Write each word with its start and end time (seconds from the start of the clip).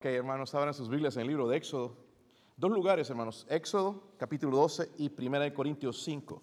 Ok, 0.00 0.06
hermanos, 0.06 0.54
abran 0.54 0.72
sus 0.72 0.88
Biblias 0.88 1.14
en 1.16 1.20
el 1.20 1.28
libro 1.28 1.46
de 1.46 1.58
Éxodo. 1.58 1.94
Dos 2.56 2.70
lugares, 2.70 3.10
hermanos. 3.10 3.46
Éxodo, 3.50 4.14
capítulo 4.16 4.56
12 4.56 4.92
y 4.96 5.12
1 5.14 5.52
Corintios 5.52 6.02
5. 6.02 6.42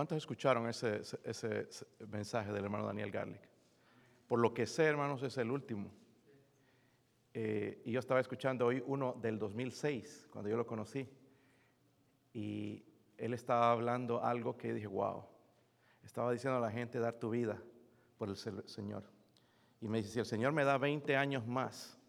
¿Cuántos 0.00 0.16
escucharon 0.16 0.66
ese, 0.66 1.02
ese, 1.24 1.68
mensaje 2.08 2.50
del 2.52 2.64
hermano 2.64 2.86
Daniel 2.86 3.10
Garlic? 3.10 3.42
Por 4.26 4.38
lo 4.38 4.54
que 4.54 4.66
sé, 4.66 4.84
hermanos, 4.84 5.22
es 5.22 5.36
el 5.36 5.50
último. 5.50 5.92
Eh, 7.34 7.82
y 7.84 7.92
yo 7.92 8.00
estaba 8.00 8.18
escuchando 8.18 8.64
hoy 8.64 8.82
uno 8.86 9.14
del 9.20 9.38
2006, 9.38 10.28
cuando 10.32 10.48
yo 10.48 10.56
lo 10.56 10.66
conocí. 10.66 11.06
Y 12.32 12.82
él 13.18 13.34
estaba 13.34 13.72
hablando 13.72 14.24
algo 14.24 14.56
que 14.56 14.72
dije, 14.72 14.86
wow. 14.86 15.22
Estaba 16.02 16.32
diciendo 16.32 16.56
a 16.56 16.62
la 16.62 16.70
gente 16.70 16.98
dar 16.98 17.18
tu 17.18 17.28
vida 17.28 17.62
por 18.16 18.30
el 18.30 18.36
Señor. 18.36 19.04
Y 19.82 19.88
me 19.88 19.98
dice, 19.98 20.12
si 20.14 20.18
el 20.20 20.24
Señor 20.24 20.54
me 20.54 20.64
da 20.64 20.78
20 20.78 21.14
años 21.14 21.46
más, 21.46 22.00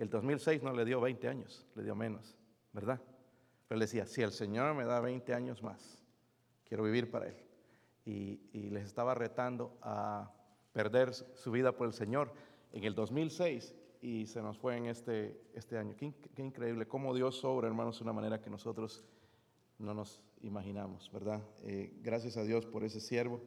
el 0.00 0.10
2006 0.10 0.64
no 0.64 0.72
le 0.72 0.84
dio 0.84 1.00
20 1.00 1.28
años, 1.28 1.64
le 1.76 1.84
dio 1.84 1.94
menos, 1.94 2.36
¿verdad? 2.72 3.00
Pero 3.68 3.76
él 3.76 3.80
decía, 3.82 4.04
si 4.04 4.22
el 4.22 4.32
Señor 4.32 4.74
me 4.74 4.84
da 4.84 4.98
20 4.98 5.32
años 5.32 5.62
más, 5.62 6.02
quiero 6.66 6.82
vivir 6.82 7.08
para 7.08 7.28
Él. 7.28 7.45
Y, 8.06 8.70
les 8.70 8.86
estaba 8.86 9.14
retando 9.14 9.76
a 9.82 10.32
perder 10.72 11.12
su 11.12 11.50
vida 11.50 11.72
por 11.72 11.86
el 11.86 11.92
Señor 11.92 12.32
en 12.72 12.84
el 12.84 12.94
2006 12.94 13.74
y 14.00 14.26
se 14.26 14.40
nos 14.42 14.58
fue 14.58 14.76
en 14.76 14.86
este, 14.86 15.40
este 15.54 15.76
año. 15.76 15.94
Qué, 15.96 16.14
increíble, 16.42 16.86
cómo 16.86 17.14
Dios 17.14 17.44
obra, 17.44 17.66
hermanos, 17.66 17.98
de 17.98 18.04
una 18.04 18.12
manera 18.12 18.40
que 18.40 18.48
nosotros 18.48 19.04
no 19.78 19.92
nos 19.92 20.22
imaginamos, 20.40 21.10
¿verdad? 21.12 21.42
Eh, 21.64 21.98
gracias 22.00 22.36
a 22.36 22.44
Dios 22.44 22.64
por 22.64 22.84
ese 22.84 23.00
siervo 23.00 23.42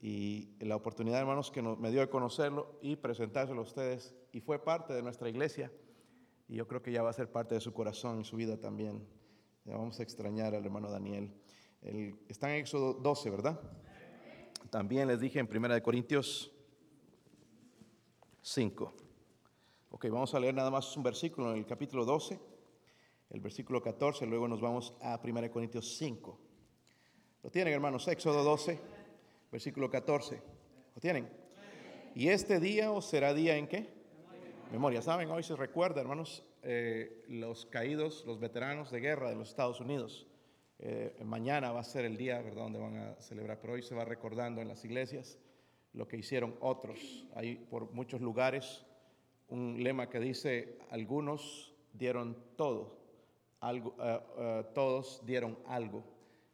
y 0.00 0.50
la 0.60 0.76
oportunidad, 0.76 1.20
hermanos, 1.20 1.50
que 1.50 1.62
me 1.62 1.90
dio 1.90 2.00
de 2.00 2.08
conocerlo 2.08 2.78
y 2.82 2.96
presentárselo 2.96 3.60
a 3.60 3.64
ustedes. 3.64 4.14
Y 4.32 4.40
fue 4.40 4.62
parte 4.62 4.92
de 4.92 5.02
nuestra 5.02 5.28
iglesia 5.28 5.72
y 6.48 6.56
yo 6.56 6.66
creo 6.66 6.82
que 6.82 6.92
ya 6.92 7.02
va 7.02 7.10
a 7.10 7.14
ser 7.14 7.30
parte 7.30 7.54
de 7.54 7.60
su 7.60 7.72
corazón 7.72 8.20
y 8.20 8.24
su 8.24 8.36
vida 8.36 8.58
también. 8.58 9.06
Ya 9.64 9.76
vamos 9.76 10.00
a 10.00 10.02
extrañar 10.02 10.54
al 10.54 10.64
hermano 10.64 10.90
Daniel 10.90 11.32
está 11.82 12.54
en 12.54 12.60
Éxodo 12.60 12.94
12, 12.94 13.30
¿verdad? 13.30 13.60
También 14.70 15.08
les 15.08 15.20
dije 15.20 15.38
en 15.38 15.48
1 15.50 15.82
Corintios 15.82 16.52
5. 18.42 18.94
Ok, 19.90 20.06
vamos 20.10 20.34
a 20.34 20.40
leer 20.40 20.54
nada 20.54 20.70
más 20.70 20.96
un 20.96 21.02
versículo 21.02 21.52
en 21.52 21.58
el 21.58 21.66
capítulo 21.66 22.04
12, 22.04 22.38
el 23.30 23.40
versículo 23.40 23.82
14, 23.82 24.26
luego 24.26 24.46
nos 24.46 24.60
vamos 24.60 24.94
a 25.00 25.18
1 25.22 25.50
Corintios 25.50 25.96
5. 25.96 26.38
¿Lo 27.42 27.50
tienen, 27.50 27.72
hermanos? 27.72 28.06
Éxodo 28.08 28.44
12, 28.44 28.78
versículo 29.50 29.90
14. 29.90 30.42
¿Lo 30.94 31.00
tienen? 31.00 31.28
¿Y 32.14 32.28
este 32.28 32.60
día 32.60 32.90
os 32.92 33.06
será 33.06 33.32
día 33.32 33.56
en 33.56 33.68
qué? 33.68 33.88
Memoria. 34.70 35.00
¿Saben? 35.00 35.30
Hoy 35.30 35.42
se 35.42 35.56
recuerda, 35.56 36.00
hermanos, 36.00 36.44
eh, 36.62 37.24
los 37.28 37.64
caídos, 37.64 38.24
los 38.26 38.38
veteranos 38.38 38.90
de 38.90 39.00
guerra 39.00 39.30
de 39.30 39.36
los 39.36 39.48
Estados 39.48 39.80
Unidos. 39.80 40.27
Eh, 40.80 41.16
mañana 41.24 41.72
va 41.72 41.80
a 41.80 41.84
ser 41.84 42.04
el 42.04 42.16
día, 42.16 42.40
donde 42.42 42.78
van 42.78 42.96
a 42.96 43.14
celebrar, 43.20 43.58
pero 43.60 43.72
hoy 43.72 43.82
se 43.82 43.96
va 43.96 44.04
recordando 44.04 44.60
en 44.60 44.68
las 44.68 44.84
iglesias 44.84 45.38
lo 45.92 46.06
que 46.06 46.16
hicieron 46.16 46.54
otros. 46.60 47.26
Hay 47.34 47.56
por 47.56 47.90
muchos 47.92 48.20
lugares 48.20 48.84
un 49.48 49.82
lema 49.82 50.08
que 50.08 50.20
dice, 50.20 50.78
algunos 50.90 51.74
dieron 51.92 52.36
todo, 52.56 52.98
eh, 53.62 53.82
eh, 54.38 54.64
todos 54.74 55.24
dieron 55.26 55.58
algo. 55.66 56.04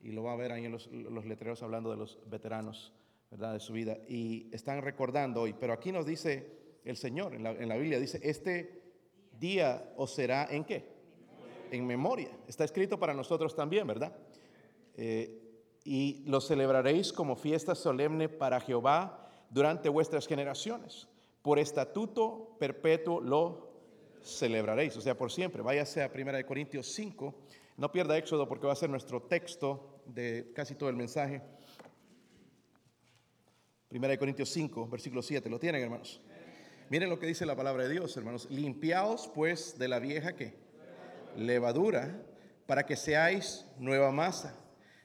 Y 0.00 0.12
lo 0.12 0.22
va 0.22 0.32
a 0.32 0.36
ver 0.36 0.52
ahí 0.52 0.64
en 0.64 0.72
los, 0.72 0.88
letreros 1.26 1.62
hablando 1.62 1.90
de 1.90 1.96
los 1.96 2.18
veteranos, 2.26 2.94
¿verdad?, 3.30 3.54
de 3.54 3.60
su 3.60 3.72
vida. 3.72 3.98
Y 4.08 4.48
están 4.54 4.80
recordando 4.82 5.42
hoy, 5.42 5.54
pero 5.54 5.72
aquí 5.72 5.92
nos 5.92 6.06
dice 6.06 6.80
el 6.84 6.96
Señor, 6.96 7.34
en 7.34 7.42
la, 7.42 7.50
en 7.50 7.68
la 7.68 7.76
Biblia 7.76 7.98
dice, 7.98 8.20
este 8.22 8.82
día 9.38 9.92
os 9.96 10.14
será 10.14 10.46
en 10.50 10.64
qué? 10.64 10.93
En 11.70 11.86
memoria. 11.86 12.30
Está 12.46 12.64
escrito 12.64 12.98
para 12.98 13.14
nosotros 13.14 13.54
también, 13.54 13.86
¿verdad? 13.86 14.16
Eh, 14.96 15.40
y 15.84 16.22
lo 16.26 16.40
celebraréis 16.40 17.12
como 17.12 17.36
fiesta 17.36 17.74
solemne 17.74 18.28
para 18.28 18.60
Jehová 18.60 19.28
durante 19.50 19.88
vuestras 19.88 20.26
generaciones. 20.26 21.08
Por 21.42 21.58
estatuto 21.58 22.56
perpetuo 22.58 23.20
lo 23.20 23.74
celebraréis, 24.22 24.96
o 24.96 25.00
sea, 25.00 25.16
por 25.16 25.30
siempre. 25.30 25.62
Váyase 25.62 26.02
a 26.02 26.10
1 26.12 26.46
Corintios 26.46 26.86
5. 26.92 27.34
No 27.76 27.92
pierda 27.92 28.16
Éxodo 28.16 28.48
porque 28.48 28.66
va 28.66 28.72
a 28.72 28.76
ser 28.76 28.88
nuestro 28.88 29.22
texto 29.22 30.00
de 30.06 30.52
casi 30.54 30.74
todo 30.74 30.88
el 30.88 30.96
mensaje. 30.96 31.42
1 33.90 34.18
Corintios 34.18 34.48
5, 34.48 34.88
versículo 34.88 35.22
7. 35.22 35.50
¿Lo 35.50 35.58
tienen, 35.58 35.82
hermanos? 35.82 36.20
Miren 36.88 37.10
lo 37.10 37.18
que 37.18 37.26
dice 37.26 37.46
la 37.46 37.56
palabra 37.56 37.84
de 37.84 37.90
Dios, 37.90 38.16
hermanos. 38.16 38.48
Limpiaos 38.50 39.30
pues 39.34 39.78
de 39.78 39.88
la 39.88 39.98
vieja 39.98 40.34
que 40.34 40.63
levadura, 41.36 42.22
para 42.66 42.86
que 42.86 42.96
seáis 42.96 43.66
nueva 43.78 44.10
masa, 44.10 44.54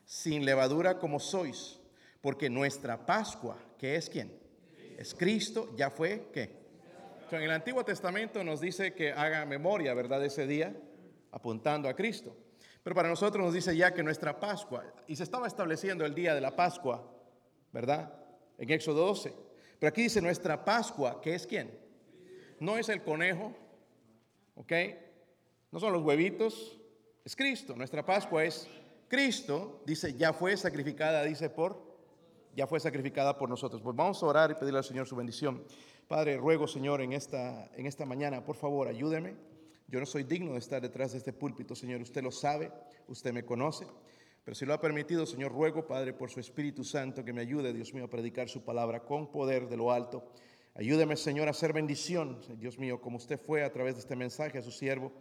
sin 0.06 0.46
levadura 0.46 0.98
como 0.98 1.20
sois, 1.20 1.80
porque 2.22 2.50
nuestra 2.50 3.06
Pascua, 3.06 3.58
que 3.78 3.96
es 3.96 4.10
quién? 4.10 4.38
Es 4.98 5.14
Cristo, 5.14 5.74
ya 5.76 5.90
fue 5.90 6.30
qué? 6.34 6.60
en 7.32 7.44
el 7.44 7.52
Antiguo 7.52 7.86
Testamento 7.86 8.44
nos 8.44 8.60
dice 8.60 8.94
que 8.94 9.12
haga 9.12 9.46
memoria, 9.46 9.94
¿verdad?, 9.94 10.26
ese 10.26 10.48
día, 10.48 10.76
apuntando 11.32 11.88
a 11.88 11.96
Cristo. 11.96 12.36
Pero 12.84 12.96
para 12.96 13.10
nosotros 13.10 13.46
nos 13.46 13.54
dice 13.54 13.76
ya 13.76 13.94
que 13.94 14.02
nuestra 14.02 14.40
Pascua, 14.40 14.84
y 15.08 15.16
se 15.16 15.24
estaba 15.24 15.48
estableciendo 15.48 16.06
el 16.06 16.16
día 16.16 16.34
de 16.34 16.42
la 16.42 16.56
Pascua, 16.56 17.08
¿verdad? 17.72 18.12
En 18.58 18.70
Éxodo 18.72 19.06
12. 19.06 19.34
Pero 19.80 19.90
aquí 19.90 20.04
dice 20.04 20.22
nuestra 20.22 20.66
Pascua, 20.66 21.22
que 21.22 21.36
es 21.36 21.46
quién? 21.46 21.78
No 22.60 22.78
es 22.78 22.90
el 22.90 23.04
conejo, 23.04 23.54
¿ok? 24.56 24.74
No 25.72 25.80
son 25.80 25.94
los 25.94 26.04
huevitos, 26.04 26.80
es 27.24 27.36
Cristo. 27.36 27.76
Nuestra 27.76 28.06
Pascua 28.06 28.44
es 28.44 28.68
Cristo, 29.08 29.82
dice, 29.86 30.16
ya 30.16 30.34
fue 30.34 30.58
sacrificada, 30.58 31.24
dice 31.24 31.50
por, 31.50 31.80
ya 32.56 32.66
fue 32.66 32.80
sacrificada 32.80 33.38
por 33.38 33.50
nosotros. 33.50 33.82
Pues 33.82 33.96
vamos 33.96 34.22
a 34.24 34.26
orar 34.26 34.52
y 34.52 34.56
pedirle 34.56 34.80
al 34.80 34.84
Señor 34.84 35.08
su 35.08 35.16
bendición. 35.16 35.64
Padre, 36.08 36.38
ruego, 36.38 36.68
Señor, 36.68 37.02
en 37.02 37.14
esta, 37.14 37.70
en 37.76 37.86
esta 37.86 38.06
mañana, 38.06 38.44
por 38.44 38.56
favor, 38.56 38.88
ayúdeme. 38.88 39.36
Yo 39.88 40.00
no 40.00 40.06
soy 40.06 40.24
digno 40.24 40.54
de 40.54 40.60
estar 40.60 40.82
detrás 40.82 41.12
de 41.12 41.20
este 41.20 41.34
púlpito, 41.34 41.76
Señor. 41.76 42.02
Usted 42.02 42.24
lo 42.24 42.32
sabe, 42.32 42.72
usted 43.08 43.32
me 43.32 43.46
conoce. 43.46 43.86
Pero 44.44 44.56
si 44.56 44.66
lo 44.66 44.74
ha 44.74 44.82
permitido, 44.82 45.28
Señor, 45.28 45.52
ruego, 45.52 45.86
Padre, 45.86 46.14
por 46.14 46.32
su 46.32 46.40
Espíritu 46.40 46.84
Santo, 46.84 47.24
que 47.24 47.34
me 47.34 47.42
ayude, 47.42 47.74
Dios 47.74 47.94
mío, 47.94 48.06
a 48.06 48.10
predicar 48.10 48.50
su 48.50 48.64
palabra 48.64 49.04
con 49.04 49.32
poder 49.32 49.68
de 49.68 49.78
lo 49.78 49.92
alto. 49.92 50.32
Ayúdeme, 50.74 51.16
Señor, 51.16 51.48
a 51.48 51.52
hacer 51.52 51.74
bendición, 51.74 52.40
Dios 52.58 52.80
mío, 52.80 53.02
como 53.02 53.18
usted 53.18 53.40
fue 53.40 53.64
a 53.64 53.72
través 53.72 53.96
de 53.96 54.02
este 54.02 54.16
mensaje 54.16 54.58
a 54.58 54.62
su 54.64 54.72
siervo. 54.72 55.12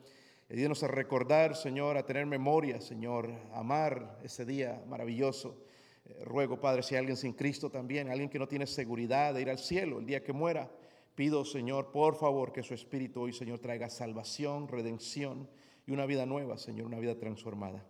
Ayúdenos 0.50 0.82
a 0.82 0.88
recordar, 0.88 1.54
Señor, 1.56 1.98
a 1.98 2.06
tener 2.06 2.25
memoria, 2.25 2.81
Señor, 2.81 3.31
amar 3.53 4.19
ese 4.22 4.47
día 4.47 4.82
maravilloso. 4.88 5.62
Eh, 6.06 6.25
ruego, 6.25 6.59
Padre, 6.59 6.82
si 6.82 6.94
hay 6.94 7.00
alguien 7.00 7.19
sin 7.19 7.34
Cristo 7.34 7.70
también, 7.70 8.09
alguien 8.09 8.31
que 8.31 8.38
no 8.38 8.48
tiene 8.48 8.66
seguridad 8.66 9.34
de 9.34 9.42
ir 9.42 9.50
al 9.50 9.59
cielo 9.59 9.98
el 9.98 10.06
día 10.06 10.25
que 10.25 10.32
muera, 10.32 10.70
pido, 11.14 11.44
Señor, 11.44 11.92
por 11.92 12.16
favor, 12.16 12.50
que 12.50 12.62
su 12.62 12.72
Espíritu 12.72 13.20
hoy, 13.20 13.34
Señor, 13.34 13.59
traiga 13.59 13.91
salvación, 13.91 14.69
redención 14.69 15.50
y 15.86 15.92
una 15.92 16.06
vida 16.06 16.24
nueva, 16.24 16.56
Señor, 16.56 16.86
una 16.86 16.98
vida 16.98 17.18
transformada. 17.18 17.84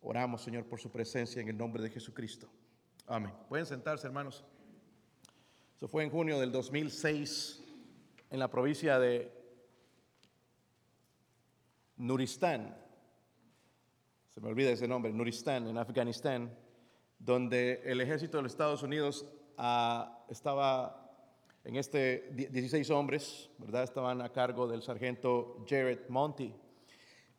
Oramos, 0.00 0.40
Señor, 0.40 0.66
por 0.66 0.78
su 0.78 0.92
presencia 0.92 1.42
en 1.42 1.48
el 1.48 1.58
nombre 1.58 1.82
de 1.82 1.90
Jesucristo. 1.90 2.48
Amén. 3.08 3.32
Pueden 3.48 3.66
sentarse, 3.66 4.06
hermanos. 4.06 4.44
Eso 5.76 5.88
fue 5.88 6.04
en 6.04 6.10
junio 6.10 6.38
del 6.38 6.52
2006 6.52 7.64
en 8.30 8.38
la 8.38 8.48
provincia 8.48 9.00
de 9.00 9.43
Nuristán, 11.96 12.76
se 14.28 14.40
me 14.40 14.48
olvida 14.48 14.70
ese 14.70 14.88
nombre, 14.88 15.12
Nuristán, 15.12 15.68
en 15.68 15.78
Afganistán, 15.78 16.52
donde 17.18 17.82
el 17.84 18.00
ejército 18.00 18.36
de 18.36 18.42
los 18.42 18.52
Estados 18.52 18.82
Unidos 18.82 19.26
ah, 19.56 20.24
estaba 20.28 21.04
en 21.64 21.76
este 21.76 22.30
16 22.32 22.90
hombres, 22.90 23.50
¿verdad? 23.58 23.84
Estaban 23.84 24.20
a 24.20 24.30
cargo 24.30 24.66
del 24.66 24.82
sargento 24.82 25.64
Jared 25.68 26.08
Monty. 26.08 26.54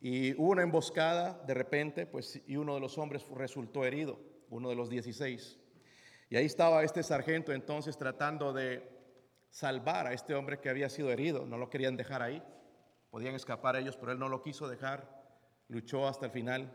Y 0.02 0.34
hubo 0.40 0.52
una 0.52 0.64
emboscada 0.64 1.42
de 1.46 1.54
repente, 1.54 2.06
pues, 2.06 2.42
y 2.48 2.56
uno 2.58 2.76
de 2.76 2.80
los 2.80 2.98
hombres 2.98 3.26
resultó 3.36 3.86
herido, 3.86 4.20
uno 4.50 4.70
de 4.70 4.76
los 4.76 4.90
16. 4.90 5.60
Y 6.30 6.38
ahí 6.38 6.46
estaba 6.46 6.84
este 6.84 7.04
sargento 7.04 7.54
entonces 7.54 7.98
tratando 7.98 8.52
de 8.52 8.84
salvar 9.50 10.08
a 10.08 10.14
este 10.14 10.34
hombre 10.34 10.60
que 10.60 10.70
había 10.70 10.90
sido 10.90 11.12
herido, 11.12 11.46
no 11.46 11.58
lo 11.58 11.70
querían 11.70 11.96
dejar 11.96 12.22
ahí. 12.22 12.42
Podían 13.16 13.36
escapar 13.36 13.78
ellos, 13.78 13.96
pero 13.96 14.12
él 14.12 14.20
no 14.20 14.28
lo 14.28 14.42
quiso 14.42 14.68
dejar, 14.68 15.08
luchó 15.70 16.06
hasta 16.06 16.26
el 16.26 16.34
final. 16.34 16.70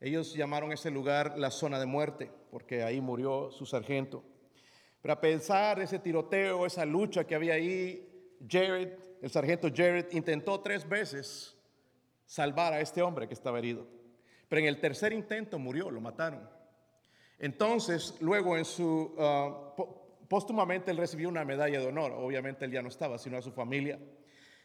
Ellos 0.00 0.32
llamaron 0.32 0.72
ese 0.72 0.90
lugar 0.90 1.36
la 1.36 1.50
zona 1.50 1.78
de 1.78 1.84
muerte, 1.84 2.32
porque 2.50 2.82
ahí 2.82 3.02
murió 3.02 3.50
su 3.50 3.66
sargento. 3.66 4.24
Pero 5.02 5.12
a 5.12 5.20
pensar 5.20 5.78
ese 5.80 5.98
tiroteo, 5.98 6.64
esa 6.64 6.86
lucha 6.86 7.26
que 7.26 7.34
había 7.34 7.52
ahí, 7.52 8.38
Jared, 8.48 8.94
el 9.20 9.28
sargento 9.28 9.68
Jared, 9.68 10.06
intentó 10.12 10.60
tres 10.60 10.88
veces 10.88 11.54
salvar 12.24 12.72
a 12.72 12.80
este 12.80 13.02
hombre 13.02 13.28
que 13.28 13.34
estaba 13.34 13.58
herido. 13.58 13.86
Pero 14.48 14.62
en 14.62 14.66
el 14.68 14.80
tercer 14.80 15.12
intento 15.12 15.58
murió, 15.58 15.90
lo 15.90 16.00
mataron. 16.00 16.48
Entonces, 17.38 18.16
luego 18.20 18.56
en 18.56 18.64
su, 18.64 19.14
uh, 19.14 20.26
póstumamente 20.26 20.90
él 20.90 20.96
recibió 20.96 21.28
una 21.28 21.44
medalla 21.44 21.80
de 21.80 21.86
honor. 21.86 22.12
Obviamente 22.12 22.64
él 22.64 22.72
ya 22.72 22.80
no 22.80 22.88
estaba, 22.88 23.18
sino 23.18 23.36
a 23.36 23.42
su 23.42 23.52
familia. 23.52 23.98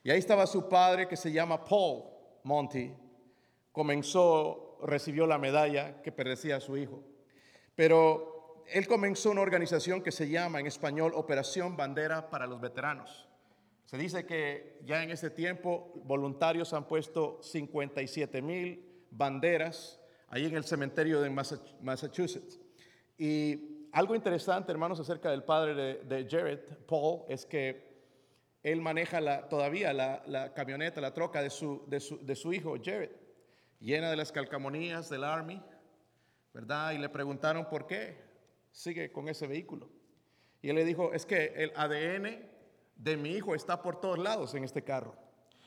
Y 0.06 0.12
ahí 0.12 0.20
estaba 0.20 0.46
su 0.46 0.70
padre 0.70 1.08
que 1.08 1.18
se 1.18 1.32
llama 1.32 1.66
Paul 1.66 2.04
Monty. 2.44 2.94
Comenzó, 3.72 4.78
recibió 4.84 5.26
la 5.26 5.40
medalla 5.40 6.00
que 6.04 6.12
pertenecía 6.12 6.60
su 6.60 6.78
hijo. 6.78 7.04
Pero 7.74 8.64
él 8.68 8.88
comenzó 8.88 9.32
una 9.32 9.42
organización 9.42 10.04
que 10.04 10.12
se 10.12 10.30
llama 10.30 10.60
en 10.60 10.68
español 10.68 11.14
Operación 11.16 11.76
Bandera 11.76 12.30
para 12.30 12.46
los 12.46 12.62
Veteranos. 12.62 13.28
Se 13.86 13.98
dice 13.98 14.28
que 14.28 14.80
ya 14.86 15.02
en 15.02 15.10
ese 15.10 15.32
tiempo 15.32 15.92
voluntarios 16.04 16.72
han 16.74 16.88
puesto 16.88 17.42
57 17.42 18.44
mil 18.44 19.08
banderas 19.10 20.00
ahí 20.28 20.46
en 20.46 20.56
el 20.56 20.66
cementerio 20.66 21.20
de 21.20 21.32
Massachusetts. 21.82 22.60
Y 23.18 23.88
algo 23.92 24.14
interesante, 24.14 24.72
hermanos, 24.72 25.00
acerca 25.00 25.32
del 25.32 25.44
padre 25.44 25.74
de, 26.04 26.28
Jared, 26.30 26.60
Paul, 26.86 27.24
es 27.28 27.44
que 27.44 27.95
él 28.66 28.82
maneja 28.82 29.22
la, 29.22 29.48
todavía 29.48 29.94
la, 29.94 30.52
camioneta, 30.56 31.00
la 31.00 31.14
troca 31.14 31.44
de 31.44 31.52
su, 31.52 31.84
de, 31.86 32.36
su, 32.36 32.52
hijo, 32.52 32.76
Jared, 32.84 33.12
llena 33.80 34.10
de 34.10 34.16
las 34.16 34.32
calcamonías 34.32 35.08
del 35.08 35.24
Army, 35.24 35.62
¿verdad? 36.52 36.94
Y 36.94 36.98
le 36.98 37.08
preguntaron 37.10 37.70
por 37.70 37.86
qué 37.86 38.18
sigue 38.72 39.12
con 39.12 39.30
ese 39.30 39.46
vehículo. 39.46 39.88
Y 40.64 40.70
él 40.70 40.78
le 40.78 40.84
dijo, 40.84 41.14
es 41.14 41.28
que 41.28 41.54
el 41.56 41.74
ADN 41.76 42.40
de 42.96 43.18
mi 43.18 43.34
hijo 43.34 43.54
está 43.54 43.84
por 43.84 44.02
todos 44.02 44.18
lados 44.18 44.56
en 44.56 44.64
este 44.64 44.84
carro. 44.84 45.16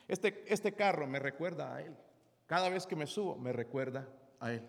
Este, 0.09 0.43
este 0.47 0.73
carro 0.73 1.07
me 1.07 1.19
recuerda 1.19 1.73
a 1.73 1.81
él. 1.81 1.95
Cada 2.47 2.67
vez 2.67 2.85
que 2.85 2.97
me 2.97 3.07
subo, 3.07 3.37
me 3.37 3.53
recuerda 3.53 4.09
a 4.41 4.51
él. 4.51 4.67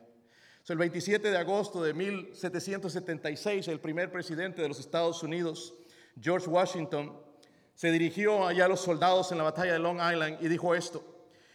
el 0.68 0.78
27 0.78 1.32
de 1.32 1.36
agosto 1.36 1.82
de 1.82 1.94
1776, 1.94 3.66
el 3.66 3.80
primer 3.80 4.12
presidente 4.12 4.62
de 4.62 4.68
los 4.68 4.78
Estados 4.78 5.20
Unidos, 5.24 5.74
George 6.20 6.48
Washington, 6.48 7.28
se 7.80 7.90
dirigió 7.90 8.46
allá 8.46 8.66
a 8.66 8.68
los 8.68 8.82
soldados 8.82 9.32
en 9.32 9.38
la 9.38 9.44
batalla 9.44 9.72
de 9.72 9.78
Long 9.78 10.02
Island 10.02 10.36
y 10.42 10.48
dijo 10.48 10.74
esto, 10.74 11.02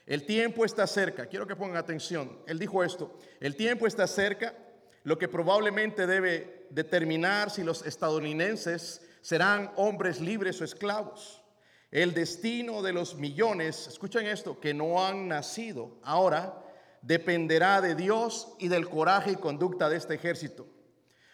el 0.07 0.25
tiempo 0.25 0.66
está 0.66 0.88
cerca, 0.88 1.27
quiero 1.27 1.45
que 1.45 1.56
pongan 1.56 1.77
atención, 1.77 2.39
él 2.48 2.57
dijo 2.57 2.83
esto, 2.83 3.16
el 3.39 3.56
tiempo 3.56 3.86
está 3.86 4.07
cerca, 4.07 4.56
lo 5.04 5.19
que 5.19 5.27
probablemente 5.27 6.07
debe 6.07 6.66
determinar 6.72 7.51
si 7.51 7.63
los 7.63 7.86
estadounidenses 7.86 9.04
serán 9.22 9.72
hombres 9.75 10.19
libres 10.19 10.60
o 10.62 10.63
esclavos. 10.63 11.44
El 11.92 12.16
destino 12.16 12.81
de 12.81 12.94
los 12.94 13.13
millones, 13.13 13.86
escuchen 13.86 14.25
esto, 14.25 14.60
que 14.60 14.74
no 14.74 15.06
han 15.06 15.28
nacido 15.28 16.00
ahora, 16.01 16.60
dependerá 17.04 17.81
de 17.81 17.94
Dios 17.94 18.56
y 18.57 18.68
del 18.68 18.89
coraje 18.89 19.33
y 19.33 19.36
conducta 19.36 19.89
de 19.89 19.98
este 19.98 20.16
ejército. 20.16 20.66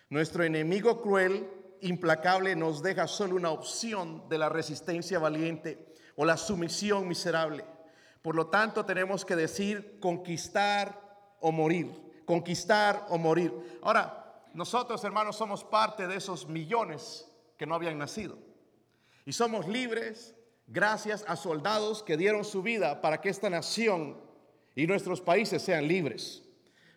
Nuestro 0.10 0.44
enemigo 0.44 1.02
cruel, 1.02 1.48
implacable, 1.82 2.56
nos 2.56 2.82
deja 2.82 3.08
solo 3.08 3.36
una 3.36 3.52
opción 3.52 4.28
de 4.30 4.38
la 4.38 4.50
resistencia 4.50 5.20
valiente 5.20 5.94
o 6.16 6.26
la 6.26 6.38
sumisión 6.38 7.08
miserable. 7.08 7.66
Por 8.22 8.36
lo 8.36 8.48
tanto, 8.48 8.86
tenemos 8.86 9.26
que 9.26 9.36
decir 9.36 10.00
conquistar 10.00 11.36
o 11.40 11.52
morir, 11.52 11.92
conquistar 12.26 13.06
o 13.10 13.18
morir. 13.18 13.52
Ahora, 13.82 14.46
nosotros, 14.54 15.04
hermanos, 15.04 15.36
somos 15.36 15.64
parte 15.64 16.08
de 16.08 16.16
esos 16.18 16.48
millones 16.48 17.28
que 17.58 17.66
no 17.66 17.76
habían 17.76 17.98
nacido. 17.98 18.38
Y 19.26 19.34
somos 19.34 19.68
libres 19.68 20.36
gracias 20.68 21.26
a 21.28 21.36
soldados 21.36 22.04
que 22.04 22.18
dieron 22.18 22.46
su 22.46 22.62
vida 22.62 23.02
para 23.02 23.22
que 23.22 23.30
esta 23.30 23.50
nación 23.50 24.18
y 24.76 24.88
nuestros 24.88 25.22
países 25.22 25.62
sean 25.62 25.88
libres. 25.88 26.44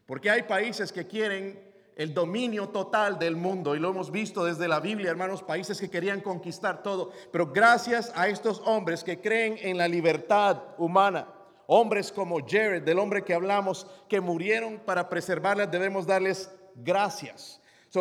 Porque 0.06 0.30
hay 0.30 0.42
países 0.42 0.92
que 0.92 1.06
quieren 1.06 1.73
el 1.96 2.12
dominio 2.12 2.68
total 2.70 3.18
del 3.18 3.36
mundo 3.36 3.74
y 3.74 3.78
lo 3.78 3.90
hemos 3.90 4.10
visto 4.10 4.44
desde 4.44 4.66
la 4.66 4.80
Biblia, 4.80 5.10
hermanos, 5.10 5.42
países 5.42 5.80
que 5.80 5.90
querían 5.90 6.20
conquistar 6.20 6.82
todo. 6.82 7.12
Pero 7.30 7.52
gracias 7.52 8.12
a 8.16 8.28
estos 8.28 8.60
hombres 8.64 9.04
que 9.04 9.20
creen 9.20 9.56
en 9.60 9.78
la 9.78 9.86
libertad 9.86 10.62
humana, 10.78 11.28
hombres 11.66 12.10
como 12.10 12.40
Jared, 12.40 12.82
del 12.82 12.98
hombre 12.98 13.22
que 13.22 13.34
hablamos, 13.34 13.86
que 14.08 14.20
murieron 14.20 14.80
para 14.84 15.08
preservarlas, 15.08 15.70
debemos 15.70 16.06
darles 16.06 16.50
gracias. 16.74 17.60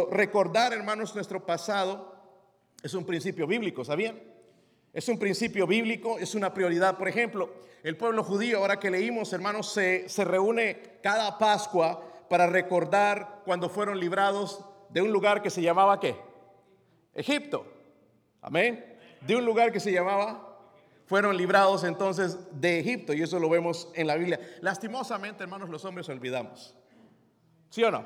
recordar, 0.10 0.74
hermanos, 0.74 1.14
nuestro 1.14 1.46
pasado 1.46 2.16
es 2.82 2.94
un 2.96 3.06
principio 3.06 3.46
bíblico, 3.46 3.86
¿sabían? 3.86 4.20
Es 4.92 5.08
un 5.08 5.20
principio 5.20 5.68
bíblico, 5.68 6.18
es 6.18 6.34
una 6.34 6.54
prioridad. 6.54 6.98
Por 6.98 7.08
ejemplo, 7.08 7.54
el 7.84 7.96
pueblo 7.96 8.24
judío, 8.24 8.60
ahora 8.60 8.80
que 8.80 8.90
leímos, 8.90 9.34
hermanos, 9.34 9.72
se, 9.72 10.10
se 10.10 10.24
reúne 10.24 11.00
cada 11.02 11.38
Pascua 11.38 12.13
para 12.34 12.48
recordar 12.48 13.44
cuando 13.46 13.70
fueron 13.70 14.00
librados 14.00 14.66
de 14.90 15.04
un 15.04 15.12
lugar 15.12 15.44
que 15.44 15.52
se 15.52 15.62
llamaba 15.62 16.00
¿qué? 16.00 16.20
Egipto. 17.14 17.64
Amén. 18.42 18.98
De 19.22 19.36
un 19.36 19.46
lugar 19.46 19.72
que 19.72 19.80
se 19.80 19.92
llamaba 19.92 20.58
fueron 21.06 21.38
librados 21.38 21.84
entonces 21.84 22.40
de 22.60 22.80
Egipto 22.80 23.14
y 23.14 23.22
eso 23.22 23.38
lo 23.38 23.50
vemos 23.50 23.88
en 23.94 24.08
la 24.08 24.16
Biblia. 24.16 24.40
Lastimosamente, 24.62 25.44
hermanos, 25.44 25.70
los 25.70 25.86
hombres 25.86 26.10
olvidamos. 26.10 26.76
¿Sí 27.70 27.84
o 27.84 27.92
no? 27.92 28.04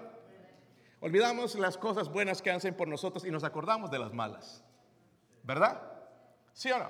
Olvidamos 1.00 1.56
las 1.56 1.78
cosas 1.78 2.12
buenas 2.12 2.42
que 2.42 2.52
hacen 2.52 2.74
por 2.74 2.90
nosotros 2.90 3.24
y 3.24 3.32
nos 3.32 3.46
acordamos 3.46 3.92
de 3.92 4.00
las 4.00 4.12
malas. 4.12 4.62
¿Verdad? 5.44 5.82
¿Sí 6.52 6.70
o 6.70 6.80
no? 6.80 6.90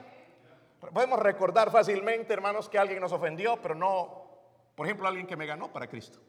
Podemos 0.91 1.19
recordar 1.19 1.69
fácilmente, 1.69 2.33
hermanos, 2.33 2.67
que 2.67 2.79
alguien 2.79 2.99
nos 2.99 3.11
ofendió, 3.11 3.61
pero 3.61 3.75
no, 3.75 4.25
por 4.73 4.87
ejemplo, 4.87 5.07
alguien 5.07 5.27
que 5.27 5.35
me 5.35 5.45
ganó 5.45 5.71
para 5.71 5.85
Cristo. 5.85 6.19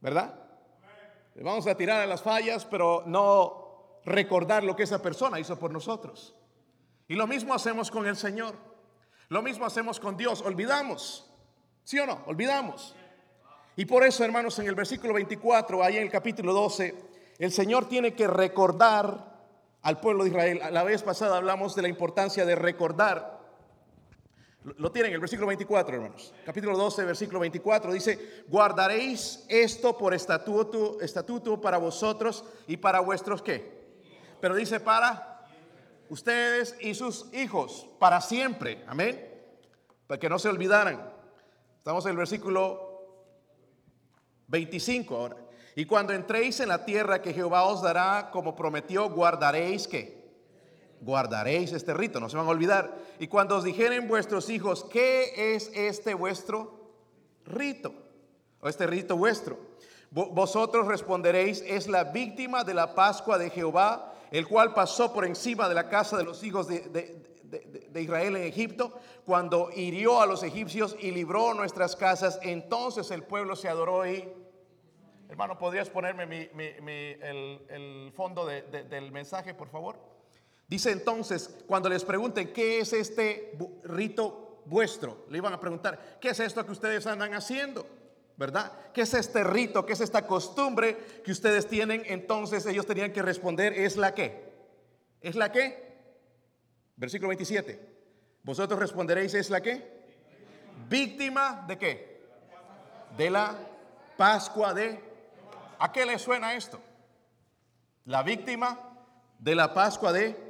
¿Verdad? 0.00 0.34
Vamos 1.36 1.66
a 1.66 1.76
tirar 1.76 2.00
a 2.00 2.06
las 2.06 2.22
fallas, 2.22 2.64
pero 2.64 3.02
no 3.06 4.00
recordar 4.04 4.64
lo 4.64 4.74
que 4.74 4.84
esa 4.84 5.02
persona 5.02 5.38
hizo 5.38 5.58
por 5.58 5.70
nosotros. 5.70 6.34
Y 7.08 7.14
lo 7.14 7.26
mismo 7.26 7.54
hacemos 7.54 7.90
con 7.90 8.06
el 8.06 8.16
Señor. 8.16 8.54
Lo 9.28 9.42
mismo 9.42 9.66
hacemos 9.66 10.00
con 10.00 10.16
Dios. 10.16 10.42
Olvidamos. 10.42 11.30
¿Sí 11.84 11.98
o 11.98 12.06
no? 12.06 12.22
Olvidamos. 12.26 12.94
Y 13.76 13.84
por 13.84 14.04
eso, 14.04 14.24
hermanos, 14.24 14.58
en 14.58 14.66
el 14.66 14.74
versículo 14.74 15.12
24, 15.14 15.82
ahí 15.82 15.96
en 15.98 16.04
el 16.04 16.10
capítulo 16.10 16.52
12, 16.54 16.94
el 17.38 17.52
Señor 17.52 17.88
tiene 17.88 18.14
que 18.14 18.26
recordar 18.26 19.36
al 19.82 20.00
pueblo 20.00 20.24
de 20.24 20.30
Israel. 20.30 20.60
La 20.72 20.82
vez 20.82 21.02
pasada 21.02 21.36
hablamos 21.36 21.76
de 21.76 21.82
la 21.82 21.88
importancia 21.88 22.46
de 22.46 22.54
recordar. 22.54 23.35
Lo 24.78 24.90
tienen, 24.90 25.12
el 25.12 25.20
versículo 25.20 25.46
24, 25.46 25.94
hermanos. 25.94 26.34
Capítulo 26.44 26.76
12, 26.76 27.04
versículo 27.04 27.38
24 27.38 27.92
dice, 27.92 28.44
guardaréis 28.48 29.44
esto 29.48 29.96
por 29.96 30.12
estatuto, 30.12 31.00
estatuto 31.00 31.60
para 31.60 31.78
vosotros 31.78 32.44
y 32.66 32.76
para 32.76 32.98
vuestros 32.98 33.42
qué. 33.42 33.86
Pero 34.40 34.56
dice 34.56 34.80
para 34.80 35.46
ustedes 36.08 36.76
y 36.80 36.94
sus 36.94 37.32
hijos, 37.32 37.86
para 38.00 38.20
siempre. 38.20 38.82
Amén. 38.88 39.32
Para 40.08 40.18
que 40.18 40.28
no 40.28 40.36
se 40.36 40.48
olvidaran. 40.48 41.12
Estamos 41.78 42.04
en 42.06 42.10
el 42.10 42.16
versículo 42.16 43.22
25 44.48 45.16
ahora. 45.16 45.36
Y 45.76 45.84
cuando 45.84 46.12
entréis 46.12 46.58
en 46.58 46.70
la 46.70 46.84
tierra 46.84 47.22
que 47.22 47.32
Jehová 47.32 47.62
os 47.66 47.82
dará, 47.82 48.30
como 48.32 48.56
prometió, 48.56 49.10
guardaréis 49.10 49.86
que 49.86 50.25
guardaréis 51.06 51.72
este 51.72 51.94
rito, 51.94 52.20
no 52.20 52.28
se 52.28 52.36
van 52.36 52.46
a 52.46 52.50
olvidar. 52.50 52.98
Y 53.18 53.28
cuando 53.28 53.56
os 53.56 53.64
dijeren 53.64 54.08
vuestros 54.08 54.50
hijos, 54.50 54.84
¿qué 54.90 55.54
es 55.54 55.70
este 55.74 56.12
vuestro 56.12 56.90
rito? 57.46 57.94
O 58.60 58.68
este 58.68 58.86
rito 58.86 59.16
vuestro. 59.16 59.58
Vosotros 60.10 60.86
responderéis, 60.86 61.62
es 61.66 61.88
la 61.88 62.04
víctima 62.04 62.64
de 62.64 62.74
la 62.74 62.94
Pascua 62.94 63.38
de 63.38 63.50
Jehová, 63.50 64.14
el 64.30 64.46
cual 64.46 64.74
pasó 64.74 65.12
por 65.12 65.24
encima 65.24 65.68
de 65.68 65.74
la 65.74 65.88
casa 65.88 66.16
de 66.16 66.24
los 66.24 66.42
hijos 66.42 66.66
de, 66.66 66.80
de 66.80 68.02
Israel 68.02 68.36
en 68.36 68.42
Egipto, 68.42 68.98
cuando 69.24 69.70
hirió 69.74 70.20
a 70.20 70.26
los 70.26 70.42
egipcios 70.42 70.96
y 71.00 71.12
libró 71.12 71.54
nuestras 71.54 71.96
casas. 71.96 72.38
Entonces 72.42 73.10
el 73.10 73.22
pueblo 73.22 73.56
se 73.56 73.68
adoró 73.68 74.06
y 74.06 74.28
Hermano, 75.28 75.58
¿podrías 75.58 75.90
ponerme 75.90 76.50
el, 76.52 78.12
fondo 78.14 78.46
del 78.46 79.10
mensaje, 79.12 79.54
por 79.54 79.68
favor? 79.68 79.96
Dice 80.68 80.90
entonces, 80.90 81.50
cuando 81.66 81.88
les 81.88 82.04
pregunten, 82.04 82.52
¿qué 82.52 82.80
es 82.80 82.92
este 82.92 83.56
rito 83.84 84.62
vuestro? 84.66 85.26
Le 85.30 85.38
iban 85.38 85.52
a 85.52 85.60
preguntar, 85.60 86.18
¿qué 86.20 86.30
es 86.30 86.40
esto 86.40 86.64
que 86.64 86.72
ustedes 86.72 87.06
andan 87.06 87.34
haciendo? 87.34 87.86
¿Verdad? 88.36 88.72
¿Qué 88.92 89.02
es 89.02 89.14
este 89.14 89.44
rito? 89.44 89.86
¿Qué 89.86 89.94
es 89.94 90.00
esta 90.00 90.26
costumbre 90.26 90.96
que 91.24 91.32
ustedes 91.32 91.66
tienen? 91.66 92.02
Entonces 92.06 92.66
ellos 92.66 92.86
tenían 92.86 93.12
que 93.12 93.22
responder, 93.22 93.72
¿es 93.72 93.96
la 93.96 94.14
qué? 94.14 94.52
¿Es 95.20 95.36
la 95.36 95.52
qué? 95.52 95.86
Versículo 96.96 97.28
27. 97.28 97.94
Vosotros 98.42 98.78
responderéis, 98.78 99.34
¿es 99.34 99.50
la 99.50 99.60
qué? 99.60 99.96
víctima 100.88 101.64
de 101.66 101.78
qué? 101.78 102.26
De 103.16 103.30
la 103.30 103.56
Pascua 104.16 104.74
de... 104.74 105.04
¿A 105.78 105.92
qué 105.92 106.06
le 106.06 106.18
suena 106.18 106.54
esto? 106.54 106.80
La 108.04 108.22
víctima 108.22 108.78
de 109.38 109.54
la 109.54 109.74
Pascua 109.74 110.12
de 110.12 110.45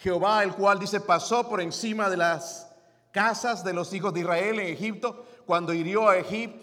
Jehová, 0.00 0.42
el 0.42 0.54
cual 0.54 0.78
dice 0.78 0.98
pasó 0.98 1.46
por 1.46 1.60
encima 1.60 2.08
de 2.08 2.16
las 2.16 2.72
casas 3.10 3.62
de 3.62 3.74
los 3.74 3.92
hijos 3.92 4.14
de 4.14 4.20
Israel 4.20 4.58
en 4.58 4.68
Egipto 4.68 5.26
cuando 5.44 5.74
hirió 5.74 6.08
a, 6.08 6.14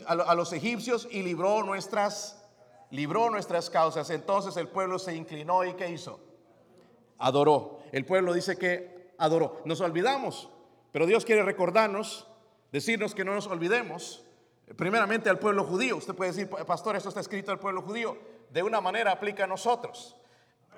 a 0.07 0.35
los 0.35 0.53
egipcios 0.53 1.07
y 1.11 1.21
libró 1.21 1.61
nuestras, 1.61 2.43
libró 2.89 3.29
nuestras 3.29 3.69
causas. 3.69 4.09
Entonces 4.09 4.57
el 4.57 4.69
pueblo 4.69 4.97
se 4.97 5.15
inclinó 5.15 5.63
y 5.63 5.73
¿qué 5.75 5.87
hizo? 5.87 6.19
Adoró. 7.19 7.77
El 7.91 8.05
pueblo 8.05 8.33
dice 8.33 8.57
que 8.57 9.13
adoró. 9.19 9.61
Nos 9.65 9.81
olvidamos, 9.81 10.49
pero 10.91 11.05
Dios 11.05 11.23
quiere 11.23 11.43
recordarnos, 11.43 12.25
decirnos 12.71 13.13
que 13.13 13.23
no 13.23 13.35
nos 13.35 13.45
olvidemos. 13.45 14.23
Primeramente 14.75 15.29
al 15.29 15.37
pueblo 15.37 15.63
judío. 15.63 15.97
Usted 15.97 16.15
puede 16.15 16.31
decir, 16.31 16.49
pastor, 16.49 16.95
esto 16.95 17.09
está 17.09 17.21
escrito 17.21 17.51
al 17.51 17.59
pueblo 17.59 17.83
judío. 17.83 18.17
De 18.49 18.63
una 18.63 18.81
manera 18.81 19.11
aplica 19.11 19.43
a 19.43 19.47
nosotros. 19.47 20.15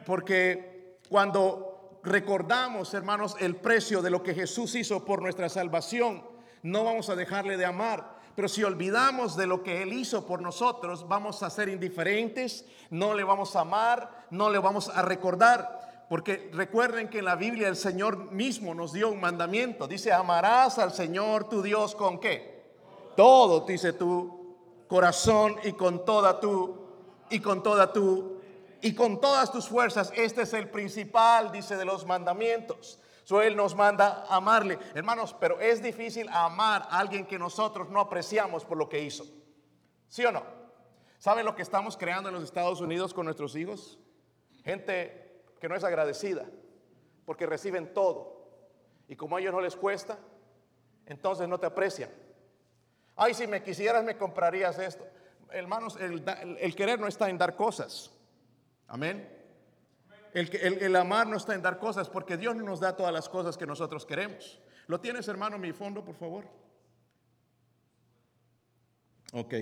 Porque 0.05 0.99
cuando 1.09 1.78
recordamos, 2.09 2.93
hermanos, 2.93 3.35
el 3.39 3.55
precio 3.55 4.01
de 4.01 4.09
lo 4.09 4.23
que 4.23 4.33
Jesús 4.33 4.75
hizo 4.75 5.05
por 5.05 5.21
nuestra 5.21 5.47
salvación, 5.47 6.23
no 6.63 6.83
vamos 6.83 7.09
a 7.09 7.15
dejarle 7.15 7.55
de 7.55 7.65
amar. 7.65 8.19
Pero 8.35 8.47
si 8.47 8.63
olvidamos 8.63 9.35
de 9.35 9.47
lo 9.47 9.63
que 9.63 9.83
Él 9.83 9.93
hizo 9.93 10.25
por 10.25 10.41
nosotros, 10.41 11.07
vamos 11.07 11.43
a 11.43 11.49
ser 11.49 11.69
indiferentes, 11.69 12.65
no 12.89 13.13
le 13.13 13.23
vamos 13.23 13.55
a 13.55 13.61
amar, 13.61 14.27
no 14.29 14.49
le 14.49 14.59
vamos 14.59 14.89
a 14.89 15.01
recordar. 15.01 16.05
Porque 16.09 16.49
recuerden 16.53 17.09
que 17.09 17.19
en 17.19 17.25
la 17.25 17.35
Biblia 17.35 17.67
el 17.67 17.75
Señor 17.75 18.31
mismo 18.31 18.73
nos 18.73 18.93
dio 18.93 19.09
un 19.09 19.19
mandamiento. 19.19 19.87
Dice, 19.87 20.11
amarás 20.11 20.79
al 20.79 20.91
Señor 20.91 21.47
tu 21.49 21.61
Dios 21.61 21.95
con 21.95 22.19
qué? 22.19 22.63
Todo, 23.15 23.65
dice 23.65 23.93
tu 23.93 24.55
corazón 24.87 25.55
y 25.63 25.73
con 25.73 26.03
toda 26.03 26.39
tu 26.39 26.79
y 27.29 27.39
con 27.39 27.61
toda 27.61 27.93
tu 27.93 28.38
y 28.81 28.93
con 28.93 29.19
todas 29.19 29.51
tus 29.51 29.67
fuerzas. 29.67 30.11
Este 30.15 30.43
es 30.43 30.53
el 30.53 30.69
principal, 30.69 31.51
dice, 31.51 31.75
de 31.75 31.85
los 31.85 32.05
mandamientos. 32.05 32.99
So, 33.23 33.41
él 33.41 33.55
nos 33.55 33.75
manda 33.75 34.25
amarle. 34.29 34.79
Hermanos, 34.95 35.35
pero 35.39 35.59
es 35.59 35.83
difícil 35.83 36.27
amar 36.29 36.87
a 36.89 36.99
alguien 36.99 37.25
que 37.25 37.37
nosotros 37.37 37.89
no 37.89 37.99
apreciamos 37.99 38.65
por 38.65 38.77
lo 38.77 38.89
que 38.89 39.03
hizo. 39.03 39.25
¿Sí 40.07 40.25
o 40.25 40.31
no? 40.31 40.43
¿Saben 41.19 41.45
lo 41.45 41.55
que 41.55 41.61
estamos 41.61 41.95
creando 41.97 42.29
en 42.29 42.35
los 42.35 42.43
Estados 42.43 42.81
Unidos 42.81 43.13
con 43.13 43.25
nuestros 43.25 43.55
hijos? 43.55 43.99
Gente 44.63 45.43
que 45.59 45.69
no 45.69 45.75
es 45.75 45.83
agradecida 45.83 46.45
porque 47.25 47.45
reciben 47.45 47.93
todo. 47.93 48.49
Y 49.07 49.15
como 49.15 49.37
a 49.37 49.39
ellos 49.41 49.53
no 49.53 49.61
les 49.61 49.75
cuesta, 49.75 50.17
entonces 51.05 51.47
no 51.47 51.59
te 51.59 51.67
aprecian. 51.67 52.09
Ay, 53.15 53.33
si 53.33 53.45
me 53.45 53.61
quisieras 53.61 54.03
me 54.03 54.17
comprarías 54.17 54.79
esto. 54.79 55.05
Hermanos, 55.51 55.97
el 55.99 56.75
querer 56.75 56.99
no 56.99 57.07
está 57.07 57.29
en 57.29 57.37
dar 57.37 57.55
cosas. 57.55 58.11
Amén. 58.89 59.29
El, 60.33 60.49
el, 60.81 60.95
amar 60.95 61.27
no 61.27 61.37
está 61.37 61.55
en 61.55 61.61
dar 61.61 61.79
cosas 61.79 62.09
porque 62.09 62.37
Dios 62.37 62.55
no 62.55 62.63
nos 62.63 62.79
da 62.79 62.95
todas 62.95 63.13
las 63.13 63.29
cosas 63.29 63.57
que 63.57 63.65
nosotros 63.65 64.05
queremos. 64.05 64.59
¿Lo 64.87 64.99
tienes, 64.99 65.27
hermano, 65.27 65.57
mi 65.57 65.71
fondo, 65.71 66.03
por 66.03 66.15
favor? 66.15 66.45
Ok. 69.33 69.53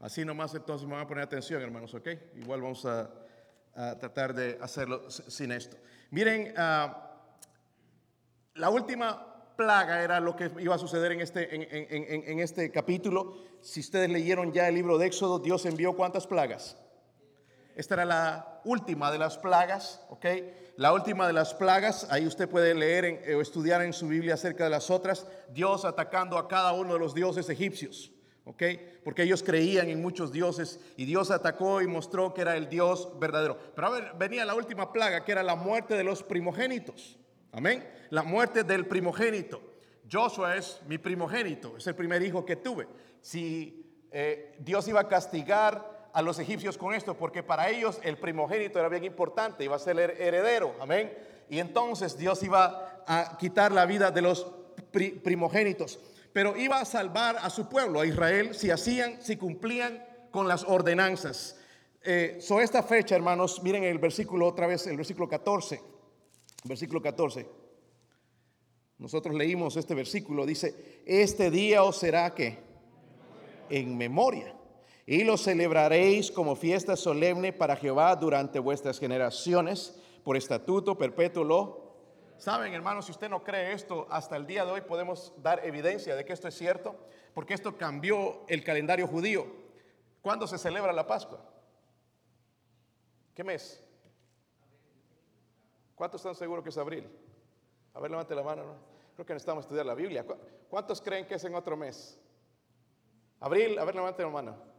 Así 0.00 0.24
nomás 0.24 0.54
entonces 0.54 0.86
me 0.86 0.94
van 0.94 1.04
a 1.04 1.06
poner 1.06 1.24
atención, 1.24 1.62
hermanos, 1.62 1.94
ok. 1.94 2.08
Igual 2.36 2.60
vamos 2.60 2.84
a, 2.84 3.10
tratar 3.98 4.34
de 4.34 4.58
hacerlo 4.60 5.10
sin 5.10 5.50
esto. 5.50 5.76
Miren, 6.10 6.54
ah, 6.56 7.10
la 8.54 8.70
última 8.70 9.56
plaga 9.56 10.02
era 10.02 10.20
lo 10.20 10.36
que 10.36 10.50
iba 10.60 10.74
a 10.74 10.78
suceder 10.78 11.12
en 11.12 11.22
este, 11.22 11.54
en, 11.54 12.30
en 12.30 12.38
este 12.40 12.70
capítulo. 12.70 13.36
Si 13.62 13.80
ustedes 13.80 14.10
leyeron 14.10 14.52
ya 14.52 14.68
el 14.68 14.74
libro 14.74 14.98
de 14.98 15.06
Éxodo, 15.06 15.38
Dios 15.38 15.64
envió 15.66 15.96
cuántas 15.96 16.26
plagas? 16.26 16.76
Esta 17.74 17.94
era 17.94 18.04
la 18.04 18.60
última 18.64 19.10
de 19.10 19.18
las 19.18 19.36
plagas, 19.36 20.00
¿ok? 20.08 20.26
La 20.76 20.92
última 20.92 21.26
de 21.26 21.32
las 21.32 21.54
plagas, 21.54 22.06
ahí 22.10 22.26
usted 22.26 22.48
puede 22.48 22.74
leer 22.74 23.34
o 23.34 23.40
estudiar 23.40 23.82
en 23.82 23.92
su 23.92 24.06
Biblia 24.06 24.34
acerca 24.34 24.64
de 24.64 24.70
las 24.70 24.90
otras, 24.90 25.26
Dios 25.50 25.84
atacando 25.84 26.38
a 26.38 26.46
cada 26.46 26.72
uno 26.72 26.92
de 26.92 27.00
los 27.00 27.14
dioses 27.14 27.48
egipcios, 27.48 28.12
¿ok? 28.44 28.62
Porque 29.02 29.24
ellos 29.24 29.42
creían 29.42 29.88
en 29.88 30.00
muchos 30.00 30.30
dioses 30.30 30.78
y 30.96 31.04
Dios 31.04 31.32
atacó 31.32 31.82
y 31.82 31.88
mostró 31.88 32.32
que 32.32 32.42
era 32.42 32.56
el 32.56 32.68
Dios 32.68 33.08
verdadero. 33.18 33.58
Pero 33.74 33.90
ver, 33.90 34.12
venía 34.18 34.44
la 34.44 34.54
última 34.54 34.92
plaga, 34.92 35.24
que 35.24 35.32
era 35.32 35.42
la 35.42 35.56
muerte 35.56 35.94
de 35.94 36.04
los 36.04 36.22
primogénitos, 36.22 37.18
amén, 37.50 37.88
la 38.10 38.22
muerte 38.22 38.62
del 38.62 38.86
primogénito. 38.86 39.60
Joshua 40.10 40.56
es 40.56 40.80
mi 40.86 40.98
primogénito, 40.98 41.76
es 41.76 41.86
el 41.86 41.94
primer 41.96 42.22
hijo 42.22 42.44
que 42.44 42.56
tuve. 42.56 42.86
Si 43.20 43.84
eh, 44.12 44.54
Dios 44.60 44.86
iba 44.86 45.00
a 45.00 45.08
castigar 45.08 45.93
a 46.14 46.22
los 46.22 46.38
egipcios 46.38 46.78
con 46.78 46.94
esto, 46.94 47.14
porque 47.14 47.42
para 47.42 47.68
ellos 47.68 47.98
el 48.04 48.16
primogénito 48.16 48.78
era 48.78 48.88
bien 48.88 49.04
importante, 49.04 49.64
iba 49.64 49.74
a 49.74 49.80
ser 49.80 49.98
heredero, 49.98 50.72
amén. 50.80 51.12
Y 51.50 51.58
entonces 51.58 52.16
Dios 52.16 52.40
iba 52.44 53.02
a 53.04 53.36
quitar 53.36 53.72
la 53.72 53.84
vida 53.84 54.12
de 54.12 54.22
los 54.22 54.46
primogénitos, 54.92 55.98
pero 56.32 56.56
iba 56.56 56.80
a 56.80 56.84
salvar 56.84 57.36
a 57.38 57.50
su 57.50 57.68
pueblo, 57.68 58.00
a 58.00 58.06
Israel, 58.06 58.54
si 58.54 58.70
hacían, 58.70 59.20
si 59.20 59.36
cumplían 59.36 60.06
con 60.30 60.46
las 60.46 60.62
ordenanzas. 60.62 61.58
Eh, 62.00 62.38
so 62.40 62.60
esta 62.60 62.84
fecha, 62.84 63.16
hermanos, 63.16 63.60
miren 63.64 63.82
el 63.82 63.98
versículo 63.98 64.46
otra 64.46 64.68
vez, 64.68 64.86
el 64.86 64.96
versículo 64.96 65.28
14, 65.28 65.82
versículo 66.62 67.02
14. 67.02 67.44
Nosotros 68.98 69.34
leímos 69.34 69.76
este 69.76 69.96
versículo, 69.96 70.46
dice, 70.46 71.02
este 71.06 71.50
día 71.50 71.82
os 71.82 71.96
será 71.96 72.32
que 72.32 72.56
en 73.68 73.98
memoria 73.98 74.54
y 75.06 75.24
lo 75.24 75.36
celebraréis 75.36 76.30
como 76.30 76.56
fiesta 76.56 76.96
solemne 76.96 77.52
para 77.52 77.76
Jehová 77.76 78.16
durante 78.16 78.58
vuestras 78.58 78.98
generaciones, 78.98 80.00
por 80.22 80.36
estatuto 80.36 80.96
perpetuo. 80.96 81.94
Saben, 82.38 82.72
hermanos, 82.72 83.06
si 83.06 83.12
usted 83.12 83.28
no 83.28 83.44
cree 83.44 83.72
esto, 83.72 84.06
hasta 84.10 84.36
el 84.36 84.46
día 84.46 84.64
de 84.64 84.72
hoy 84.72 84.80
podemos 84.80 85.34
dar 85.42 85.64
evidencia 85.64 86.16
de 86.16 86.24
que 86.24 86.32
esto 86.32 86.48
es 86.48 86.56
cierto, 86.56 86.96
porque 87.34 87.54
esto 87.54 87.76
cambió 87.76 88.44
el 88.48 88.64
calendario 88.64 89.06
judío. 89.06 89.46
¿Cuándo 90.22 90.46
se 90.46 90.56
celebra 90.56 90.92
la 90.92 91.06
Pascua? 91.06 91.44
¿Qué 93.34 93.44
mes? 93.44 93.82
¿Cuántos 95.94 96.20
están 96.20 96.34
seguros 96.34 96.64
que 96.64 96.70
es 96.70 96.78
abril? 96.78 97.06
A 97.92 98.00
ver, 98.00 98.10
levante 98.10 98.34
la 98.34 98.42
mano. 98.42 98.64
¿no? 98.64 98.74
Creo 99.14 99.26
que 99.26 99.34
necesitamos 99.34 99.64
estudiar 99.64 99.86
la 99.86 99.94
Biblia. 99.94 100.24
¿Cuántos 100.68 101.00
creen 101.00 101.26
que 101.26 101.34
es 101.34 101.44
en 101.44 101.54
otro 101.54 101.76
mes? 101.76 102.18
Abril, 103.40 103.78
a 103.78 103.84
ver, 103.84 103.94
levante 103.94 104.22
la 104.22 104.30
mano. 104.30 104.73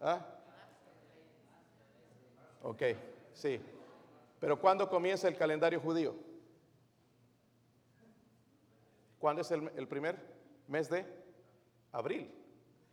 ¿Ah? 0.00 0.24
Ok, 2.62 2.82
sí. 3.32 3.60
Pero 4.40 4.60
¿cuándo 4.60 4.88
comienza 4.88 5.28
el 5.28 5.36
calendario 5.36 5.80
judío? 5.80 6.14
¿Cuándo 9.18 9.42
es 9.42 9.50
el, 9.50 9.70
el, 9.76 9.88
primer 9.88 10.16
mes 10.68 10.88
de 10.88 11.04
abril? 11.92 12.30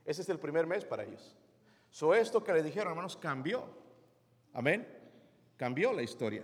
Ese 0.05 0.23
es 0.23 0.29
el 0.29 0.39
primer 0.39 0.65
mes 0.65 0.83
para 0.85 1.03
ellos. 1.03 1.35
So 1.91 2.13
esto 2.15 2.43
que 2.43 2.53
le 2.53 2.63
dijeron, 2.63 2.89
hermanos, 2.89 3.15
cambió. 3.15 3.65
Amén. 4.53 4.87
Cambió 5.57 5.93
la 5.93 6.01
historia 6.01 6.43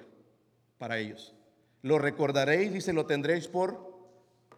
para 0.77 0.97
ellos. 0.97 1.33
Lo 1.81 1.97
recordaréis 1.97 2.75
y 2.75 2.81
se 2.81 2.93
lo 2.93 3.05
tendréis 3.05 3.47
por 3.47 3.91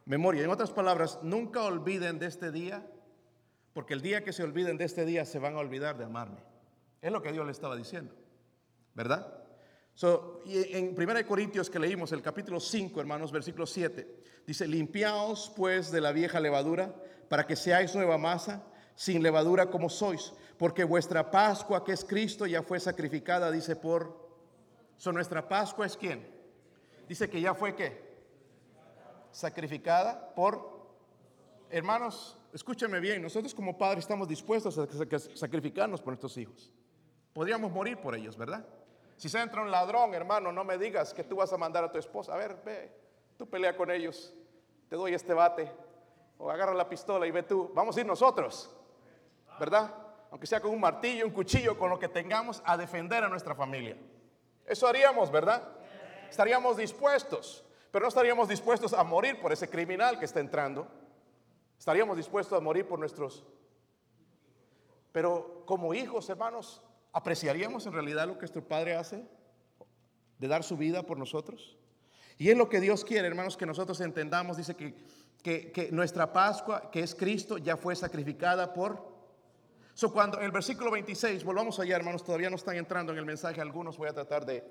memoria. 0.05 0.43
En 0.43 0.49
otras 0.49 0.71
palabras, 0.71 1.19
nunca 1.23 1.63
olviden 1.63 2.19
de 2.19 2.27
este 2.27 2.51
día 2.51 2.85
porque 3.73 3.93
el 3.93 4.01
día 4.01 4.23
que 4.23 4.33
se 4.33 4.43
olviden 4.43 4.77
de 4.77 4.85
este 4.85 5.05
día 5.05 5.25
se 5.25 5.39
van 5.39 5.55
a 5.55 5.59
olvidar 5.59 5.97
de 5.97 6.05
amarme. 6.05 6.39
Es 7.01 7.11
lo 7.11 7.21
que 7.21 7.31
Dios 7.31 7.45
le 7.45 7.51
estaba 7.51 7.75
diciendo. 7.75 8.13
¿Verdad? 8.93 9.39
y 10.45 10.75
en 10.75 10.95
1 10.97 11.27
Corintios 11.27 11.69
que 11.69 11.77
leímos, 11.77 12.11
el 12.11 12.21
capítulo 12.21 12.59
5, 12.59 12.99
hermanos, 12.99 13.31
versículo 13.31 13.67
7, 13.67 14.07
dice, 14.45 14.67
limpiaos 14.67 15.51
pues 15.55 15.91
de 15.91 16.01
la 16.01 16.11
vieja 16.11 16.39
levadura 16.39 16.95
para 17.29 17.45
que 17.45 17.55
seáis 17.55 17.93
nueva 17.95 18.17
masa, 18.17 18.63
sin 18.95 19.21
levadura 19.21 19.69
como 19.69 19.89
sois, 19.89 20.33
porque 20.57 20.83
vuestra 20.83 21.29
Pascua, 21.29 21.83
que 21.83 21.91
es 21.93 22.03
Cristo, 22.03 22.45
ya 22.45 22.63
fue 22.63 22.79
sacrificada, 22.79 23.51
dice 23.51 23.75
por... 23.75 24.21
So, 24.97 25.11
nuestra 25.11 25.47
Pascua 25.47 25.85
es 25.85 25.97
quién? 25.97 26.27
Dice 27.07 27.29
que 27.29 27.41
ya 27.41 27.53
fue 27.53 27.75
qué? 27.75 28.01
Sacrificada 29.31 30.33
por... 30.35 30.73
Hermanos, 31.69 32.37
escúchame 32.53 32.99
bien, 32.99 33.21
nosotros 33.21 33.53
como 33.53 33.77
padres 33.77 34.03
estamos 34.03 34.27
dispuestos 34.27 34.77
a 34.77 34.87
sacrificarnos 35.35 36.01
por 36.01 36.09
nuestros 36.09 36.37
hijos. 36.37 36.71
Podríamos 37.33 37.71
morir 37.71 37.97
por 37.97 38.15
ellos, 38.15 38.37
¿verdad? 38.37 38.65
Si 39.17 39.27
se 39.27 39.39
entra 39.39 39.61
un 39.61 39.71
ladrón, 39.71 40.13
hermano, 40.13 40.51
no 40.51 40.63
me 40.63 40.77
digas 40.77 41.13
que 41.13 41.23
tú 41.23 41.37
vas 41.37 41.51
a 41.51 41.57
mandar 41.57 41.83
a 41.83 41.91
tu 41.91 41.97
esposa. 41.97 42.33
A 42.33 42.37
ver, 42.37 42.57
ve, 42.63 42.91
tú 43.37 43.49
pelea 43.49 43.75
con 43.75 43.89
ellos. 43.89 44.33
Te 44.87 44.95
doy 44.95 45.13
este 45.13 45.33
bate. 45.33 45.71
O 46.37 46.49
agarra 46.49 46.73
la 46.73 46.87
pistola 46.87 47.25
y 47.25 47.31
ve 47.31 47.43
tú. 47.43 47.71
Vamos 47.73 47.97
a 47.97 48.01
ir 48.01 48.05
nosotros, 48.05 48.69
¿verdad? 49.59 49.93
Aunque 50.29 50.45
sea 50.45 50.59
con 50.59 50.71
un 50.71 50.79
martillo, 50.79 51.25
un 51.25 51.31
cuchillo, 51.31 51.77
con 51.77 51.89
lo 51.89 51.97
que 51.97 52.07
tengamos 52.07 52.61
a 52.65 52.75
defender 52.77 53.23
a 53.23 53.29
nuestra 53.29 53.55
familia. 53.55 53.97
Eso 54.65 54.87
haríamos, 54.87 55.31
¿verdad? 55.31 55.63
Estaríamos 56.29 56.77
dispuestos. 56.77 57.63
Pero 57.91 58.03
no 58.03 58.09
estaríamos 58.09 58.47
dispuestos 58.47 58.93
a 58.93 59.03
morir 59.03 59.39
por 59.39 59.51
ese 59.51 59.69
criminal 59.69 60.17
que 60.17 60.25
está 60.25 60.39
entrando. 60.39 60.87
Estaríamos 61.83 62.15
dispuestos 62.15 62.57
a 62.57 62.61
morir 62.61 62.87
por 62.87 62.97
nuestros... 62.97 63.43
Pero 65.11 65.65
como 65.65 65.93
hijos, 65.93 66.29
hermanos, 66.29 66.81
¿apreciaríamos 67.11 67.85
en 67.85 67.91
realidad 67.91 68.25
lo 68.25 68.35
que 68.35 68.43
nuestro 68.43 68.65
Padre 68.65 68.95
hace? 68.95 69.27
De 70.39 70.47
dar 70.47 70.63
su 70.63 70.77
vida 70.77 71.03
por 71.03 71.17
nosotros. 71.17 71.77
Y 72.37 72.49
es 72.49 72.57
lo 72.57 72.69
que 72.69 72.79
Dios 72.79 73.03
quiere, 73.03 73.27
hermanos, 73.27 73.57
que 73.57 73.65
nosotros 73.65 73.99
entendamos. 73.99 74.55
Dice 74.55 74.77
que, 74.77 74.93
que, 75.73 75.89
nuestra 75.91 76.31
Pascua, 76.31 76.89
que 76.89 77.01
es 77.01 77.13
Cristo, 77.13 77.57
ya 77.57 77.75
fue 77.75 77.97
sacrificada 77.97 78.73
por... 78.73 79.05
So, 79.93 80.13
cuando 80.13 80.37
en 80.37 80.45
el 80.45 80.51
versículo 80.51 80.89
26, 80.89 81.43
volvamos 81.43 81.81
allá, 81.81 81.97
hermanos, 81.97 82.23
todavía 82.23 82.49
no 82.49 82.55
están 82.55 82.77
entrando 82.77 83.11
en 83.11 83.17
el 83.19 83.25
mensaje 83.25 83.59
algunos, 83.59 83.97
voy 83.97 84.07
a 84.07 84.13
tratar 84.13 84.45
de 84.45 84.63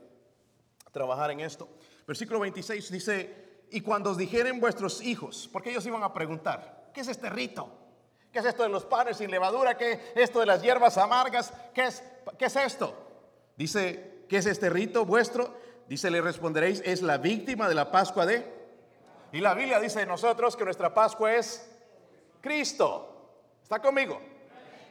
trabajar 0.90 1.30
en 1.30 1.40
esto. 1.40 1.68
Versículo 2.06 2.40
26 2.40 2.90
dice, 2.90 3.64
y 3.70 3.82
cuando 3.82 4.12
os 4.12 4.16
dijeren 4.16 4.60
vuestros 4.60 5.02
hijos, 5.02 5.46
porque 5.52 5.72
ellos 5.72 5.84
iban 5.84 6.02
a 6.02 6.14
preguntar, 6.14 6.81
¿qué 6.92 7.00
es 7.00 7.08
este 7.08 7.30
rito? 7.30 7.68
¿Qué 8.32 8.38
es 8.38 8.44
esto 8.44 8.62
de 8.62 8.68
los 8.68 8.84
panes 8.84 9.18
sin 9.18 9.30
levadura? 9.30 9.76
¿Qué 9.76 9.92
es 9.92 10.00
esto 10.14 10.40
de 10.40 10.46
las 10.46 10.62
hierbas 10.62 10.96
amargas? 10.96 11.52
¿Qué 11.74 11.84
es, 11.84 12.02
qué 12.38 12.46
es 12.46 12.56
esto? 12.56 12.94
Dice, 13.56 14.24
¿qué 14.28 14.38
es 14.38 14.46
este 14.46 14.70
rito 14.70 15.04
vuestro? 15.04 15.54
Dice, 15.86 16.10
le 16.10 16.22
responderéis, 16.22 16.82
es 16.84 17.02
la 17.02 17.18
víctima 17.18 17.68
de 17.68 17.74
la 17.74 17.90
Pascua 17.90 18.24
de... 18.24 18.62
Y 19.32 19.40
la 19.40 19.54
Biblia 19.54 19.80
dice 19.80 20.00
de 20.00 20.06
nosotros 20.06 20.56
que 20.56 20.64
nuestra 20.64 20.94
Pascua 20.94 21.34
es 21.34 21.70
Cristo. 22.40 23.08
¿Está 23.62 23.80
conmigo? 23.80 24.20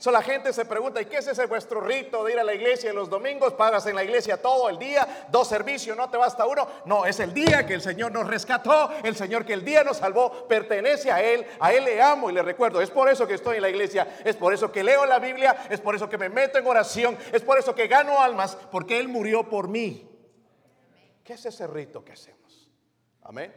So, 0.01 0.09
la 0.09 0.23
gente 0.23 0.51
se 0.51 0.65
pregunta, 0.65 0.99
¿y 0.99 1.05
qué 1.05 1.17
es 1.17 1.27
ese 1.27 1.45
vuestro 1.45 1.79
rito 1.79 2.23
de 2.23 2.33
ir 2.33 2.39
a 2.39 2.43
la 2.43 2.55
iglesia 2.55 2.91
los 2.91 3.07
domingos? 3.07 3.53
Pagas 3.53 3.85
en 3.85 3.93
la 3.93 4.03
iglesia 4.03 4.41
todo 4.41 4.67
el 4.67 4.79
día, 4.79 5.27
dos 5.29 5.47
servicios, 5.47 5.95
no 5.95 6.09
te 6.09 6.17
basta 6.17 6.47
uno. 6.47 6.67
No, 6.85 7.05
es 7.05 7.19
el 7.19 7.35
día 7.35 7.67
que 7.67 7.75
el 7.75 7.83
Señor 7.83 8.11
nos 8.11 8.25
rescató, 8.25 8.89
el 9.03 9.15
Señor 9.15 9.45
que 9.45 9.53
el 9.53 9.63
día 9.63 9.83
nos 9.83 9.97
salvó, 9.97 10.47
pertenece 10.47 11.11
a 11.11 11.21
Él, 11.21 11.45
a 11.59 11.71
Él 11.71 11.85
le 11.85 12.01
amo 12.01 12.31
y 12.31 12.33
le 12.33 12.41
recuerdo. 12.41 12.81
Es 12.81 12.89
por 12.89 13.09
eso 13.09 13.27
que 13.27 13.35
estoy 13.35 13.57
en 13.57 13.61
la 13.61 13.69
iglesia, 13.69 14.17
es 14.25 14.35
por 14.35 14.55
eso 14.55 14.71
que 14.71 14.83
leo 14.83 15.05
la 15.05 15.19
Biblia, 15.19 15.67
es 15.69 15.79
por 15.79 15.93
eso 15.93 16.09
que 16.09 16.17
me 16.17 16.29
meto 16.29 16.57
en 16.57 16.65
oración, 16.65 17.15
es 17.31 17.43
por 17.43 17.59
eso 17.59 17.75
que 17.75 17.85
gano 17.85 18.19
almas, 18.19 18.57
porque 18.71 18.99
Él 18.99 19.07
murió 19.07 19.47
por 19.47 19.67
mí. 19.67 20.09
¿Qué 21.23 21.33
es 21.33 21.45
ese 21.45 21.67
rito 21.67 22.03
que 22.03 22.13
hacemos? 22.13 22.71
Amén. 23.21 23.53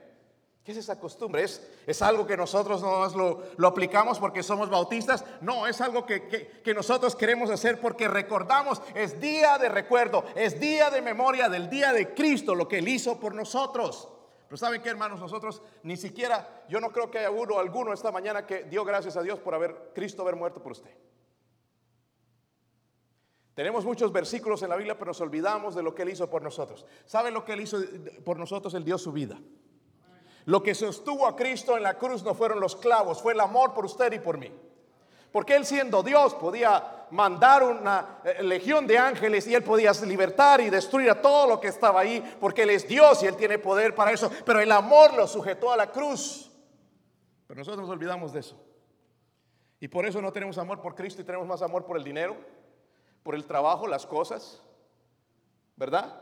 ¿Qué 0.65 0.73
es 0.73 0.79
esa 0.79 0.99
costumbre? 0.99 1.43
¿Es, 1.43 1.61
es 1.87 2.01
algo 2.01 2.27
que 2.27 2.39
nosotros 2.39 2.81
no 2.81 3.07
lo, 3.09 3.43
lo, 3.55 3.69
aplicamos 3.69 4.19
porque 4.19 4.43
somos 4.43 4.71
bautistas? 4.71 5.23
No, 5.43 5.67
es 5.67 5.79
algo 5.83 6.07
que, 6.07 6.27
que, 6.27 6.75
nosotros 6.75 7.15
queremos 7.15 7.51
hacer 7.51 7.79
porque 7.83 8.09
recordamos, 8.09 8.81
es 8.95 9.21
día 9.21 9.59
de 9.59 9.69
recuerdo, 9.69 10.25
es 10.35 10.59
día 10.59 10.89
de 10.89 11.03
memoria 11.03 11.51
del 11.51 11.69
día 11.69 11.93
de 11.93 12.15
Cristo, 12.15 12.55
lo 12.55 12.67
que 12.67 12.79
Él 12.79 12.89
hizo 12.89 13.21
por 13.21 13.35
nosotros. 13.35 14.09
Pero 14.49 14.57
¿saben 14.57 14.81
qué, 14.81 14.89
hermanos? 14.89 15.21
Nosotros 15.21 15.61
ni 15.83 15.99
siquiera, 15.99 16.65
yo 16.67 16.81
no 16.81 16.93
creo 16.93 17.11
que 17.11 17.19
haya 17.19 17.31
uno, 17.31 17.59
alguno 17.59 17.93
esta 17.93 18.11
mañana 18.11 18.47
que 18.47 18.65
dio 18.65 18.87
gracias 18.87 19.19
a 19.19 19.23
Dios 19.23 19.41
por 19.41 19.55
haber, 19.55 19.91
Cristo 19.95 20.23
haber 20.23 20.37
muerto 20.37 20.63
por 20.63 20.73
usted. 20.73 20.97
Tenemos 23.53 23.85
muchos 23.85 24.11
versículos 24.13 24.63
en 24.63 24.71
la 24.71 24.77
Biblia, 24.77 24.97
pero 24.99 25.11
nos 25.11 25.21
olvidamos 25.21 25.75
de 25.75 25.83
lo 25.83 25.95
que 25.95 26.03
Él 26.03 26.09
hizo 26.09 26.31
por 26.31 26.41
nosotros. 26.41 26.87
¿Saben 27.05 27.35
lo 27.35 27.45
que 27.45 27.53
Él 27.53 27.61
hizo 27.61 27.79
por 28.25 28.39
nosotros? 28.39 28.73
Él 28.73 28.85
dio 28.85 28.97
su 28.97 29.13
vida. 29.13 29.39
Lo 30.47 30.63
que 30.63 30.75
sostuvo 30.75 31.27
a 31.27 31.35
Cristo 31.35 31.77
en 31.77 31.83
la 31.83 31.99
cruz 31.99 32.23
no 32.23 32.35
fueron 32.35 32.61
los 32.61 32.77
clavos, 32.77 33.23
fue 33.23 33.33
el 33.33 33.41
amor 33.41 33.73
por 33.73 33.85
usted 33.85 34.13
y 34.13 34.19
por 34.19 34.37
mí. 34.39 34.53
Porque 35.33 35.57
Él 35.57 35.67
siendo 35.67 36.03
Dios 36.03 36.35
podía 36.35 37.07
mandar 37.11 37.65
una 37.65 38.21
eh, 38.25 38.43
legión 38.43 38.87
de 38.87 38.99
ángeles 38.99 39.47
y 39.47 39.55
Él 39.55 39.65
podía 39.65 39.93
libertar 40.07 40.61
y 40.61 40.71
destruir 40.71 41.11
a 41.11 41.21
todo 41.21 41.49
lo 41.49 41.61
que 41.61 41.69
estaba 41.69 42.01
ahí, 42.01 42.23
porque 42.39 42.63
Él 42.63 42.71
es 42.71 42.87
Dios 42.87 43.23
y 43.23 43.27
Él 43.27 43.37
tiene 43.37 43.59
poder 43.59 43.95
para 43.95 44.13
eso. 44.13 44.31
Pero 44.45 44.61
el 44.61 44.71
amor 44.71 45.15
lo 45.15 45.27
sujetó 45.27 45.73
a 45.73 45.77
la 45.77 45.91
cruz. 45.91 46.53
Pero 47.47 47.59
nosotros 47.59 47.81
nos 47.81 47.91
olvidamos 47.91 48.33
de 48.33 48.41
eso. 48.41 48.57
Y 49.81 49.89
por 49.89 50.07
eso 50.07 50.23
no 50.23 50.33
tenemos 50.33 50.57
amor 50.59 50.81
por 50.81 50.95
Cristo 50.95 51.21
y 51.21 51.25
tenemos 51.25 51.47
más 51.47 51.63
amor 51.63 51.85
por 51.85 51.97
el 51.97 52.05
dinero, 52.05 52.37
por 53.23 53.35
el 53.35 53.45
trabajo, 53.45 53.87
las 53.87 54.07
cosas. 54.07 54.63
¿Verdad? 55.77 56.21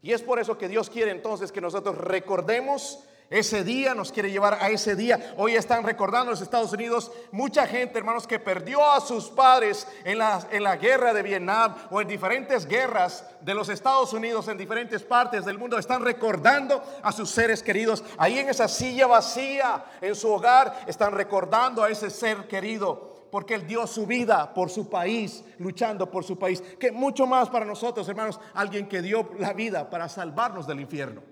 Y 0.00 0.12
es 0.12 0.22
por 0.22 0.38
eso 0.38 0.56
que 0.56 0.68
Dios 0.68 0.88
quiere 0.88 1.10
entonces 1.10 1.52
que 1.52 1.60
nosotros 1.60 1.98
recordemos 1.98 3.04
ese 3.32 3.64
día 3.64 3.94
nos 3.94 4.12
quiere 4.12 4.30
llevar 4.30 4.58
a 4.60 4.68
ese 4.68 4.94
día. 4.94 5.34
Hoy 5.38 5.56
están 5.56 5.84
recordando 5.84 6.30
los 6.30 6.42
Estados 6.42 6.70
Unidos 6.72 7.10
mucha 7.30 7.66
gente, 7.66 7.98
hermanos, 7.98 8.26
que 8.26 8.38
perdió 8.38 8.88
a 8.90 9.00
sus 9.00 9.30
padres 9.30 9.86
en 10.04 10.18
la, 10.18 10.46
en 10.50 10.62
la 10.62 10.76
guerra 10.76 11.14
de 11.14 11.22
Vietnam 11.22 11.74
o 11.90 12.02
en 12.02 12.08
diferentes 12.08 12.66
guerras 12.66 13.24
de 13.40 13.54
los 13.54 13.70
Estados 13.70 14.12
Unidos 14.12 14.48
en 14.48 14.58
diferentes 14.58 15.02
partes 15.02 15.46
del 15.46 15.58
mundo. 15.58 15.78
Están 15.78 16.04
recordando 16.04 16.84
a 17.02 17.10
sus 17.10 17.30
seres 17.30 17.62
queridos. 17.62 18.04
Ahí 18.18 18.38
en 18.38 18.50
esa 18.50 18.68
silla 18.68 19.06
vacía, 19.06 19.82
en 20.02 20.14
su 20.14 20.30
hogar, 20.30 20.80
están 20.86 21.12
recordando 21.14 21.82
a 21.82 21.88
ese 21.88 22.10
ser 22.10 22.46
querido 22.48 23.12
porque 23.30 23.54
Él 23.54 23.66
dio 23.66 23.86
su 23.86 24.06
vida 24.06 24.52
por 24.52 24.68
su 24.68 24.90
país, 24.90 25.42
luchando 25.58 26.10
por 26.10 26.22
su 26.22 26.38
país. 26.38 26.62
Que 26.78 26.92
mucho 26.92 27.26
más 27.26 27.48
para 27.48 27.64
nosotros, 27.64 28.06
hermanos, 28.06 28.38
alguien 28.52 28.86
que 28.86 29.00
dio 29.00 29.30
la 29.38 29.54
vida 29.54 29.88
para 29.88 30.10
salvarnos 30.10 30.66
del 30.66 30.80
infierno. 30.80 31.31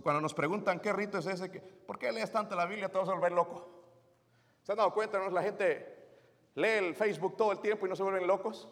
Cuando 0.00 0.22
nos 0.22 0.32
preguntan 0.32 0.80
qué 0.80 0.92
rito 0.92 1.18
es 1.18 1.26
ese, 1.26 1.50
¿por 1.86 1.98
qué 1.98 2.10
lees 2.12 2.32
tanto 2.32 2.56
la 2.56 2.64
Biblia? 2.64 2.88
Te 2.88 2.96
vas 2.96 3.08
a 3.08 3.12
volver 3.12 3.32
loco. 3.32 3.68
¿Se 4.62 4.72
han 4.72 4.78
dado 4.78 4.94
cuenta? 4.94 5.18
No? 5.18 5.28
La 5.28 5.42
gente 5.42 5.98
lee 6.54 6.68
el 6.68 6.94
Facebook 6.94 7.36
todo 7.36 7.52
el 7.52 7.60
tiempo 7.60 7.84
y 7.84 7.90
no 7.90 7.96
se 7.96 8.02
vuelven 8.02 8.26
locos. 8.26 8.68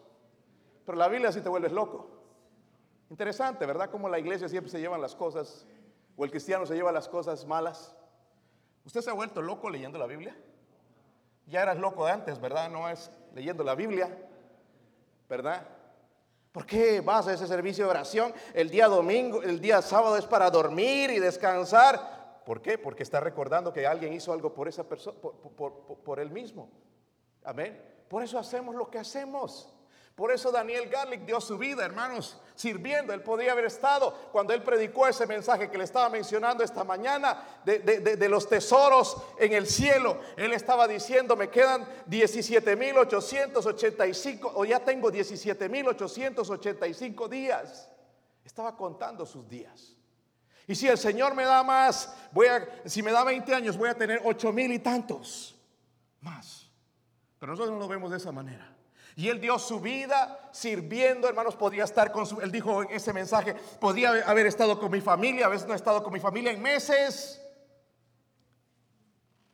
Pero 0.87 0.97
la 0.97 1.09
Biblia 1.09 1.31
sí 1.31 1.41
te 1.41 1.49
vuelves 1.49 1.73
loco. 1.73 2.09
Interesante, 3.11 3.67
¿verdad? 3.67 3.91
Como 3.91 4.09
la 4.09 4.19
iglesia 4.19 4.49
siempre 4.49 4.71
se 4.71 4.81
llevan 4.81 5.01
las 5.01 5.15
cosas, 5.15 5.67
o 6.17 6.25
el 6.25 6.31
cristiano 6.31 6.65
se 6.65 6.75
lleva 6.75 6.93
las 6.93 7.09
cosas 7.09 7.45
malas. 7.45 7.95
¿Usted 8.85 9.01
se 9.01 9.11
ha 9.11 9.15
vuelto 9.15 9.43
loco 9.43 9.69
leyendo 9.69 9.99
la 9.99 10.07
Biblia? 10.07 10.37
Ya 11.47 11.63
eras 11.63 11.79
loco 11.79 12.07
de 12.07 12.13
antes, 12.13 12.41
¿verdad? 12.41 12.71
No 12.71 12.89
es 12.89 13.11
leyendo 13.35 13.65
la 13.65 13.75
Biblia, 13.75 14.17
¿verdad? 15.29 15.67
¿Por 16.53 16.67
qué 16.67 17.01
vas 17.01 17.29
a 17.29 17.35
ese 17.35 17.47
servicio 17.47 17.85
de 17.85 17.91
oración? 17.91 18.35
El 18.55 18.71
día 18.71 18.89
domingo, 18.89 19.43
el 19.43 19.61
día 19.61 19.81
sábado 19.83 20.17
es 20.17 20.27
para 20.27 20.51
dormir 20.51 21.11
y 21.11 21.19
descansar. 21.21 22.43
¿Por 22.45 22.61
qué? 22.61 22.77
Porque 22.77 23.05
está 23.05 23.21
recordando 23.21 23.73
que 23.73 23.87
alguien 23.87 24.13
hizo 24.13 24.33
algo 24.33 24.53
por 24.53 24.67
esa 24.67 24.85
persona, 24.89 25.17
por, 25.21 26.03
por 26.03 26.19
él 26.19 26.31
mismo. 26.31 26.69
Amén. 27.45 27.81
Por 28.09 28.25
eso 28.25 28.39
hacemos 28.39 28.75
lo 28.75 28.91
que 28.91 28.99
hacemos. 28.99 29.73
Por 30.21 30.31
eso 30.31 30.53
Daniel 30.53 30.89
Garlic 30.91 31.25
dio 31.25 31.41
su 31.41 31.57
vida, 31.57 31.83
hermanos, 31.83 32.37
sirviendo. 32.55 33.15
Él 33.15 33.23
podía 33.23 33.53
haber 33.53 33.65
estado 33.65 34.13
cuando 34.31 34.53
él 34.53 34.63
predicó 34.63 35.07
ese 35.07 35.27
mensaje 35.27 35.71
que 35.71 35.79
le 35.79 35.85
estaba 35.85 36.11
mencionando 36.11 36.63
esta 36.63 36.85
mañana 36.85 37.43
de, 37.65 38.29
los 38.29 38.47
tesoros 38.47 39.17
en 39.39 39.55
el 39.55 39.67
cielo. 39.67 40.21
Él 40.37 40.53
estaba 40.53 40.87
diciendo, 40.87 41.37
me 41.37 41.49
quedan 41.49 41.89
17.885 42.07 44.53
o 44.57 44.67
ya 44.67 44.81
tengo 44.81 45.11
17.885 45.11 47.27
días. 47.27 47.89
Estaba 48.45 48.77
contando 48.77 49.25
sus 49.25 49.49
días. 49.49 49.97
Y 50.67 50.75
si 50.75 50.87
el 50.87 50.99
Señor 50.99 51.35
me 51.35 51.45
da 51.45 51.63
más, 51.63 52.15
voy 52.33 52.49
a, 52.49 52.69
si 52.85 53.03
me 53.03 53.11
da 53.11 53.25
20 53.25 53.55
años, 53.55 53.79
voy 53.79 53.89
a 53.89 53.95
tener 53.95 54.21
8 54.23 54.53
mil 54.53 54.71
y 54.71 54.81
tantos 54.81 55.59
más. 56.21 56.71
Pero 57.39 57.53
nosotros 57.53 57.73
no 57.73 57.81
lo 57.81 57.89
vemos 57.89 58.11
de 58.11 58.19
esa 58.19 58.33
manera. 58.33 58.77
Y 59.16 59.29
él 59.29 59.40
dio 59.40 59.59
su 59.59 59.81
vida 59.81 60.49
sirviendo, 60.53 61.29
hermanos, 61.29 61.57
podía 61.57 61.85
estar 61.85 62.12
con 62.12 62.27
su, 62.27 62.40
él 62.40 62.51
dijo 62.51 62.83
en 62.83 62.90
ese 62.90 63.12
mensaje, 63.12 63.55
podía 63.81 64.11
haber 64.27 64.46
estado 64.46 64.79
con 64.79 64.90
mi 64.90 65.01
familia, 65.01 65.46
a 65.46 65.49
veces 65.49 65.66
no 65.66 65.73
ha 65.73 65.77
estado 65.77 66.03
con 66.03 66.12
mi 66.12 66.20
familia 66.20 66.53
en 66.53 66.62
meses, 66.62 67.40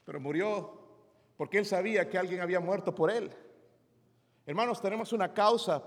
pero 0.04 0.20
murió 0.20 0.76
porque 1.36 1.58
él 1.58 1.66
sabía 1.66 2.08
que 2.08 2.18
alguien 2.18 2.40
había 2.40 2.60
muerto 2.60 2.94
por 2.94 3.10
él. 3.10 3.30
Hermanos, 4.46 4.80
tenemos 4.80 5.12
una 5.12 5.34
causa 5.34 5.82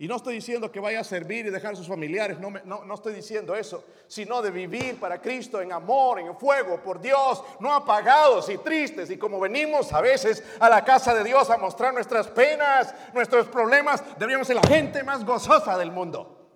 y 0.00 0.06
no 0.06 0.14
estoy 0.14 0.36
diciendo 0.36 0.70
que 0.70 0.78
vaya 0.78 1.00
a 1.00 1.04
servir 1.04 1.46
y 1.46 1.50
dejar 1.50 1.72
a 1.72 1.76
sus 1.76 1.88
familiares, 1.88 2.38
no, 2.38 2.50
no, 2.50 2.94
estoy 2.94 3.14
diciendo 3.14 3.56
eso, 3.56 3.84
sino 4.06 4.40
de 4.40 4.52
vivir 4.52 5.00
para 5.00 5.20
Cristo 5.20 5.60
en 5.60 5.72
amor, 5.72 6.20
en 6.20 6.36
fuego, 6.36 6.80
por 6.80 7.00
Dios, 7.00 7.42
no 7.58 7.74
apagados 7.74 8.48
y 8.48 8.58
tristes. 8.58 9.10
Y 9.10 9.18
como 9.18 9.40
venimos 9.40 9.92
a 9.92 10.00
veces 10.00 10.44
a 10.60 10.68
la 10.68 10.84
casa 10.84 11.12
de 11.14 11.24
Dios 11.24 11.50
a 11.50 11.56
mostrar 11.56 11.92
nuestras 11.92 12.28
penas, 12.28 12.94
nuestros 13.12 13.48
problemas, 13.48 14.04
deberíamos 14.16 14.46
ser 14.46 14.54
la 14.54 14.68
gente 14.68 15.02
más 15.02 15.26
gozosa 15.26 15.76
del 15.76 15.90
mundo. 15.90 16.48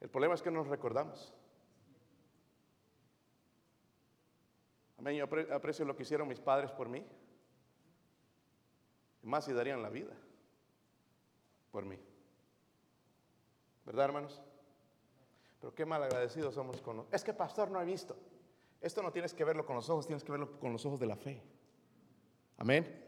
El 0.00 0.08
problema 0.08 0.34
es 0.34 0.42
que 0.42 0.50
no 0.50 0.58
nos 0.58 0.68
recordamos. 0.68 1.32
Amén, 4.98 5.14
yo 5.14 5.24
aprecio 5.54 5.84
lo 5.84 5.94
que 5.94 6.02
hicieron 6.02 6.26
mis 6.26 6.40
padres 6.40 6.72
por 6.72 6.88
mí. 6.88 7.06
Más 9.22 9.44
si 9.44 9.52
darían 9.52 9.80
la 9.80 9.88
vida 9.88 10.12
por 11.72 11.84
mí. 11.84 11.98
¿Verdad, 13.84 14.04
hermanos? 14.04 14.40
Pero 15.60 15.74
qué 15.74 15.84
mal 15.84 16.02
agradecidos 16.02 16.54
somos 16.54 16.80
con... 16.80 17.06
Es 17.10 17.24
que 17.24 17.32
pastor 17.32 17.70
no 17.70 17.80
ha 17.80 17.84
visto. 17.84 18.16
Esto 18.80 19.02
no 19.02 19.10
tienes 19.10 19.32
que 19.32 19.44
verlo 19.44 19.64
con 19.64 19.76
los 19.76 19.88
ojos, 19.88 20.06
tienes 20.06 20.22
que 20.22 20.30
verlo 20.30 20.60
con 20.60 20.72
los 20.72 20.84
ojos 20.86 21.00
de 21.00 21.06
la 21.06 21.16
fe. 21.16 21.42
Amén. 22.58 23.04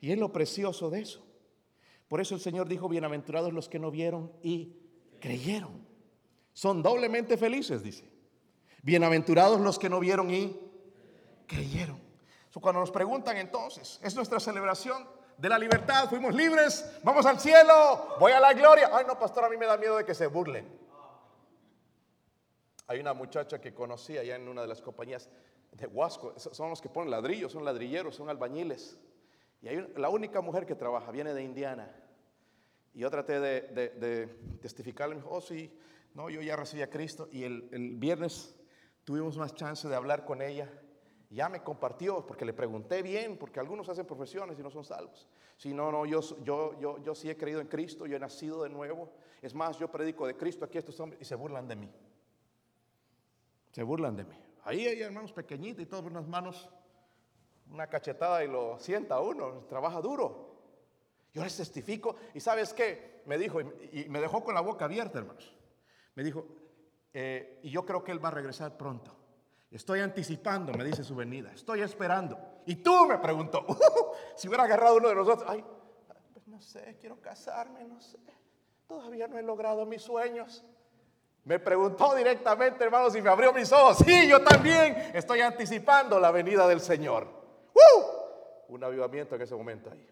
Y 0.00 0.12
es 0.12 0.18
lo 0.18 0.32
precioso 0.32 0.90
de 0.90 1.00
eso. 1.00 1.24
Por 2.08 2.20
eso 2.20 2.34
el 2.34 2.40
Señor 2.40 2.68
dijo, 2.68 2.88
bienaventurados 2.88 3.52
los 3.52 3.68
que 3.68 3.78
no 3.78 3.90
vieron 3.90 4.32
y 4.42 4.76
creyeron. 5.20 5.86
Son 6.52 6.82
doblemente 6.82 7.36
felices, 7.36 7.82
dice. 7.82 8.10
Bienaventurados 8.82 9.60
los 9.60 9.78
que 9.78 9.88
no 9.88 10.00
vieron 10.00 10.30
y 10.30 10.60
creyeron. 11.46 12.00
cuando 12.60 12.80
nos 12.80 12.90
preguntan 12.90 13.36
entonces, 13.36 14.00
es 14.02 14.16
nuestra 14.16 14.40
celebración 14.40 15.06
de 15.38 15.48
la 15.48 15.56
libertad, 15.56 16.08
fuimos 16.08 16.34
libres, 16.34 16.98
vamos 17.04 17.24
al 17.24 17.38
cielo, 17.38 18.16
voy 18.18 18.32
a 18.32 18.40
la 18.40 18.52
gloria. 18.52 18.90
Ay, 18.92 19.04
no, 19.06 19.16
pastor, 19.16 19.44
a 19.44 19.48
mí 19.48 19.56
me 19.56 19.66
da 19.66 19.76
miedo 19.76 19.96
de 19.96 20.04
que 20.04 20.14
se 20.14 20.26
burlen. 20.26 20.68
Hay 22.88 22.98
una 22.98 23.14
muchacha 23.14 23.60
que 23.60 23.72
conocí 23.72 24.18
allá 24.18 24.34
en 24.34 24.48
una 24.48 24.62
de 24.62 24.66
las 24.66 24.82
compañías 24.82 25.30
de 25.72 25.86
Huasco, 25.86 26.34
son 26.38 26.70
los 26.70 26.82
que 26.82 26.88
ponen 26.88 27.10
ladrillos, 27.10 27.52
son 27.52 27.64
ladrilleros, 27.64 28.16
son 28.16 28.28
albañiles. 28.28 28.98
Y 29.62 29.68
hay 29.68 29.92
la 29.96 30.08
única 30.08 30.40
mujer 30.40 30.66
que 30.66 30.74
trabaja, 30.74 31.12
viene 31.12 31.32
de 31.32 31.42
Indiana. 31.42 31.94
Y 32.92 33.00
yo 33.00 33.10
traté 33.10 33.38
de, 33.38 34.58
testificarle, 34.60 35.14
me 35.14 35.20
dijo, 35.20 35.34
oh 35.34 35.40
sí, 35.40 35.72
no, 36.14 36.30
yo 36.30 36.40
ya 36.40 36.56
recibí 36.56 36.82
a 36.82 36.90
Cristo. 36.90 37.28
Y 37.30 37.44
el 37.44 37.94
viernes 37.96 38.56
tuvimos 39.04 39.36
más 39.36 39.54
chance 39.54 39.86
de 39.86 39.94
hablar 39.94 40.24
con 40.24 40.42
ella 40.42 40.68
ya 41.30 41.48
me 41.48 41.62
compartió, 41.62 42.26
porque 42.26 42.44
le 42.44 42.54
pregunté 42.54 43.02
bien, 43.02 43.36
porque 43.36 43.60
algunos 43.60 43.88
hacen 43.88 44.06
profesiones 44.06 44.58
y 44.58 44.62
no 44.62 44.70
son 44.70 44.84
salvos. 44.84 45.28
Si 45.56 45.74
no, 45.74 45.92
no, 45.92 46.06
yo, 46.06 46.20
yo, 46.42 46.78
yo, 46.80 46.98
yo 47.02 47.14
sí 47.14 47.28
he 47.28 47.36
creído 47.36 47.60
en 47.60 47.66
Cristo, 47.66 48.06
yo 48.06 48.16
he 48.16 48.20
nacido 48.20 48.62
de 48.62 48.70
nuevo. 48.70 49.12
Es 49.42 49.54
más, 49.54 49.78
yo 49.78 49.90
predico 49.90 50.26
de 50.26 50.36
Cristo 50.36 50.64
aquí 50.64 50.78
a 50.78 50.80
estos 50.80 50.98
hombres 51.00 51.20
y 51.20 51.24
se 51.24 51.34
burlan 51.34 51.68
de 51.68 51.76
mí. 51.76 51.90
Se 53.72 53.82
burlan 53.82 54.16
de 54.16 54.24
mí. 54.24 54.36
Ahí 54.64 54.86
hay 54.86 55.02
hermanos 55.02 55.32
pequeñitos 55.32 55.82
y 55.82 55.86
todos 55.86 56.06
unas 56.06 56.26
manos, 56.26 56.68
una 57.70 57.86
cachetada 57.86 58.42
y 58.42 58.48
lo 58.48 58.78
sienta 58.78 59.20
uno, 59.20 59.64
trabaja 59.68 60.00
duro. 60.00 60.48
Yo 61.34 61.44
les 61.44 61.56
testifico 61.56 62.16
y 62.34 62.40
sabes 62.40 62.72
qué, 62.72 63.22
me 63.26 63.36
dijo, 63.36 63.60
y 63.60 64.06
me 64.08 64.20
dejó 64.20 64.42
con 64.42 64.54
la 64.54 64.62
boca 64.62 64.86
abierta, 64.86 65.18
hermanos. 65.18 65.54
Me 66.14 66.24
dijo, 66.24 66.46
eh, 67.12 67.60
y 67.62 67.70
yo 67.70 67.84
creo 67.84 68.02
que 68.02 68.12
él 68.12 68.24
va 68.24 68.28
a 68.28 68.32
regresar 68.32 68.76
pronto. 68.76 69.17
Estoy 69.70 70.00
anticipando, 70.00 70.72
me 70.72 70.84
dice 70.84 71.04
su 71.04 71.14
venida. 71.14 71.52
Estoy 71.52 71.82
esperando. 71.82 72.38
Y 72.64 72.76
tú 72.76 73.06
me 73.06 73.18
preguntó, 73.18 73.66
si 74.36 74.48
hubiera 74.48 74.64
agarrado 74.64 74.96
uno 74.96 75.08
de 75.08 75.14
nosotros, 75.14 75.46
ay, 75.48 75.64
pues 76.32 76.46
no 76.48 76.60
sé, 76.60 76.96
quiero 77.00 77.20
casarme, 77.20 77.84
no 77.84 78.00
sé. 78.00 78.18
Todavía 78.86 79.28
no 79.28 79.38
he 79.38 79.42
logrado 79.42 79.84
mis 79.84 80.00
sueños. 80.00 80.64
Me 81.44 81.58
preguntó 81.58 82.14
directamente, 82.14 82.84
hermanos, 82.84 83.14
y 83.14 83.22
me 83.22 83.28
abrió 83.28 83.52
mis 83.52 83.70
ojos. 83.70 83.98
Sí, 83.98 84.28
yo 84.28 84.42
también 84.42 85.10
estoy 85.14 85.40
anticipando 85.40 86.18
la 86.18 86.30
venida 86.30 86.66
del 86.66 86.80
Señor. 86.80 87.26
Un 88.68 88.84
avivamiento 88.84 89.34
en 89.34 89.42
ese 89.42 89.54
momento 89.54 89.90
ahí. 89.90 90.06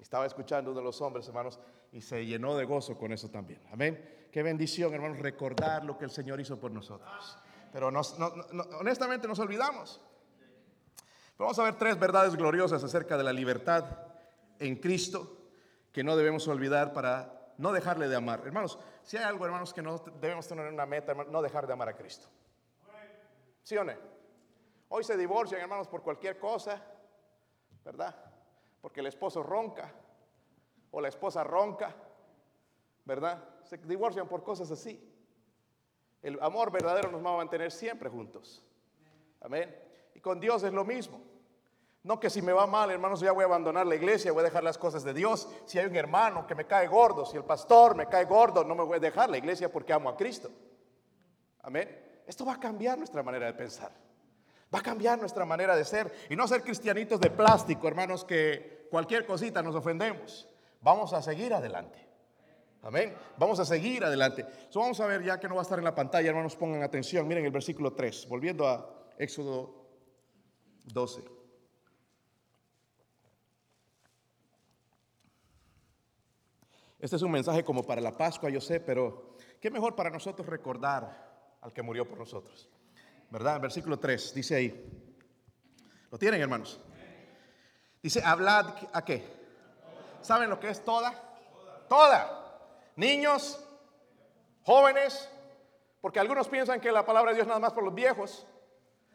Estaba 0.00 0.26
escuchando 0.26 0.70
uno 0.70 0.80
de 0.80 0.84
los 0.84 1.00
hombres, 1.00 1.26
hermanos, 1.26 1.58
y 1.90 2.00
se 2.00 2.24
llenó 2.26 2.56
de 2.56 2.64
gozo 2.64 2.96
con 2.96 3.12
eso 3.12 3.30
también. 3.30 3.60
Amén. 3.72 4.28
Qué 4.30 4.42
bendición, 4.42 4.92
hermanos, 4.94 5.18
recordar 5.18 5.84
lo 5.84 5.96
que 5.96 6.04
el 6.04 6.10
Señor 6.10 6.40
hizo 6.40 6.58
por 6.58 6.70
nosotros 6.70 7.38
pero 7.74 7.88
honestamente 7.88 9.26
nos 9.26 9.40
olvidamos. 9.40 10.00
vamos 11.36 11.58
a 11.58 11.64
ver 11.64 11.76
tres 11.76 11.98
verdades 11.98 12.36
gloriosas 12.36 12.84
acerca 12.84 13.16
de 13.16 13.24
la 13.24 13.32
libertad 13.32 13.84
en 14.60 14.76
Cristo 14.76 15.48
que 15.90 16.04
no 16.04 16.14
debemos 16.14 16.46
olvidar 16.46 16.92
para 16.92 17.52
no 17.58 17.72
dejarle 17.72 18.06
de 18.06 18.14
amar. 18.14 18.42
Hermanos, 18.46 18.78
si 19.02 19.16
hay 19.16 19.24
algo, 19.24 19.44
hermanos, 19.44 19.74
que 19.74 19.82
no 19.82 19.98
debemos 20.20 20.46
tener 20.46 20.72
una 20.72 20.86
meta, 20.86 21.14
no 21.14 21.42
dejar 21.42 21.66
de 21.66 21.72
amar 21.72 21.88
a 21.88 21.96
Cristo. 21.96 22.28
¿Sí 23.64 23.76
o 23.76 23.82
no? 23.82 23.92
Hoy 24.90 25.02
se 25.02 25.16
divorcian, 25.16 25.60
hermanos, 25.60 25.88
por 25.88 26.00
cualquier 26.00 26.38
cosa, 26.38 26.80
¿verdad? 27.84 28.14
Porque 28.80 29.00
el 29.00 29.06
esposo 29.08 29.42
ronca 29.42 29.92
o 30.92 31.00
la 31.00 31.08
esposa 31.08 31.42
ronca, 31.42 31.92
¿verdad? 33.04 33.42
Se 33.64 33.78
divorcian 33.78 34.28
por 34.28 34.44
cosas 34.44 34.70
así. 34.70 35.13
El 36.24 36.38
amor 36.40 36.72
verdadero 36.72 37.10
nos 37.10 37.24
va 37.24 37.34
a 37.34 37.36
mantener 37.36 37.70
siempre 37.70 38.08
juntos. 38.08 38.64
Amén. 39.42 39.76
Y 40.14 40.20
con 40.20 40.40
Dios 40.40 40.62
es 40.62 40.72
lo 40.72 40.82
mismo. 40.82 41.20
No 42.02 42.18
que 42.18 42.30
si 42.30 42.40
me 42.40 42.54
va 42.54 42.66
mal, 42.66 42.90
hermanos, 42.90 43.20
ya 43.20 43.30
voy 43.32 43.42
a 43.42 43.46
abandonar 43.46 43.86
la 43.86 43.94
iglesia, 43.94 44.32
voy 44.32 44.40
a 44.40 44.44
dejar 44.44 44.64
las 44.64 44.78
cosas 44.78 45.04
de 45.04 45.12
Dios. 45.12 45.46
Si 45.66 45.78
hay 45.78 45.84
un 45.84 45.96
hermano 45.96 46.46
que 46.46 46.54
me 46.54 46.66
cae 46.66 46.86
gordo, 46.86 47.26
si 47.26 47.36
el 47.36 47.44
pastor 47.44 47.94
me 47.94 48.06
cae 48.06 48.24
gordo, 48.24 48.64
no 48.64 48.74
me 48.74 48.84
voy 48.84 48.96
a 48.96 49.00
dejar 49.00 49.28
la 49.28 49.36
iglesia 49.36 49.70
porque 49.70 49.92
amo 49.92 50.08
a 50.08 50.16
Cristo. 50.16 50.50
Amén. 51.60 52.22
Esto 52.26 52.46
va 52.46 52.54
a 52.54 52.60
cambiar 52.60 52.96
nuestra 52.96 53.22
manera 53.22 53.44
de 53.44 53.52
pensar. 53.52 53.92
Va 54.74 54.78
a 54.78 54.82
cambiar 54.82 55.18
nuestra 55.18 55.44
manera 55.44 55.76
de 55.76 55.84
ser 55.84 56.10
y 56.30 56.36
no 56.36 56.48
ser 56.48 56.62
cristianitos 56.62 57.20
de 57.20 57.30
plástico, 57.30 57.86
hermanos, 57.86 58.24
que 58.24 58.88
cualquier 58.90 59.26
cosita 59.26 59.62
nos 59.62 59.74
ofendemos. 59.74 60.48
Vamos 60.80 61.12
a 61.12 61.20
seguir 61.20 61.52
adelante. 61.52 62.03
Amén. 62.84 63.16
Vamos 63.38 63.58
a 63.60 63.64
seguir 63.64 64.04
adelante. 64.04 64.44
vamos 64.74 65.00
a 65.00 65.06
ver 65.06 65.24
ya 65.24 65.40
que 65.40 65.48
no 65.48 65.54
va 65.54 65.62
a 65.62 65.64
estar 65.64 65.78
en 65.78 65.86
la 65.86 65.94
pantalla, 65.94 66.28
hermanos, 66.28 66.54
pongan 66.54 66.82
atención. 66.82 67.26
Miren 67.26 67.46
el 67.46 67.50
versículo 67.50 67.94
3, 67.94 68.28
volviendo 68.28 68.68
a 68.68 69.08
Éxodo 69.16 69.88
12. 70.84 71.24
Este 76.98 77.16
es 77.16 77.22
un 77.22 77.30
mensaje 77.30 77.64
como 77.64 77.86
para 77.86 78.02
la 78.02 78.14
Pascua, 78.14 78.50
yo 78.50 78.60
sé, 78.60 78.80
pero 78.80 79.36
qué 79.62 79.70
mejor 79.70 79.96
para 79.96 80.10
nosotros 80.10 80.46
recordar 80.46 81.56
al 81.62 81.72
que 81.72 81.80
murió 81.80 82.06
por 82.06 82.18
nosotros. 82.18 82.68
¿Verdad? 83.30 83.60
Versículo 83.62 83.98
3 83.98 84.34
dice 84.34 84.56
ahí. 84.56 85.10
¿Lo 86.10 86.18
tienen, 86.18 86.42
hermanos? 86.42 86.78
Dice, 88.02 88.22
hablad 88.22 88.74
a 88.92 89.02
qué? 89.02 89.24
¿Saben 90.20 90.50
lo 90.50 90.60
que 90.60 90.68
es 90.68 90.84
toda? 90.84 91.14
Toda 91.88 92.43
niños, 92.96 93.60
jóvenes, 94.64 95.28
porque 96.00 96.20
algunos 96.20 96.48
piensan 96.48 96.80
que 96.80 96.92
la 96.92 97.06
palabra 97.06 97.30
de 97.30 97.36
Dios 97.36 97.46
nada 97.46 97.60
más 97.60 97.72
por 97.72 97.84
los 97.84 97.94
viejos. 97.94 98.46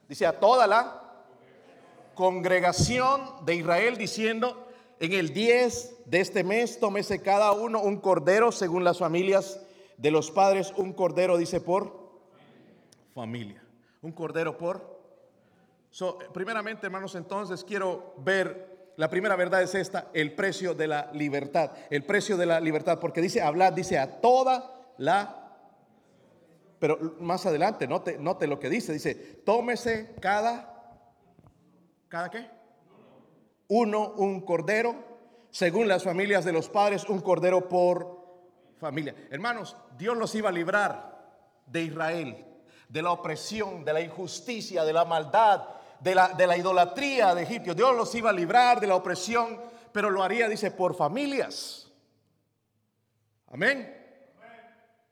Dice 0.08 0.26
a 0.26 0.40
toda 0.40 0.66
la 0.66 1.10
congregación 2.16 3.46
de 3.46 3.56
Israel 3.56 3.98
diciendo, 3.98 4.68
en 5.00 5.14
el 5.14 5.34
10 5.34 6.10
de 6.10 6.20
este 6.20 6.44
mes 6.44 6.80
tómese 6.80 7.22
cada 7.22 7.52
uno 7.52 7.82
un 7.82 7.98
cordero 7.98 8.52
según 8.52 8.84
las 8.84 8.98
familias 8.98 9.62
de 9.98 10.12
los 10.12 10.32
padres, 10.32 10.74
un 10.78 10.94
cordero 10.94 11.38
dice 11.38 11.62
por 11.62 12.10
familia, 13.14 13.64
un 14.02 14.12
cordero 14.12 14.58
por... 14.58 15.00
primeramente, 16.34 16.88
hermanos, 16.88 17.16
entonces 17.16 17.64
quiero 17.64 18.14
ver 18.18 18.79
la 19.00 19.10
primera 19.10 19.38
verdad 19.38 19.62
es 19.62 19.76
esta, 19.76 20.10
el 20.14 20.34
precio 20.34 20.74
de 20.74 20.86
la 20.86 21.10
libertad. 21.14 21.72
El 21.90 22.04
precio 22.04 22.36
de 22.36 22.46
la 22.46 22.60
libertad, 22.60 23.00
porque 23.00 23.22
dice 23.22 23.42
hablar, 23.42 23.74
dice 23.74 23.98
a 23.98 24.20
toda 24.20 24.92
la... 24.98 25.56
Pero 26.80 27.16
más 27.22 27.46
adelante, 27.46 27.88
note, 27.88 28.18
note 28.18 28.46
lo 28.46 28.60
que 28.60 28.70
dice, 28.70 28.92
dice, 28.92 29.16
tómese 29.16 30.16
cada... 30.20 30.98
¿Cada 32.10 32.30
qué? 32.30 32.50
Uno, 33.70 34.16
un 34.18 34.42
cordero, 34.42 34.96
según 35.50 35.88
las 35.88 36.04
familias 36.04 36.44
de 36.44 36.52
los 36.52 36.68
padres, 36.68 37.06
un 37.08 37.22
cordero 37.22 37.70
por 37.70 38.20
familia. 38.80 39.16
Hermanos, 39.32 39.78
Dios 39.98 40.18
los 40.18 40.36
iba 40.36 40.50
a 40.50 40.52
librar 40.52 41.38
de 41.68 41.84
Israel, 41.84 42.46
de 42.90 43.02
la 43.02 43.12
opresión, 43.12 43.86
de 43.86 43.94
la 43.94 44.02
injusticia, 44.02 44.84
de 44.84 44.92
la 44.92 45.06
maldad, 45.06 45.79
de 46.00 46.16
la, 46.16 46.58
idolatría 46.58 47.36
de 47.36 47.44
Egipto. 47.44 47.74
Dios 47.74 47.96
los 47.96 48.14
iba 48.16 48.30
a 48.30 48.34
librar 48.34 48.80
de 48.80 48.88
la 48.88 48.96
opresión, 48.96 49.60
pero 49.92 50.10
lo 50.10 50.24
haría, 50.24 50.48
dice, 50.48 50.72
por 50.72 50.96
familias. 50.96 51.92
Amén. 53.52 53.96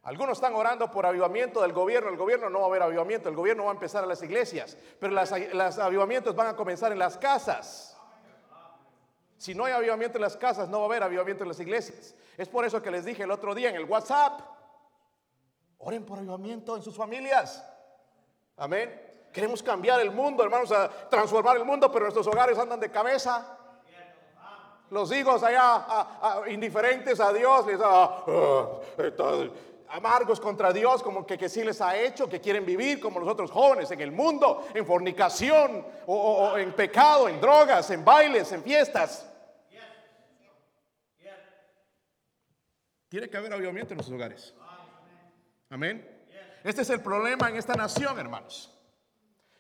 Algunos 0.03 0.37
están 0.37 0.55
orando 0.55 0.89
por 0.89 1.05
avivamiento 1.05 1.61
del 1.61 1.73
gobierno. 1.73 2.09
El 2.09 2.15
gobierno 2.15 2.49
no 2.49 2.59
va 2.59 2.65
a 2.65 2.69
haber 2.69 2.81
avivamiento. 2.83 3.27
El 3.27 3.35
gobierno 3.35 3.65
va 3.65 3.71
a 3.71 3.73
empezar 3.73 4.03
a 4.05 4.07
las 4.07 4.23
iglesias. 4.23 4.77
Pero 4.99 5.13
los 5.13 5.79
avivamientos 5.79 6.33
van 6.33 6.47
a 6.47 6.55
comenzar 6.55 6.93
en 6.93 6.99
las 6.99 7.17
casas. 7.17 7.97
Si 9.37 9.53
no 9.53 9.65
hay 9.65 9.73
avivamiento 9.73 10.17
en 10.17 10.21
las 10.21 10.37
casas, 10.37 10.69
no 10.69 10.79
va 10.79 10.85
a 10.85 10.87
haber 10.87 11.03
avivamiento 11.03 11.43
en 11.43 11.49
las 11.49 11.59
iglesias. 11.59 12.15
Es 12.37 12.47
por 12.47 12.65
eso 12.65 12.81
que 12.81 12.89
les 12.89 13.03
dije 13.03 13.23
el 13.23 13.31
otro 13.31 13.53
día 13.53 13.69
en 13.69 13.75
el 13.75 13.83
WhatsApp. 13.83 14.39
Oren 15.79 16.05
por 16.05 16.19
avivamiento 16.19 16.75
en 16.75 16.81
sus 16.81 16.95
familias. 16.95 17.63
Amén. 18.55 19.06
Queremos 19.37 19.61
cambiar 19.61 20.01
el 20.01 20.09
mundo, 20.09 20.43
hermanos, 20.43 20.71
a 20.71 20.89
transformar 20.89 21.57
el 21.57 21.63
mundo, 21.63 21.91
pero 21.91 22.05
nuestros 22.05 22.25
hogares 22.25 22.57
andan 22.57 22.79
de 22.79 22.89
cabeza. 22.89 23.55
Los 24.89 25.11
hijos 25.11 25.43
allá 25.43 25.85
indiferentes 26.47 27.19
a 27.19 27.31
Dios, 27.31 27.67
les, 27.67 27.79
ah, 27.83 28.23
amargos 29.89 30.39
contra 30.39 30.73
Dios, 30.73 31.03
como 31.03 31.23
que, 31.23 31.37
que 31.37 31.49
sí 31.49 31.63
les 31.63 31.79
ha 31.81 31.95
hecho, 31.95 32.27
que 32.27 32.41
quieren 32.41 32.65
vivir 32.65 32.99
como 32.99 33.19
los 33.19 33.29
otros 33.29 33.51
jóvenes 33.51 33.91
en 33.91 34.01
el 34.01 34.11
mundo, 34.11 34.67
en 34.73 34.87
fornicación, 34.87 35.85
o, 36.07 36.57
en 36.57 36.73
pecado, 36.73 37.29
en 37.29 37.39
drogas, 37.39 37.91
en 37.91 38.03
bailes, 38.03 38.51
en 38.51 38.63
fiestas. 38.63 39.31
Tiene 43.07 43.29
que 43.29 43.37
haber 43.37 43.53
avivamiento 43.53 43.93
en 43.93 43.97
nuestros 43.97 44.17
hogares. 44.17 44.55
Amén. 45.69 46.25
Este 46.63 46.81
es 46.81 46.89
el 46.89 47.01
problema 47.01 47.49
en 47.49 47.57
esta 47.57 47.75
nación, 47.75 48.17
hermanos. 48.17 48.73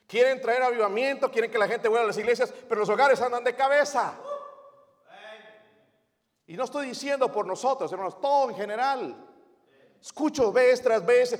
Quieren 0.07 0.39
traer 0.41 0.63
avivamiento, 0.63 1.29
quieren 1.29 1.51
que 1.51 1.57
la 1.57 1.67
gente 1.67 1.89
vuelva 1.89 2.05
a 2.05 2.07
las 2.07 2.17
iglesias, 2.17 2.53
pero 2.67 2.79
los 2.79 2.89
hogares 2.89 3.21
andan 3.21 3.43
de 3.43 3.53
cabeza. 3.53 4.13
Y 6.47 6.55
no 6.55 6.63
estoy 6.63 6.87
diciendo 6.87 7.29
por 7.29 7.45
nosotros, 7.45 7.91
hermanos, 7.91 8.19
todo 8.21 8.49
en 8.49 8.55
general. 8.55 9.27
Escucho 10.01 10.53
vez 10.53 10.81
tras 10.81 11.05
vez, 11.05 11.37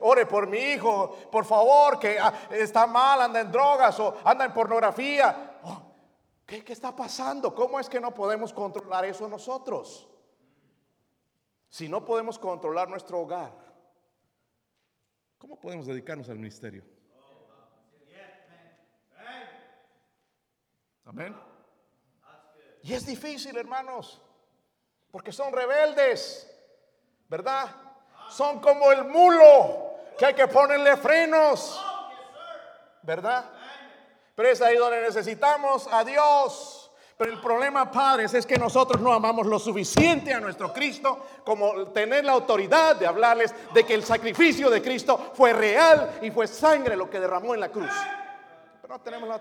ore 0.00 0.26
por 0.26 0.46
mi 0.46 0.58
hijo, 0.58 1.16
por 1.30 1.46
favor, 1.46 1.98
que 1.98 2.18
ah, 2.18 2.48
está 2.50 2.86
mal, 2.86 3.22
anda 3.22 3.40
en 3.40 3.50
drogas 3.50 3.98
o 3.98 4.18
anda 4.24 4.44
en 4.44 4.52
pornografía. 4.52 5.60
Oh, 5.62 5.82
¿qué, 6.44 6.62
¿Qué 6.62 6.74
está 6.74 6.94
pasando? 6.94 7.54
¿Cómo 7.54 7.80
es 7.80 7.88
que 7.88 7.98
no 7.98 8.12
podemos 8.12 8.52
controlar 8.52 9.06
eso 9.06 9.26
nosotros? 9.26 10.06
Si 11.70 11.88
no 11.88 12.04
podemos 12.04 12.38
controlar 12.38 12.90
nuestro 12.90 13.20
hogar, 13.20 13.54
¿cómo 15.38 15.58
podemos 15.58 15.86
dedicarnos 15.86 16.28
al 16.28 16.36
ministerio? 16.36 16.84
Amén. 21.06 21.36
Y 22.82 22.94
es 22.94 23.06
difícil, 23.06 23.56
hermanos, 23.56 24.20
porque 25.10 25.32
son 25.32 25.52
rebeldes, 25.52 26.48
¿verdad? 27.28 27.68
Son 28.28 28.60
como 28.60 28.90
el 28.90 29.04
mulo 29.04 29.92
que 30.18 30.26
hay 30.26 30.34
que 30.34 30.48
ponerle 30.48 30.96
frenos, 30.96 31.80
¿verdad? 33.02 33.44
Pero 34.34 34.48
es 34.48 34.60
ahí 34.62 34.76
donde 34.76 35.02
necesitamos 35.02 35.88
a 35.92 36.04
Dios. 36.04 36.90
Pero 37.16 37.30
el 37.30 37.40
problema, 37.40 37.90
padres, 37.90 38.34
es 38.34 38.46
que 38.46 38.58
nosotros 38.58 39.00
no 39.00 39.12
amamos 39.12 39.46
lo 39.46 39.58
suficiente 39.58 40.32
a 40.32 40.40
nuestro 40.40 40.72
Cristo 40.72 41.26
como 41.44 41.88
tener 41.88 42.24
la 42.24 42.32
autoridad 42.32 42.96
de 42.96 43.06
hablarles 43.06 43.54
de 43.72 43.84
que 43.84 43.94
el 43.94 44.02
sacrificio 44.02 44.68
de 44.70 44.82
Cristo 44.82 45.30
fue 45.34 45.52
real 45.52 46.18
y 46.22 46.30
fue 46.30 46.48
sangre 46.48 46.96
lo 46.96 47.08
que 47.08 47.20
derramó 47.20 47.54
en 47.54 47.60
la 47.60 47.68
cruz. 47.68 47.92
Pero 48.80 48.94
no 48.94 49.00
tenemos 49.00 49.28
la 49.28 49.40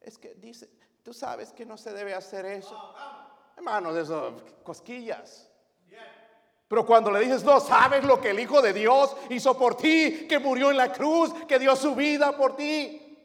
es 0.00 0.18
que 0.18 0.34
dice, 0.34 0.70
tú 1.02 1.12
sabes 1.12 1.52
que 1.52 1.66
no 1.66 1.76
se 1.76 1.92
debe 1.92 2.14
hacer 2.14 2.46
eso. 2.46 2.94
Hermanos, 3.56 3.96
eso, 3.96 4.36
cosquillas. 4.64 5.46
Pero 6.68 6.86
cuando 6.86 7.10
le 7.10 7.20
dices, 7.20 7.42
no, 7.42 7.58
sabes 7.58 8.04
lo 8.04 8.20
que 8.20 8.30
el 8.30 8.38
Hijo 8.38 8.62
de 8.62 8.72
Dios 8.72 9.16
hizo 9.28 9.58
por 9.58 9.76
ti, 9.76 10.26
que 10.28 10.38
murió 10.38 10.70
en 10.70 10.76
la 10.76 10.92
cruz, 10.92 11.34
que 11.48 11.58
dio 11.58 11.74
su 11.74 11.96
vida 11.96 12.36
por 12.36 12.54
ti, 12.54 13.18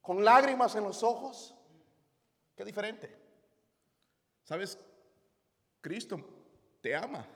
con 0.00 0.24
lágrimas 0.24 0.76
en 0.76 0.84
los 0.84 1.02
ojos. 1.02 1.54
Qué 2.56 2.64
diferente. 2.64 3.18
¿Sabes? 4.44 4.78
Cristo 5.80 6.20
te 6.80 6.94
ama 6.94 7.26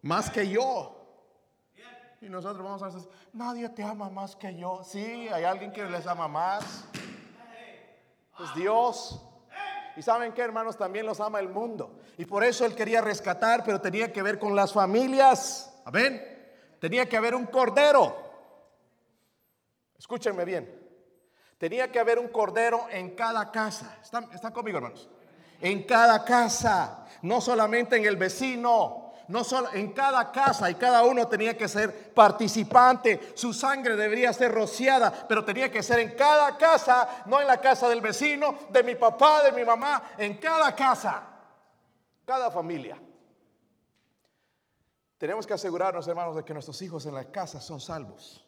más 0.00 0.30
que 0.30 0.48
yo. 0.48 0.98
Y 2.22 2.28
nosotros 2.28 2.64
vamos 2.64 2.82
a 2.82 2.86
decir, 2.86 3.08
nadie 3.32 3.68
te 3.68 3.82
ama 3.82 4.08
más 4.08 4.34
que 4.34 4.56
yo. 4.56 4.82
Sí, 4.84 5.28
hay 5.28 5.44
alguien 5.44 5.72
que 5.72 5.84
les 5.84 6.06
ama 6.06 6.26
más 6.26 6.86
es 8.40 8.54
Dios. 8.54 9.20
Y 9.96 10.02
saben 10.02 10.32
que 10.32 10.40
hermanos, 10.40 10.76
también 10.76 11.04
los 11.04 11.20
ama 11.20 11.40
el 11.40 11.48
mundo. 11.48 11.98
Y 12.16 12.24
por 12.24 12.44
eso 12.44 12.64
él 12.64 12.74
quería 12.74 13.00
rescatar, 13.00 13.62
pero 13.64 13.80
tenía 13.80 14.12
que 14.12 14.22
ver 14.22 14.38
con 14.38 14.56
las 14.56 14.72
familias. 14.72 15.74
Amén. 15.84 16.22
Tenía 16.78 17.08
que 17.08 17.16
haber 17.16 17.34
un 17.34 17.46
cordero. 17.46 18.16
Escúchenme 19.98 20.44
bien. 20.44 20.80
Tenía 21.58 21.92
que 21.92 22.00
haber 22.00 22.18
un 22.18 22.28
cordero 22.28 22.86
en 22.90 23.14
cada 23.14 23.50
casa. 23.50 23.98
¿Están, 24.02 24.28
están 24.32 24.52
conmigo, 24.52 24.78
hermanos? 24.78 25.08
En 25.60 25.84
cada 25.84 26.24
casa. 26.24 27.06
No 27.22 27.40
solamente 27.40 27.96
en 27.96 28.06
el 28.06 28.16
vecino, 28.16 29.01
no 29.28 29.44
solo 29.44 29.72
en 29.72 29.92
cada 29.92 30.30
casa 30.30 30.70
y 30.70 30.74
cada 30.74 31.04
uno 31.04 31.28
tenía 31.28 31.56
que 31.56 31.68
ser 31.68 32.12
participante, 32.12 33.32
su 33.34 33.52
sangre 33.52 33.96
debería 33.96 34.32
ser 34.32 34.52
rociada, 34.52 35.26
pero 35.28 35.44
tenía 35.44 35.70
que 35.70 35.82
ser 35.82 36.00
en 36.00 36.16
cada 36.16 36.56
casa, 36.56 37.24
no 37.26 37.40
en 37.40 37.46
la 37.46 37.60
casa 37.60 37.88
del 37.88 38.00
vecino, 38.00 38.56
de 38.70 38.82
mi 38.82 38.94
papá, 38.94 39.42
de 39.42 39.52
mi 39.52 39.64
mamá, 39.64 40.10
en 40.18 40.36
cada 40.38 40.74
casa, 40.74 41.22
cada 42.24 42.50
familia. 42.50 42.98
Tenemos 45.18 45.46
que 45.46 45.54
asegurarnos, 45.54 46.08
hermanos, 46.08 46.34
de 46.34 46.44
que 46.44 46.52
nuestros 46.52 46.82
hijos 46.82 47.06
en 47.06 47.14
la 47.14 47.24
casa 47.24 47.60
son 47.60 47.80
salvos. 47.80 48.44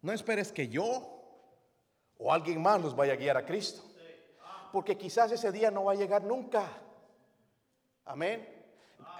No 0.00 0.12
esperes 0.12 0.52
que 0.52 0.68
yo 0.68 1.18
o 2.16 2.32
alguien 2.32 2.60
más 2.60 2.80
los 2.80 2.96
vaya 2.96 3.12
a 3.12 3.16
guiar 3.16 3.36
a 3.36 3.44
Cristo, 3.44 3.82
porque 4.72 4.96
quizás 4.96 5.30
ese 5.32 5.52
día 5.52 5.70
no 5.70 5.84
va 5.84 5.92
a 5.92 5.96
llegar 5.96 6.24
nunca. 6.24 6.66
Amén. 8.04 8.57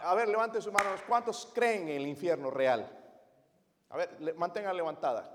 A 0.03 0.15
ver, 0.15 0.29
levanten 0.29 0.63
sus 0.63 0.73
manos. 0.73 1.03
¿Cuántos 1.07 1.51
creen 1.55 1.89
en 1.89 1.97
el 1.97 2.07
infierno 2.07 2.51
real? 2.51 2.89
A 3.91 3.97
ver, 3.97 4.35
mantengan 4.37 4.77
levantada. 4.77 5.35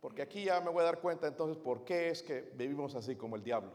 Porque 0.00 0.22
aquí 0.22 0.44
ya 0.44 0.60
me 0.60 0.70
voy 0.70 0.82
a 0.82 0.86
dar 0.86 1.00
cuenta 1.00 1.26
entonces 1.26 1.56
por 1.56 1.84
qué 1.84 2.10
es 2.10 2.22
que 2.22 2.52
vivimos 2.54 2.94
así 2.94 3.16
como 3.16 3.36
el 3.36 3.42
diablo. 3.42 3.72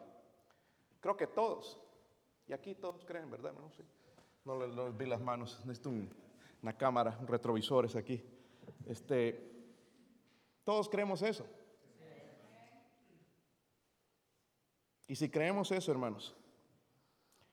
Creo 0.99 1.17
que 1.17 1.27
todos. 1.27 1.79
Y 2.47 2.53
aquí 2.53 2.75
todos 2.75 3.03
creen, 3.05 3.29
¿verdad? 3.31 3.53
No, 3.53 3.71
sé. 3.71 3.83
no 4.45 4.65
les, 4.65 4.97
vi 4.97 5.05
las 5.05 5.21
manos. 5.21 5.59
Necesito 5.65 5.89
una 6.61 6.77
cámara, 6.77 7.17
un 7.19 7.27
retrovisor 7.27 7.85
es 7.85 7.95
aquí. 7.95 8.23
Este, 8.85 9.49
todos 10.63 10.89
creemos 10.89 11.21
eso. 11.21 11.45
Y 15.07 15.15
si 15.15 15.29
creemos 15.29 15.71
eso, 15.71 15.91
hermanos, 15.91 16.35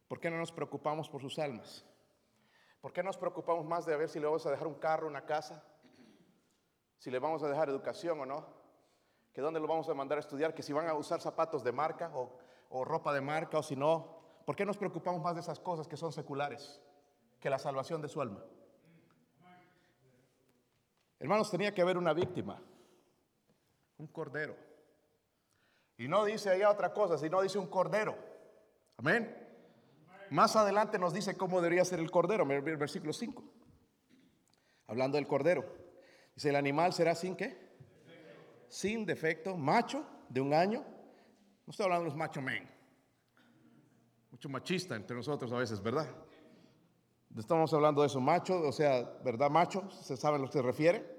¿por 0.08 0.20
qué 0.20 0.28
no 0.28 0.36
nos 0.36 0.52
preocupamos 0.52 1.08
por 1.08 1.22
sus 1.22 1.38
almas? 1.38 1.82
¿Por 2.86 2.92
qué 2.92 3.02
nos 3.02 3.16
preocupamos 3.16 3.66
más 3.66 3.84
de 3.84 3.96
ver 3.96 4.08
si 4.08 4.20
le 4.20 4.26
vamos 4.26 4.46
a 4.46 4.50
dejar 4.52 4.68
un 4.68 4.76
carro, 4.76 5.08
una 5.08 5.26
casa? 5.26 5.60
Si 6.98 7.10
le 7.10 7.18
vamos 7.18 7.42
a 7.42 7.48
dejar 7.48 7.68
educación 7.68 8.20
o 8.20 8.24
no. 8.24 8.46
Que 9.32 9.40
dónde 9.40 9.58
lo 9.58 9.66
vamos 9.66 9.88
a 9.88 9.94
mandar 9.94 10.18
a 10.18 10.20
estudiar, 10.20 10.54
que 10.54 10.62
si 10.62 10.72
van 10.72 10.86
a 10.86 10.94
usar 10.94 11.20
zapatos 11.20 11.64
de 11.64 11.72
marca 11.72 12.12
o, 12.14 12.38
o 12.68 12.84
ropa 12.84 13.12
de 13.12 13.20
marca 13.20 13.58
o 13.58 13.62
si 13.64 13.74
no. 13.74 14.20
¿Por 14.44 14.54
qué 14.54 14.64
nos 14.64 14.76
preocupamos 14.76 15.20
más 15.20 15.34
de 15.34 15.40
esas 15.40 15.58
cosas 15.58 15.88
que 15.88 15.96
son 15.96 16.12
seculares 16.12 16.80
que 17.40 17.50
la 17.50 17.58
salvación 17.58 18.00
de 18.02 18.08
su 18.08 18.20
alma? 18.20 18.44
Hermanos, 21.18 21.50
tenía 21.50 21.74
que 21.74 21.82
haber 21.82 21.98
una 21.98 22.12
víctima, 22.12 22.62
un 23.98 24.06
cordero. 24.06 24.54
Y 25.98 26.06
no 26.06 26.24
dice 26.24 26.50
allá 26.50 26.70
otra 26.70 26.92
cosa, 26.92 27.18
sino 27.18 27.42
dice 27.42 27.58
un 27.58 27.66
cordero. 27.66 28.16
Amén. 28.96 29.45
Más 30.30 30.56
adelante 30.56 30.98
nos 30.98 31.12
dice 31.12 31.36
cómo 31.36 31.60
debería 31.60 31.84
ser 31.84 32.00
el 32.00 32.10
cordero, 32.10 32.46
versículo 32.46 33.12
5. 33.12 33.44
Hablando 34.88 35.16
del 35.16 35.26
cordero. 35.26 35.64
Dice, 36.34 36.50
el 36.50 36.56
animal 36.56 36.92
será 36.92 37.14
sin 37.14 37.36
qué? 37.36 37.74
Sin 38.68 39.06
defecto, 39.06 39.56
macho 39.56 40.04
de 40.28 40.40
un 40.40 40.52
año. 40.52 40.84
No 41.66 41.70
estoy 41.70 41.84
hablando 41.84 42.04
de 42.04 42.10
los 42.10 42.16
macho 42.16 42.42
men. 42.42 42.68
Mucho 44.30 44.48
machista 44.48 44.94
entre 44.96 45.16
nosotros 45.16 45.50
a 45.52 45.56
veces, 45.56 45.82
¿verdad? 45.82 46.08
Estamos 47.36 47.72
hablando 47.72 48.00
de 48.00 48.06
eso, 48.08 48.20
macho, 48.20 48.60
o 48.60 48.72
sea, 48.72 49.02
¿verdad? 49.24 49.50
Macho, 49.50 49.90
se 49.90 50.16
sabe 50.16 50.36
a 50.36 50.38
lo 50.38 50.46
que 50.46 50.52
se 50.52 50.62
refiere. 50.62 51.16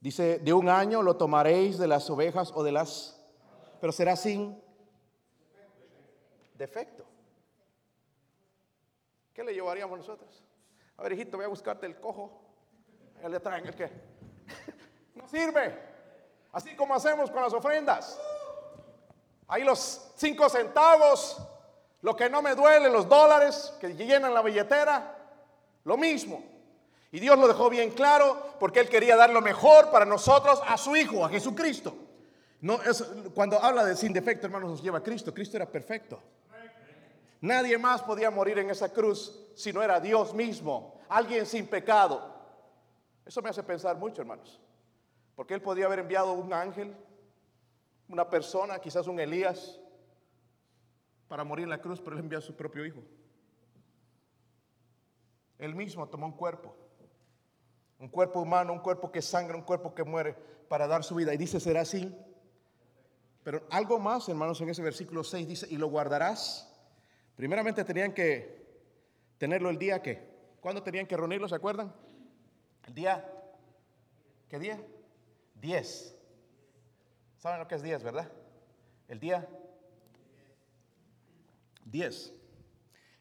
Dice, 0.00 0.38
de 0.38 0.52
un 0.52 0.68
año 0.68 1.02
lo 1.02 1.16
tomaréis 1.16 1.78
de 1.78 1.88
las 1.88 2.08
ovejas 2.10 2.52
o 2.54 2.62
de 2.62 2.72
las, 2.72 3.20
pero 3.80 3.92
será 3.92 4.16
sin 4.16 4.60
defecto. 6.54 7.04
¿Qué 9.36 9.44
le 9.44 9.52
llevaríamos 9.52 9.98
nosotros? 9.98 10.42
A 10.96 11.02
ver, 11.02 11.12
hijito, 11.12 11.36
voy 11.36 11.44
a 11.44 11.48
buscarte 11.48 11.84
el 11.84 12.00
cojo. 12.00 12.40
Ya 13.20 13.28
le 13.28 13.38
traen 13.38 13.66
el 13.66 13.74
que. 13.74 13.90
no 15.14 15.28
sirve. 15.28 15.78
Así 16.52 16.74
como 16.74 16.94
hacemos 16.94 17.30
con 17.30 17.42
las 17.42 17.52
ofrendas. 17.52 18.18
Ahí 19.46 19.62
los 19.62 20.10
cinco 20.16 20.48
centavos, 20.48 21.36
lo 22.00 22.16
que 22.16 22.30
no 22.30 22.40
me 22.40 22.54
duele, 22.54 22.88
los 22.88 23.06
dólares 23.06 23.74
que 23.78 23.94
llenan 23.94 24.32
la 24.32 24.40
billetera, 24.40 25.18
lo 25.84 25.98
mismo. 25.98 26.42
Y 27.12 27.20
Dios 27.20 27.38
lo 27.38 27.46
dejó 27.46 27.68
bien 27.68 27.90
claro 27.90 28.54
porque 28.58 28.80
Él 28.80 28.88
quería 28.88 29.16
dar 29.16 29.28
lo 29.28 29.42
mejor 29.42 29.90
para 29.90 30.06
nosotros 30.06 30.62
a 30.66 30.78
su 30.78 30.96
Hijo, 30.96 31.22
a 31.22 31.28
Jesucristo. 31.28 31.94
No, 32.62 32.78
cuando 33.34 33.62
habla 33.62 33.84
de 33.84 33.96
sin 33.96 34.14
defecto, 34.14 34.46
hermanos, 34.46 34.70
nos 34.70 34.82
lleva 34.82 34.96
a 34.96 35.02
Cristo. 35.02 35.34
Cristo 35.34 35.58
era 35.58 35.66
perfecto. 35.66 36.22
Nadie 37.40 37.78
más 37.78 38.02
podía 38.02 38.30
morir 38.30 38.58
en 38.58 38.70
esa 38.70 38.92
cruz 38.92 39.46
si 39.54 39.72
no 39.72 39.82
era 39.82 40.00
Dios 40.00 40.34
mismo, 40.34 41.00
alguien 41.08 41.46
sin 41.46 41.66
pecado. 41.66 42.34
Eso 43.24 43.42
me 43.42 43.50
hace 43.50 43.62
pensar 43.62 43.96
mucho, 43.96 44.22
hermanos. 44.22 44.60
Porque 45.34 45.54
Él 45.54 45.62
podía 45.62 45.86
haber 45.86 45.98
enviado 45.98 46.32
un 46.32 46.52
ángel, 46.52 46.96
una 48.08 48.30
persona, 48.30 48.78
quizás 48.78 49.06
un 49.06 49.20
Elías, 49.20 49.78
para 51.28 51.44
morir 51.44 51.64
en 51.64 51.70
la 51.70 51.80
cruz, 51.80 52.00
pero 52.00 52.16
Él 52.16 52.22
envió 52.22 52.38
a 52.38 52.42
su 52.42 52.54
propio 52.54 52.86
Hijo. 52.86 53.02
Él 55.58 55.74
mismo 55.74 56.06
tomó 56.08 56.26
un 56.26 56.32
cuerpo, 56.32 56.74
un 57.98 58.08
cuerpo 58.08 58.40
humano, 58.40 58.72
un 58.72 58.80
cuerpo 58.80 59.10
que 59.10 59.22
sangra, 59.22 59.56
un 59.56 59.62
cuerpo 59.62 59.94
que 59.94 60.04
muere 60.04 60.34
para 60.68 60.86
dar 60.86 61.02
su 61.02 61.14
vida. 61.14 61.32
Y 61.32 61.38
dice, 61.38 61.60
será 61.60 61.80
así. 61.80 62.14
Pero 63.42 63.62
algo 63.70 63.98
más, 63.98 64.28
hermanos, 64.28 64.60
en 64.60 64.68
ese 64.68 64.82
versículo 64.82 65.24
6 65.24 65.48
dice, 65.48 65.66
y 65.70 65.76
lo 65.76 65.88
guardarás 65.88 66.75
Primeramente 67.36 67.84
tenían 67.84 68.12
que 68.12 68.66
tenerlo 69.38 69.70
el 69.70 69.78
día 69.78 70.02
que. 70.02 70.34
¿Cuándo 70.60 70.82
tenían 70.82 71.06
que 71.06 71.16
reunirlo? 71.16 71.48
¿Se 71.48 71.54
acuerdan? 71.54 71.94
El 72.86 72.94
día. 72.94 73.30
¿Qué 74.48 74.58
día? 74.58 74.82
10. 75.60 76.16
¿Saben 77.36 77.60
lo 77.60 77.68
que 77.68 77.74
es 77.74 77.82
10, 77.82 78.02
verdad? 78.02 78.32
El 79.08 79.20
día 79.20 79.46
10. 81.84 82.32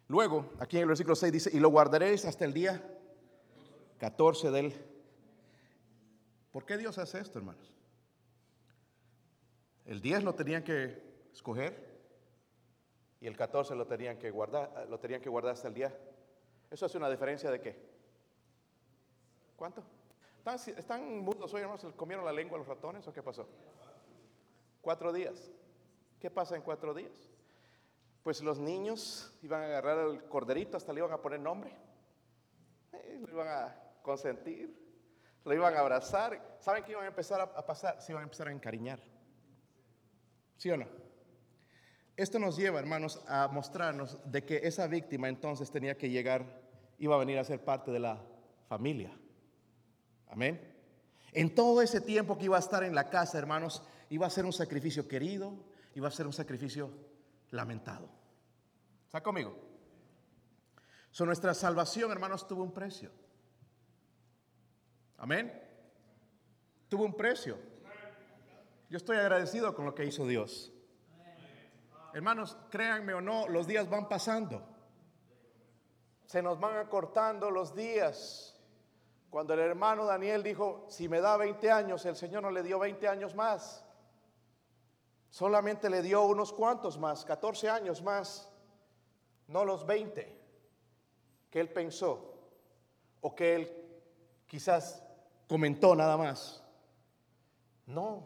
Luego, 0.07 0.53
aquí 0.59 0.77
en 0.77 0.83
el 0.83 0.87
versículo 0.87 1.15
6 1.15 1.33
dice, 1.33 1.49
y 1.53 1.59
lo 1.59 1.69
guardaréis 1.69 2.25
hasta 2.25 2.45
el 2.45 2.53
día 2.53 2.81
14 3.99 4.51
del... 4.51 4.73
¿Por 6.51 6.65
qué 6.65 6.77
Dios 6.77 6.97
hace 6.97 7.19
esto, 7.19 7.39
hermanos? 7.39 7.73
El 9.85 10.01
10 10.01 10.23
lo 10.23 10.33
tenían 10.33 10.63
que 10.63 11.03
escoger 11.33 11.94
y 13.25 13.27
el 13.27 13.35
14 13.35 13.73
lo 13.73 13.87
tenían 13.87 14.19
que 14.19 14.29
guardar, 14.29 14.85
lo 14.87 14.99
tenían 14.99 15.19
que 15.19 15.29
guardar 15.29 15.53
hasta 15.53 15.67
el 15.67 15.73
día. 15.73 15.91
Eso 16.69 16.85
hace 16.85 16.99
una 16.99 17.09
diferencia 17.09 17.49
de 17.49 17.59
qué? 17.59 17.75
¿Cuánto? 19.55 19.83
¿Están, 20.37 20.59
están 20.77 21.19
mudos 21.21 21.51
hoy, 21.51 21.61
hermanos? 21.61 21.81
¿Se 21.81 21.91
comieron 21.93 22.23
la 22.23 22.31
lengua 22.31 22.59
los 22.59 22.67
ratones 22.67 23.07
o 23.07 23.11
qué 23.11 23.23
pasó? 23.23 23.49
Cuatro 24.79 25.11
días. 25.11 25.51
¿Qué 26.19 26.29
pasa 26.29 26.55
en 26.55 26.61
cuatro 26.61 26.93
días? 26.93 27.31
Pues 28.21 28.43
los 28.43 28.59
niños 28.59 29.35
iban 29.41 29.63
a 29.63 29.65
agarrar 29.65 29.97
al 29.97 30.29
corderito, 30.29 30.77
hasta 30.77 30.93
le 30.93 30.99
iban 30.99 31.11
a 31.11 31.19
poner 31.19 31.39
nombre. 31.39 31.75
Eh, 32.93 33.17
lo 33.25 33.27
iban 33.27 33.47
a 33.47 33.75
consentir, 34.03 34.71
lo 35.43 35.51
iban 35.51 35.73
a 35.73 35.79
abrazar. 35.79 36.57
¿Saben 36.59 36.83
qué 36.83 36.91
iban 36.91 37.05
a 37.05 37.07
empezar 37.07 37.41
a 37.41 37.65
pasar? 37.65 37.99
Se 38.03 38.11
iban 38.11 38.21
a 38.21 38.25
empezar 38.25 38.49
a 38.49 38.51
encariñar. 38.51 38.99
¿Sí 40.57 40.69
o 40.69 40.77
no? 40.77 41.04
Esto 42.17 42.39
nos 42.39 42.55
lleva, 42.55 42.79
hermanos, 42.79 43.21
a 43.27 43.49
mostrarnos 43.49 44.19
de 44.31 44.45
que 44.45 44.61
esa 44.63 44.87
víctima 44.87 45.27
entonces 45.27 45.69
tenía 45.69 45.97
que 45.97 46.09
llegar, 46.09 46.61
iba 46.97 47.15
a 47.15 47.19
venir 47.19 47.37
a 47.37 47.43
ser 47.43 47.63
parte 47.63 47.91
de 47.91 47.99
la 47.99 48.21
familia. 48.69 49.11
Amén. 50.29 50.73
En 51.33 51.53
todo 51.53 51.81
ese 51.81 51.99
tiempo 51.99 52.37
que 52.37 52.45
iba 52.45 52.55
a 52.55 52.61
estar 52.61 52.83
en 52.83 52.95
la 52.95 53.09
casa, 53.09 53.37
hermanos, 53.37 53.83
iba 54.09 54.25
a 54.25 54.29
ser 54.29 54.45
un 54.45 54.53
sacrificio 54.53 55.07
querido, 55.07 55.53
iba 55.93 56.07
a 56.07 56.11
ser 56.11 56.25
un 56.25 56.33
sacrificio 56.33 56.89
lamentado. 57.51 58.09
¿Está 59.05 59.21
conmigo? 59.21 59.53
So, 61.11 61.25
nuestra 61.25 61.53
salvación, 61.53 62.11
hermanos, 62.11 62.47
tuvo 62.47 62.63
un 62.63 62.73
precio. 62.73 63.11
Amén. 65.17 65.51
Tuvo 66.87 67.05
un 67.05 67.15
precio. 67.15 67.57
Yo 68.89 68.97
estoy 68.97 69.17
agradecido 69.17 69.73
con 69.75 69.85
lo 69.85 69.95
que 69.95 70.05
hizo 70.05 70.25
Dios. 70.27 70.71
Hermanos, 72.15 72.55
créanme 72.69 73.13
o 73.13 73.19
no, 73.19 73.45
los 73.49 73.67
días 73.67 73.89
van 73.89 74.07
pasando. 74.07 74.65
Se 76.25 76.41
nos 76.41 76.57
van 76.57 76.77
acortando 76.77 77.51
los 77.51 77.75
días. 77.75 78.57
Cuando 79.29 79.53
el 79.53 79.59
hermano 79.59 80.05
Daniel 80.05 80.41
dijo, 80.41 80.85
si 80.87 81.09
me 81.09 81.19
da 81.19 81.35
20 81.35 81.69
años, 81.69 82.05
el 82.05 82.15
Señor 82.15 82.43
no 82.43 82.51
le 82.51 82.63
dio 82.63 82.79
20 82.79 83.05
años 83.09 83.35
más. 83.35 83.83
Solamente 85.29 85.89
le 85.89 86.01
dio 86.01 86.23
unos 86.23 86.53
cuantos 86.53 86.97
más, 86.97 87.25
14 87.25 87.69
años 87.69 88.01
más, 88.01 88.49
no 89.47 89.65
los 89.65 89.85
20 89.85 90.41
que 91.49 91.59
él 91.59 91.69
pensó 91.69 92.33
o 93.19 93.35
que 93.35 93.55
él 93.55 94.01
quizás 94.47 95.03
comentó 95.49 95.93
nada 95.97 96.15
más. 96.15 96.63
No, 97.85 98.23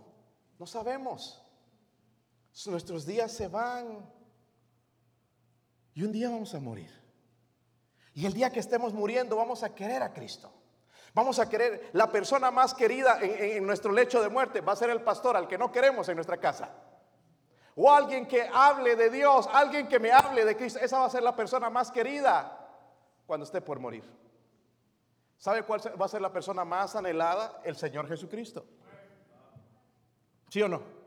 no 0.59 0.67
sabemos. 0.67 1.43
Nuestros 2.67 3.05
días 3.05 3.31
se 3.31 3.47
van 3.47 4.05
y 5.93 6.03
un 6.03 6.11
día 6.11 6.29
vamos 6.29 6.53
a 6.53 6.59
morir. 6.59 6.91
Y 8.13 8.25
el 8.25 8.33
día 8.33 8.51
que 8.51 8.59
estemos 8.59 8.93
muriendo 8.93 9.35
vamos 9.35 9.63
a 9.63 9.73
querer 9.73 10.03
a 10.03 10.13
Cristo. 10.13 10.51
Vamos 11.13 11.39
a 11.39 11.49
querer, 11.49 11.89
la 11.93 12.11
persona 12.11 12.51
más 12.51 12.73
querida 12.73 13.19
en, 13.21 13.65
nuestro 13.65 13.91
lecho 13.91 14.21
de 14.21 14.29
muerte 14.29 14.61
va 14.61 14.73
a 14.73 14.75
ser 14.75 14.89
el 14.89 15.01
pastor 15.01 15.35
al 15.35 15.47
que 15.47 15.57
no 15.57 15.71
queremos 15.71 16.07
en 16.09 16.15
nuestra 16.15 16.37
casa. 16.37 16.69
O 17.75 17.91
alguien 17.91 18.27
que 18.27 18.47
hable 18.53 18.95
de 18.95 19.09
Dios, 19.09 19.47
alguien 19.51 19.87
que 19.87 19.99
me 19.99 20.11
hable 20.11 20.43
de 20.43 20.55
Cristo. 20.55 20.79
Esa 20.79 20.99
va 20.99 21.05
a 21.05 21.09
ser 21.09 21.23
la 21.23 21.35
persona 21.35 21.69
más 21.69 21.91
querida 21.91 22.57
cuando 23.25 23.45
esté 23.45 23.61
por 23.61 23.79
morir. 23.79 24.03
¿Sabe 25.37 25.63
cuál 25.63 25.81
va 25.99 26.05
a 26.05 26.09
ser 26.09 26.21
la 26.21 26.31
persona 26.31 26.65
más 26.65 26.95
anhelada? 26.95 27.61
El 27.63 27.77
Señor 27.77 28.07
Jesucristo. 28.07 28.65
¿Sí 30.49 30.61
o 30.61 30.67
no? 30.67 30.98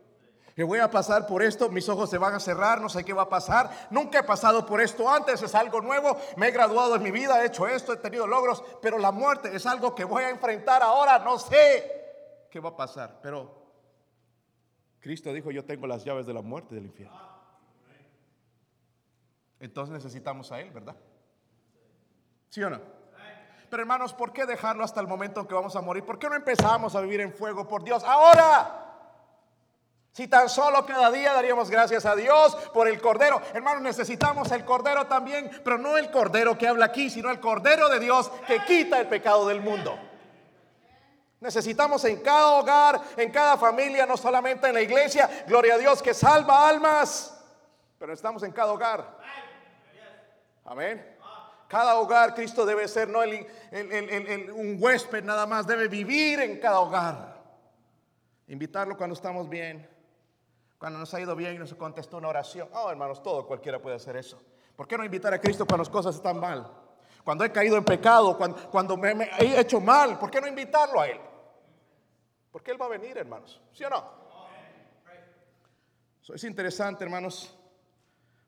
Que 0.54 0.64
voy 0.64 0.80
a 0.80 0.90
pasar 0.90 1.26
por 1.26 1.42
esto, 1.42 1.70
mis 1.70 1.88
ojos 1.88 2.10
se 2.10 2.18
van 2.18 2.34
a 2.34 2.40
cerrar, 2.40 2.80
no 2.80 2.88
sé 2.88 3.04
qué 3.04 3.12
va 3.12 3.22
a 3.22 3.28
pasar. 3.28 3.88
Nunca 3.90 4.18
he 4.18 4.22
pasado 4.22 4.66
por 4.66 4.80
esto 4.80 5.08
antes, 5.08 5.40
es 5.42 5.54
algo 5.54 5.80
nuevo. 5.80 6.16
Me 6.36 6.48
he 6.48 6.50
graduado 6.50 6.96
en 6.96 7.02
mi 7.02 7.10
vida, 7.10 7.42
he 7.42 7.46
hecho 7.46 7.66
esto, 7.66 7.92
he 7.92 7.96
tenido 7.96 8.26
logros, 8.26 8.62
pero 8.82 8.98
la 8.98 9.12
muerte 9.12 9.54
es 9.54 9.64
algo 9.64 9.94
que 9.94 10.04
voy 10.04 10.24
a 10.24 10.30
enfrentar 10.30 10.82
ahora, 10.82 11.18
no 11.20 11.38
sé 11.38 12.46
qué 12.50 12.60
va 12.60 12.70
a 12.70 12.76
pasar. 12.76 13.20
Pero 13.22 13.62
Cristo 15.00 15.32
dijo, 15.32 15.50
yo 15.50 15.64
tengo 15.64 15.86
las 15.86 16.04
llaves 16.04 16.26
de 16.26 16.34
la 16.34 16.42
muerte 16.42 16.74
del 16.74 16.84
infierno. 16.84 17.18
Entonces 19.58 19.92
necesitamos 19.92 20.52
a 20.52 20.60
Él, 20.60 20.70
¿verdad? 20.70 20.96
¿Sí 22.50 22.62
o 22.62 22.68
no? 22.68 22.80
Pero 23.70 23.80
hermanos, 23.84 24.12
¿por 24.12 24.34
qué 24.34 24.44
dejarlo 24.44 24.84
hasta 24.84 25.00
el 25.00 25.06
momento 25.06 25.40
en 25.40 25.46
que 25.46 25.54
vamos 25.54 25.74
a 25.76 25.80
morir? 25.80 26.04
¿Por 26.04 26.18
qué 26.18 26.28
no 26.28 26.34
empezamos 26.34 26.94
a 26.94 27.00
vivir 27.00 27.22
en 27.22 27.32
fuego 27.32 27.66
por 27.66 27.82
Dios 27.82 28.04
ahora? 28.04 28.81
Si 30.12 30.28
tan 30.28 30.50
solo 30.50 30.84
cada 30.84 31.10
día 31.10 31.32
daríamos 31.32 31.70
gracias 31.70 32.04
a 32.04 32.14
Dios 32.14 32.54
por 32.74 32.86
el 32.86 33.00
Cordero. 33.00 33.40
Hermanos, 33.54 33.82
necesitamos 33.82 34.52
el 34.52 34.62
Cordero 34.62 35.06
también, 35.06 35.50
pero 35.64 35.78
no 35.78 35.96
el 35.96 36.10
Cordero 36.10 36.56
que 36.58 36.68
habla 36.68 36.84
aquí, 36.84 37.08
sino 37.08 37.30
el 37.30 37.40
Cordero 37.40 37.88
de 37.88 37.98
Dios 37.98 38.30
que 38.46 38.58
quita 38.66 39.00
el 39.00 39.08
pecado 39.08 39.48
del 39.48 39.62
mundo. 39.62 39.98
Necesitamos 41.40 42.04
en 42.04 42.20
cada 42.20 42.48
hogar, 42.58 43.00
en 43.16 43.30
cada 43.30 43.56
familia, 43.56 44.04
no 44.04 44.18
solamente 44.18 44.68
en 44.68 44.74
la 44.74 44.82
iglesia, 44.82 45.44
gloria 45.46 45.74
a 45.74 45.78
Dios 45.78 46.02
que 46.02 46.12
salva 46.12 46.68
almas, 46.68 47.42
pero 47.98 48.12
estamos 48.12 48.42
en 48.42 48.52
cada 48.52 48.70
hogar. 48.70 49.18
Amén. 50.66 51.16
Cada 51.68 51.96
hogar, 51.96 52.34
Cristo 52.34 52.66
debe 52.66 52.86
ser 52.86 53.08
no 53.08 53.20
un 53.20 54.76
huésped 54.78 55.24
nada 55.24 55.46
más, 55.46 55.66
debe 55.66 55.88
vivir 55.88 56.38
en 56.40 56.60
cada 56.60 56.80
hogar. 56.80 57.40
Invitarlo 58.46 58.96
cuando 58.96 59.14
estamos 59.14 59.48
bien, 59.48 59.88
cuando 60.82 60.98
nos 60.98 61.14
ha 61.14 61.20
ido 61.20 61.36
bien 61.36 61.54
y 61.54 61.58
nos 61.58 61.72
contestó 61.74 62.16
una 62.16 62.26
oración. 62.26 62.68
Oh, 62.72 62.90
hermanos, 62.90 63.22
todo 63.22 63.46
cualquiera 63.46 63.80
puede 63.80 63.94
hacer 63.94 64.16
eso. 64.16 64.42
¿Por 64.74 64.88
qué 64.88 64.98
no 64.98 65.04
invitar 65.04 65.32
a 65.32 65.40
Cristo 65.40 65.64
cuando 65.64 65.82
las 65.82 65.88
cosas 65.88 66.16
están 66.16 66.40
mal? 66.40 66.68
Cuando 67.22 67.44
he 67.44 67.52
caído 67.52 67.76
en 67.76 67.84
pecado, 67.84 68.36
cuando, 68.36 68.96
me, 68.96 69.30
he 69.38 69.60
hecho 69.60 69.80
mal, 69.80 70.18
¿por 70.18 70.28
qué 70.28 70.40
no 70.40 70.48
invitarlo 70.48 71.00
a 71.00 71.06
Él? 71.06 71.20
Porque 72.50 72.72
Él 72.72 72.82
va 72.82 72.86
a 72.86 72.88
venir, 72.88 73.16
hermanos. 73.16 73.62
¿Sí 73.72 73.84
o 73.84 73.90
no? 73.90 74.04
es 76.34 76.42
interesante, 76.42 77.04
hermanos, 77.04 77.56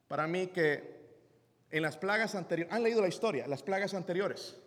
para 0.08 0.26
mí 0.26 0.48
que 0.48 1.68
en 1.70 1.82
las 1.82 1.96
plagas 1.96 2.34
anteriores, 2.34 2.74
han 2.74 2.82
leído 2.82 3.00
la 3.00 3.06
historia, 3.06 3.46
las 3.46 3.62
plagas 3.62 3.94
anteriores, 3.94 4.60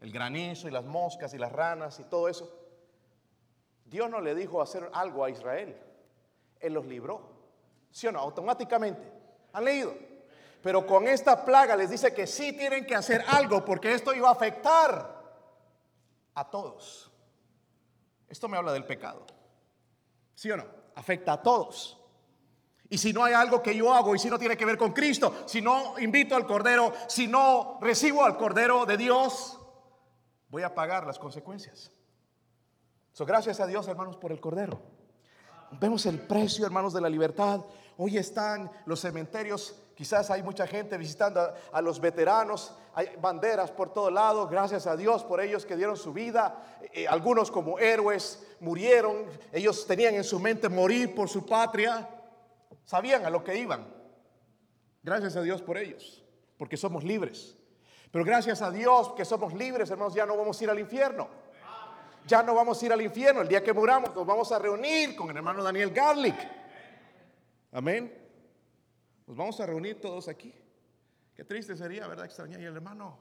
el 0.00 0.10
granizo 0.10 0.66
y 0.66 0.72
las 0.72 0.84
moscas 0.84 1.32
y 1.34 1.38
las 1.38 1.52
ranas 1.52 2.00
y 2.00 2.04
todo 2.04 2.28
eso, 2.28 2.52
Dios 3.84 4.10
no 4.10 4.20
le 4.20 4.34
dijo 4.34 4.60
hacer 4.60 4.90
algo 4.92 5.24
a 5.24 5.30
Israel. 5.30 5.91
Él 6.62 6.74
los 6.74 6.86
libró. 6.86 7.20
¿Sí 7.90 8.06
o 8.06 8.12
no? 8.12 8.20
Automáticamente. 8.20 9.12
¿Han 9.52 9.64
leído? 9.64 9.94
Pero 10.62 10.86
con 10.86 11.08
esta 11.08 11.44
plaga 11.44 11.76
les 11.76 11.90
dice 11.90 12.14
que 12.14 12.26
sí 12.26 12.52
tienen 12.52 12.86
que 12.86 12.94
hacer 12.94 13.24
algo 13.28 13.64
porque 13.64 13.92
esto 13.92 14.14
iba 14.14 14.28
a 14.28 14.32
afectar 14.32 15.22
a 16.34 16.50
todos. 16.50 17.10
Esto 18.28 18.48
me 18.48 18.56
habla 18.56 18.72
del 18.72 18.84
pecado. 18.84 19.26
¿Sí 20.34 20.50
o 20.50 20.56
no? 20.56 20.64
Afecta 20.94 21.34
a 21.34 21.42
todos. 21.42 21.98
Y 22.88 22.98
si 22.98 23.12
no 23.12 23.24
hay 23.24 23.32
algo 23.32 23.62
que 23.62 23.74
yo 23.74 23.92
hago 23.92 24.14
y 24.14 24.18
si 24.18 24.30
no 24.30 24.38
tiene 24.38 24.56
que 24.56 24.64
ver 24.64 24.78
con 24.78 24.92
Cristo, 24.92 25.44
si 25.46 25.60
no 25.60 25.98
invito 25.98 26.36
al 26.36 26.46
Cordero, 26.46 26.92
si 27.08 27.26
no 27.26 27.78
recibo 27.80 28.24
al 28.24 28.36
Cordero 28.36 28.86
de 28.86 28.96
Dios, 28.96 29.58
voy 30.48 30.62
a 30.62 30.74
pagar 30.74 31.06
las 31.06 31.18
consecuencias. 31.18 31.90
So, 33.12 33.26
gracias 33.26 33.60
a 33.60 33.66
Dios, 33.66 33.88
hermanos, 33.88 34.16
por 34.16 34.30
el 34.30 34.40
Cordero. 34.40 34.80
Vemos 35.80 36.04
el 36.06 36.18
precio, 36.18 36.66
hermanos, 36.66 36.92
de 36.92 37.00
la 37.00 37.08
libertad. 37.08 37.60
Hoy 37.96 38.18
están 38.18 38.70
los 38.84 39.00
cementerios, 39.00 39.74
quizás 39.94 40.30
hay 40.30 40.42
mucha 40.42 40.66
gente 40.66 40.98
visitando 40.98 41.40
a, 41.72 41.80
los 41.80 42.00
veteranos, 42.00 42.74
hay 42.94 43.10
banderas 43.20 43.70
por 43.70 43.92
todos 43.92 44.12
lados, 44.12 44.50
gracias 44.50 44.86
a 44.86 44.96
Dios 44.96 45.24
por 45.24 45.40
ellos 45.40 45.64
que 45.64 45.76
dieron 45.76 45.96
su 45.96 46.12
vida, 46.12 46.78
eh, 46.92 47.06
algunos 47.06 47.50
como 47.50 47.78
héroes 47.78 48.46
murieron, 48.60 49.24
ellos 49.52 49.86
tenían 49.86 50.14
en 50.14 50.24
su 50.24 50.38
mente 50.40 50.68
morir 50.68 51.14
por 51.14 51.28
su 51.28 51.46
patria, 51.46 52.08
sabían 52.84 53.24
a 53.24 53.30
lo 53.30 53.42
que 53.42 53.56
iban. 53.56 53.86
Gracias 55.02 55.36
a 55.36 55.42
Dios 55.42 55.62
por 55.62 55.78
ellos, 55.78 56.22
porque 56.58 56.76
somos 56.76 57.02
libres. 57.02 57.56
Pero 58.10 58.24
gracias 58.24 58.60
a 58.60 58.70
Dios 58.70 59.12
que 59.14 59.24
somos 59.24 59.54
libres, 59.54 59.90
hermanos, 59.90 60.14
ya 60.14 60.26
no 60.26 60.36
vamos 60.36 60.60
a 60.60 60.64
ir 60.64 60.70
al 60.70 60.78
infierno 60.78 61.28
ya 62.26 62.42
no 62.42 62.54
vamos 62.54 62.80
a 62.80 62.86
ir 62.86 62.92
al 62.92 63.02
infierno. 63.02 63.42
El 63.42 63.48
día 63.48 63.62
que 63.62 63.72
muramos 63.72 64.14
nos 64.14 64.26
vamos 64.26 64.50
a 64.52 64.58
reunir 64.58 65.16
con 65.16 65.30
el 65.30 65.36
hermano 65.36 65.62
Daniel 65.62 65.90
Garlic. 65.90 66.36
Amén. 67.72 68.12
Nos 69.26 69.36
vamos 69.36 69.60
a 69.60 69.66
reunir 69.66 70.00
todos 70.00 70.28
aquí. 70.28 70.54
Qué 71.34 71.44
triste 71.44 71.76
sería, 71.76 72.06
¿verdad? 72.06 72.26
Extrañar. 72.26 72.60
Y 72.60 72.64
el 72.64 72.76
hermano, 72.76 73.18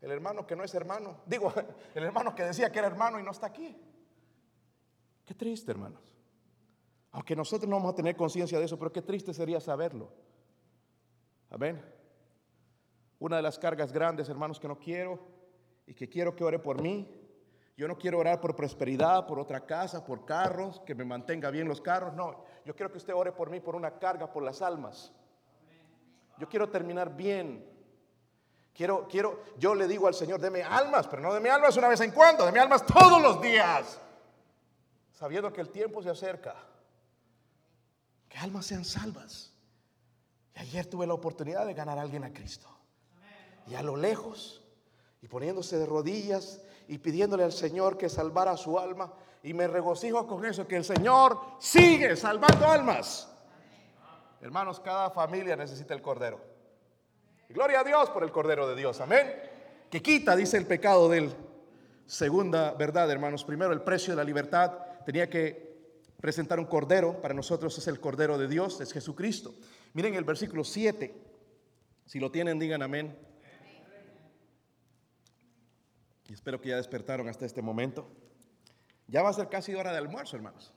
el 0.00 0.10
hermano 0.10 0.46
que 0.46 0.56
no 0.56 0.64
es 0.64 0.74
hermano. 0.74 1.20
Digo, 1.26 1.52
el 1.94 2.04
hermano 2.04 2.34
que 2.34 2.44
decía 2.44 2.70
que 2.70 2.78
era 2.78 2.88
hermano 2.88 3.18
y 3.18 3.22
no 3.22 3.30
está 3.30 3.46
aquí. 3.46 3.76
Qué 5.24 5.34
triste, 5.34 5.70
hermanos. 5.70 6.14
Aunque 7.12 7.34
nosotros 7.34 7.68
no 7.68 7.76
vamos 7.76 7.92
a 7.92 7.96
tener 7.96 8.16
conciencia 8.16 8.58
de 8.58 8.64
eso, 8.64 8.78
pero 8.78 8.92
qué 8.92 9.02
triste 9.02 9.34
sería 9.34 9.60
saberlo. 9.60 10.12
Amén. 11.50 11.82
Una 13.18 13.36
de 13.36 13.42
las 13.42 13.58
cargas 13.58 13.92
grandes, 13.92 14.28
hermanos, 14.28 14.60
que 14.60 14.68
no 14.68 14.78
quiero 14.78 15.18
y 15.86 15.94
que 15.94 16.08
quiero 16.08 16.36
que 16.36 16.44
ore 16.44 16.58
por 16.58 16.80
mí. 16.80 17.19
Yo 17.80 17.88
no 17.88 17.96
quiero 17.96 18.18
orar 18.18 18.42
por 18.42 18.54
prosperidad, 18.54 19.26
por 19.26 19.38
otra 19.38 19.64
casa, 19.64 20.04
por 20.04 20.26
carros, 20.26 20.82
que 20.84 20.94
me 20.94 21.02
mantenga 21.02 21.48
bien 21.48 21.66
los 21.66 21.80
carros. 21.80 22.12
No, 22.12 22.44
yo 22.66 22.76
quiero 22.76 22.92
que 22.92 22.98
usted 22.98 23.14
ore 23.14 23.32
por 23.32 23.48
mí, 23.48 23.58
por 23.58 23.74
una 23.74 23.98
carga, 23.98 24.30
por 24.30 24.42
las 24.42 24.60
almas. 24.60 25.10
Yo 26.36 26.46
quiero 26.46 26.68
terminar 26.68 27.16
bien. 27.16 27.66
Quiero, 28.74 29.08
quiero, 29.08 29.42
yo 29.56 29.74
le 29.74 29.88
digo 29.88 30.06
al 30.06 30.12
Señor, 30.12 30.42
deme 30.42 30.62
almas, 30.62 31.08
pero 31.08 31.22
no 31.22 31.32
deme 31.32 31.48
almas 31.48 31.74
una 31.78 31.88
vez 31.88 32.02
en 32.02 32.10
cuando, 32.10 32.44
deme 32.44 32.60
almas 32.60 32.84
todos 32.84 33.22
los 33.22 33.40
días. 33.40 33.98
Sabiendo 35.12 35.50
que 35.50 35.62
el 35.62 35.70
tiempo 35.70 36.02
se 36.02 36.10
acerca. 36.10 36.56
Que 38.28 38.36
almas 38.36 38.66
sean 38.66 38.84
salvas. 38.84 39.54
Y 40.54 40.58
ayer 40.58 40.84
tuve 40.84 41.06
la 41.06 41.14
oportunidad 41.14 41.64
de 41.64 41.72
ganar 41.72 41.98
a 41.98 42.02
alguien 42.02 42.24
a 42.24 42.32
Cristo. 42.34 42.68
Y 43.66 43.74
a 43.74 43.82
lo 43.82 43.96
lejos, 43.96 44.62
y 45.22 45.28
poniéndose 45.28 45.78
de 45.78 45.86
rodillas 45.86 46.60
y 46.90 46.98
pidiéndole 46.98 47.44
al 47.44 47.52
Señor 47.52 47.96
que 47.96 48.08
salvara 48.08 48.56
su 48.56 48.76
alma. 48.76 49.12
Y 49.44 49.54
me 49.54 49.68
regocijo 49.68 50.26
con 50.26 50.44
eso, 50.44 50.66
que 50.66 50.74
el 50.74 50.84
Señor 50.84 51.38
sigue 51.60 52.16
salvando 52.16 52.66
almas. 52.66 53.32
Hermanos, 54.40 54.80
cada 54.80 55.08
familia 55.10 55.54
necesita 55.54 55.94
el 55.94 56.02
Cordero. 56.02 56.40
gloria 57.48 57.80
a 57.80 57.84
Dios 57.84 58.10
por 58.10 58.24
el 58.24 58.32
Cordero 58.32 58.68
de 58.68 58.74
Dios. 58.74 59.00
Amén. 59.00 59.24
Que 59.88 60.02
quita, 60.02 60.34
dice 60.34 60.56
el 60.56 60.66
pecado 60.66 61.08
del 61.08 61.32
segunda 62.06 62.72
verdad, 62.72 63.08
hermanos. 63.08 63.44
Primero, 63.44 63.72
el 63.72 63.82
precio 63.82 64.12
de 64.12 64.16
la 64.16 64.24
libertad 64.24 64.72
tenía 65.06 65.30
que 65.30 65.94
presentar 66.20 66.58
un 66.58 66.66
cordero. 66.66 67.20
Para 67.20 67.34
nosotros 67.34 67.78
es 67.78 67.86
el 67.86 68.00
Cordero 68.00 68.36
de 68.36 68.48
Dios, 68.48 68.80
es 68.80 68.92
Jesucristo. 68.92 69.54
Miren 69.92 70.16
el 70.16 70.24
versículo 70.24 70.64
7. 70.64 71.14
Si 72.04 72.18
lo 72.18 72.32
tienen, 72.32 72.58
digan 72.58 72.82
amén. 72.82 73.16
Y 76.30 76.32
espero 76.32 76.60
que 76.60 76.68
ya 76.68 76.76
despertaron 76.76 77.28
hasta 77.28 77.44
este 77.44 77.60
momento. 77.60 78.06
Ya 79.08 79.20
va 79.20 79.30
a 79.30 79.32
ser 79.32 79.48
casi 79.48 79.74
hora 79.74 79.90
de 79.90 79.98
almuerzo, 79.98 80.36
hermanos. 80.36 80.72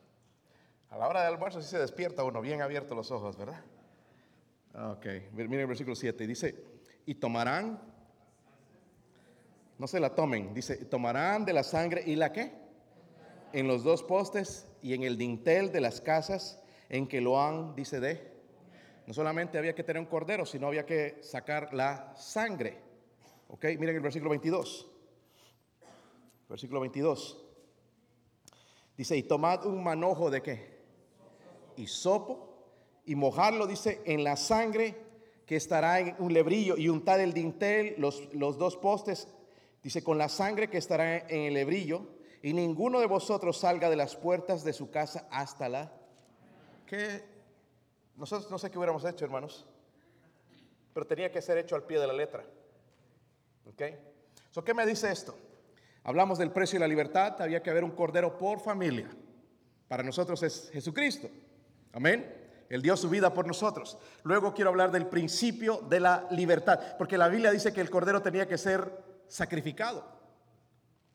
A 0.90 0.98
la 0.98 1.08
hora 1.08 1.22
de 1.22 1.28
almuerzo 1.28 1.62
sí 1.62 1.70
se 1.70 1.78
despierta 1.78 2.24
uno, 2.24 2.42
bien 2.42 2.64
abierto 2.64 2.96
los 2.96 3.12
ojos, 3.12 3.38
¿verdad? 3.38 3.64
Ok, 4.74 5.06
miren 5.32 5.54
el 5.60 5.68
versículo 5.68 5.96
7. 5.96 6.26
Dice, 6.26 6.56
y 7.06 7.14
tomarán, 7.14 7.80
no 9.78 9.86
se 9.86 10.00
la 10.00 10.16
tomen, 10.16 10.56
dice, 10.56 10.86
tomarán 10.86 11.46
de 11.46 11.54
la 11.54 11.62
sangre 11.62 12.02
y 12.04 12.16
la 12.16 12.34
qué? 12.34 12.52
En 13.52 13.68
los 13.68 13.84
dos 13.84 14.02
postes 14.02 14.68
y 14.82 14.96
en 14.96 15.04
el 15.04 15.20
dintel 15.20 15.72
de 15.72 15.82
las 15.82 16.02
casas 16.02 16.60
en 16.90 17.08
que 17.08 17.22
lo 17.22 17.40
han, 17.40 17.76
dice 17.76 18.00
de. 18.00 18.34
No 19.06 19.14
solamente 19.14 19.60
había 19.60 19.76
que 19.76 19.84
tener 19.84 20.00
un 20.00 20.08
cordero, 20.08 20.48
sino 20.48 20.66
había 20.66 20.88
que 20.88 21.20
sacar 21.22 21.76
la 21.76 22.12
sangre. 22.18 22.80
Ok, 23.50 23.66
miren 23.78 23.98
el 23.98 24.02
versículo 24.02 24.32
22 24.32 24.90
versículo 26.50 26.80
22. 26.82 27.44
Dice, 28.98 29.18
y 29.18 29.24
tomad 29.24 29.66
un 29.66 29.84
manojo 29.84 30.30
de 30.30 30.42
qué? 30.42 30.74
Y 31.78 31.88
sopo, 31.88 32.54
y 33.06 33.16
mojarlo, 33.16 33.66
dice, 33.66 34.02
en 34.06 34.24
la 34.24 34.36
sangre 34.36 34.96
que 35.46 35.56
estará 35.56 36.00
en 36.00 36.16
un 36.20 36.34
lebrillo, 36.34 36.78
y 36.78 36.90
untar 36.90 37.20
el 37.20 37.34
dintel, 37.34 37.96
los, 37.98 38.34
los 38.34 38.58
dos 38.58 38.78
postes, 38.78 39.28
dice, 39.82 40.04
con 40.04 40.18
la 40.18 40.30
sangre 40.30 40.70
que 40.70 40.78
estará 40.78 41.18
en 41.18 41.42
el 41.42 41.54
lebrillo, 41.56 42.08
y 42.42 42.54
ninguno 42.54 43.00
de 43.00 43.08
vosotros 43.08 43.58
salga 43.58 43.90
de 43.90 43.96
las 43.96 44.16
puertas 44.16 44.64
de 44.64 44.74
su 44.74 44.92
casa 44.92 45.28
hasta 45.32 45.70
la... 45.70 45.92
que 46.86 47.24
Nosotros 48.16 48.52
no 48.52 48.58
sé 48.58 48.70
qué 48.70 48.78
hubiéramos 48.78 49.06
hecho, 49.06 49.26
hermanos, 49.26 49.66
pero 50.94 51.08
tenía 51.08 51.32
que 51.32 51.42
ser 51.42 51.58
hecho 51.58 51.76
al 51.76 51.84
pie 51.84 52.00
de 52.00 52.08
la 52.08 52.14
letra. 52.14 52.46
¿Ok? 53.66 53.82
So, 54.52 54.64
¿Qué 54.64 54.74
me 54.74 54.86
dice 54.86 55.12
esto? 55.12 55.36
Hablamos 56.04 56.38
del 56.38 56.52
precio 56.52 56.78
de 56.78 56.82
la 56.82 56.88
libertad, 56.88 57.42
había 57.42 57.64
que 57.64 57.70
haber 57.70 57.84
un 57.84 57.92
cordero 57.92 58.38
por 58.38 58.60
familia. 58.60 59.10
Para 59.88 60.04
nosotros 60.04 60.42
es 60.44 60.70
Jesucristo. 60.72 61.30
Amén. 61.94 62.42
Él 62.70 62.82
dio 62.82 62.98
su 62.98 63.10
vida 63.10 63.34
por 63.34 63.46
nosotros. 63.46 63.98
Luego 64.24 64.54
quiero 64.54 64.72
hablar 64.72 64.92
del 64.92 65.06
principio 65.06 65.78
de 65.90 66.00
la 66.00 66.28
libertad, 66.32 66.98
porque 66.98 67.18
la 67.18 67.28
Biblia 67.28 67.52
dice 67.52 67.72
que 67.72 67.82
el 67.82 67.90
cordero 67.90 68.22
tenía 68.22 68.48
que 68.48 68.58
ser 68.58 68.92
sacrificado. 69.28 70.04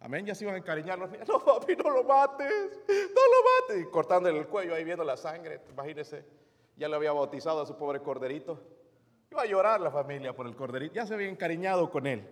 Amén, 0.01 0.25
ya 0.25 0.35
se 0.35 0.45
iban 0.45 0.55
a 0.55 0.59
encariñar 0.59 0.99
los 0.99 1.11
No, 1.11 1.45
papi, 1.45 1.75
no 1.75 1.91
lo 1.91 2.05
mates, 2.05 2.53
no 2.89 2.95
lo 2.95 3.69
mates. 3.69 3.83
Y 3.83 3.91
cortándole 3.91 4.39
el 4.39 4.47
cuello 4.47 4.75
ahí 4.75 4.85
viendo 4.85 5.03
la 5.03 5.17
sangre, 5.17 5.61
imagínese, 5.71 6.25
ya 6.77 6.89
le 6.89 6.95
había 6.95 7.13
bautizado 7.13 7.63
a 7.63 7.67
su 7.67 7.77
pobre 7.77 8.01
corderito. 8.01 8.63
Iba 9.31 9.43
a 9.43 9.47
llorar 9.47 9.81
la 9.81 9.91
familia 9.91 10.35
por 10.35 10.47
el 10.47 10.55
corderito, 10.55 10.95
ya 10.95 11.07
se 11.07 11.15
había 11.15 11.29
encariñado 11.29 11.91
con 11.91 12.07
él. 12.07 12.25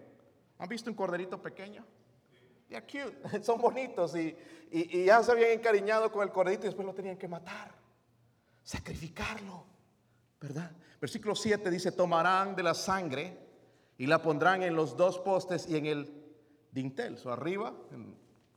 ¿Han 0.59 0.69
visto 0.69 0.89
un 0.89 0.97
corderito 0.97 1.43
pequeño? 1.43 1.85
Cute, 2.69 3.17
son 3.43 3.61
bonitos 3.61 4.15
y, 4.17 4.37
ya 5.05 5.23
se 5.23 5.33
habían 5.33 5.51
encariñado 5.51 6.11
con 6.11 6.23
el 6.23 6.33
corderito 6.33 6.65
y 6.65 6.67
después 6.67 6.85
lo 6.85 6.93
tenían 6.93 7.17
que 7.17 7.29
matar, 7.29 7.73
sacrificarlo, 8.63 9.65
¿verdad? 10.41 10.73
Versículo 11.01 11.37
7 11.37 11.71
dice, 11.71 11.93
tomarán 11.93 12.57
de 12.57 12.63
la 12.65 12.75
sangre 12.75 13.39
y 13.97 14.07
la 14.07 14.21
pondrán 14.21 14.63
en 14.63 14.75
los 14.75 14.97
dos 14.97 15.19
postes 15.21 15.69
y 15.69 15.77
en 15.77 15.87
el 15.87 16.13
dintel, 16.73 17.17
o 17.25 17.31
arriba, 17.31 17.73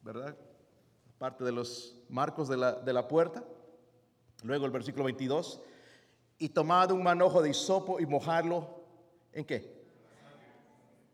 ¿verdad? 0.01 0.35
Parte 1.17 1.43
de 1.43 1.51
los 1.51 1.97
marcos 2.09 2.49
de 2.49 2.57
la, 2.57 2.73
de 2.73 2.91
la 2.91 3.07
puerta. 3.07 3.43
Luego 4.43 4.65
el 4.65 4.71
versículo 4.71 5.05
22, 5.05 5.61
y 6.39 6.49
tomad 6.49 6.91
un 6.91 7.03
manojo 7.03 7.41
de 7.41 7.49
hisopo 7.49 7.99
y 7.99 8.05
mojarlo, 8.05 8.83
¿en 9.33 9.45
qué? 9.45 9.79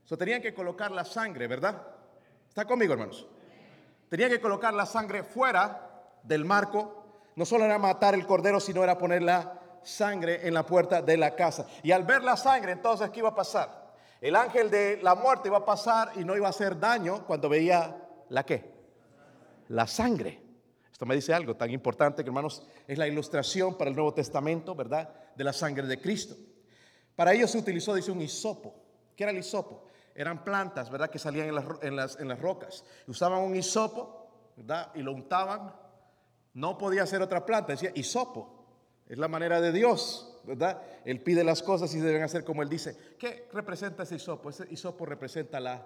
So, 0.05 0.17
tenían 0.17 0.41
que 0.41 0.53
colocar 0.53 0.91
la 0.91 1.03
sangre, 1.03 1.47
¿verdad? 1.47 1.94
¿Está 2.55 2.63
conmigo, 2.63 2.93
hermanos? 2.93 3.27
Tenía 4.07 4.29
que 4.29 4.39
colocar 4.39 4.73
la 4.73 4.85
sangre 4.85 5.23
fuera 5.23 6.07
del 6.23 6.45
marco. 6.45 7.03
No 7.35 7.43
solo 7.43 7.65
era 7.65 7.77
matar 7.77 8.13
el 8.13 8.25
cordero, 8.25 8.61
sino 8.61 8.81
era 8.81 8.97
poner 8.97 9.23
la 9.23 9.59
sangre 9.83 10.47
en 10.47 10.53
la 10.53 10.65
puerta 10.65 11.01
de 11.01 11.17
la 11.17 11.35
casa. 11.35 11.67
Y 11.83 11.91
al 11.91 12.05
ver 12.05 12.23
la 12.23 12.37
sangre, 12.37 12.71
entonces, 12.71 13.09
¿qué 13.09 13.19
iba 13.19 13.27
a 13.27 13.35
pasar? 13.35 13.93
El 14.21 14.37
ángel 14.37 14.71
de 14.71 15.01
la 15.03 15.15
muerte 15.15 15.49
iba 15.49 15.57
a 15.57 15.65
pasar 15.65 16.13
y 16.15 16.23
no 16.23 16.33
iba 16.33 16.47
a 16.47 16.51
hacer 16.51 16.79
daño 16.79 17.25
cuando 17.27 17.49
veía 17.49 17.93
la 18.29 18.45
qué? 18.45 18.73
La 19.67 19.85
sangre. 19.85 20.41
Esto 20.89 21.05
me 21.05 21.15
dice 21.15 21.33
algo 21.33 21.57
tan 21.57 21.71
importante 21.71 22.23
que, 22.23 22.29
hermanos, 22.29 22.65
es 22.87 22.97
la 22.97 23.05
ilustración 23.05 23.77
para 23.77 23.89
el 23.89 23.97
Nuevo 23.97 24.13
Testamento, 24.13 24.73
¿verdad? 24.75 25.09
De 25.35 25.43
la 25.43 25.51
sangre 25.51 25.87
de 25.87 25.99
Cristo. 25.99 26.37
Para 27.17 27.33
ello 27.33 27.49
se 27.49 27.57
utilizó, 27.57 27.93
dice, 27.93 28.11
un 28.11 28.21
hisopo. 28.21 28.73
¿Qué 29.13 29.23
era 29.23 29.31
el 29.31 29.39
hisopo? 29.39 29.87
Eran 30.16 30.45
plantas, 30.45 30.89
¿verdad? 30.89 31.09
Que 31.09 31.20
salían 31.20 31.49
en 31.49 31.95
las, 31.95 32.18
en 32.20 32.28
las, 32.28 32.39
rocas. 32.39 32.86
Usaban 33.05 33.41
un 33.41 33.55
hisopo, 33.55 34.53
¿verdad? 34.55 34.91
Y 34.95 35.01
lo 35.01 35.11
untaban. 35.11 35.76
No 36.53 36.78
podía 36.78 37.05
ser 37.05 37.22
otra 37.22 37.45
planta, 37.45 37.74
decía 37.74 37.91
hisopo. 37.93 38.53
Es 39.07 39.18
la 39.18 39.28
manera 39.28 39.59
de 39.59 39.74
Dios, 39.74 40.39
¿verdad? 40.45 40.82
Él 41.03 41.22
pide 41.22 41.43
las 41.43 41.61
cosas 41.61 41.93
y 41.93 41.99
deben 41.99 42.24
hacer 42.24 42.45
como 42.45 42.63
Él 42.63 42.70
dice. 42.70 43.16
¿Qué 43.20 43.49
representa 43.51 44.03
ese 44.03 44.16
hisopo? 44.16 44.49
Ese 44.49 44.66
hisopo 44.72 45.05
representa 45.05 45.59
la 45.59 45.86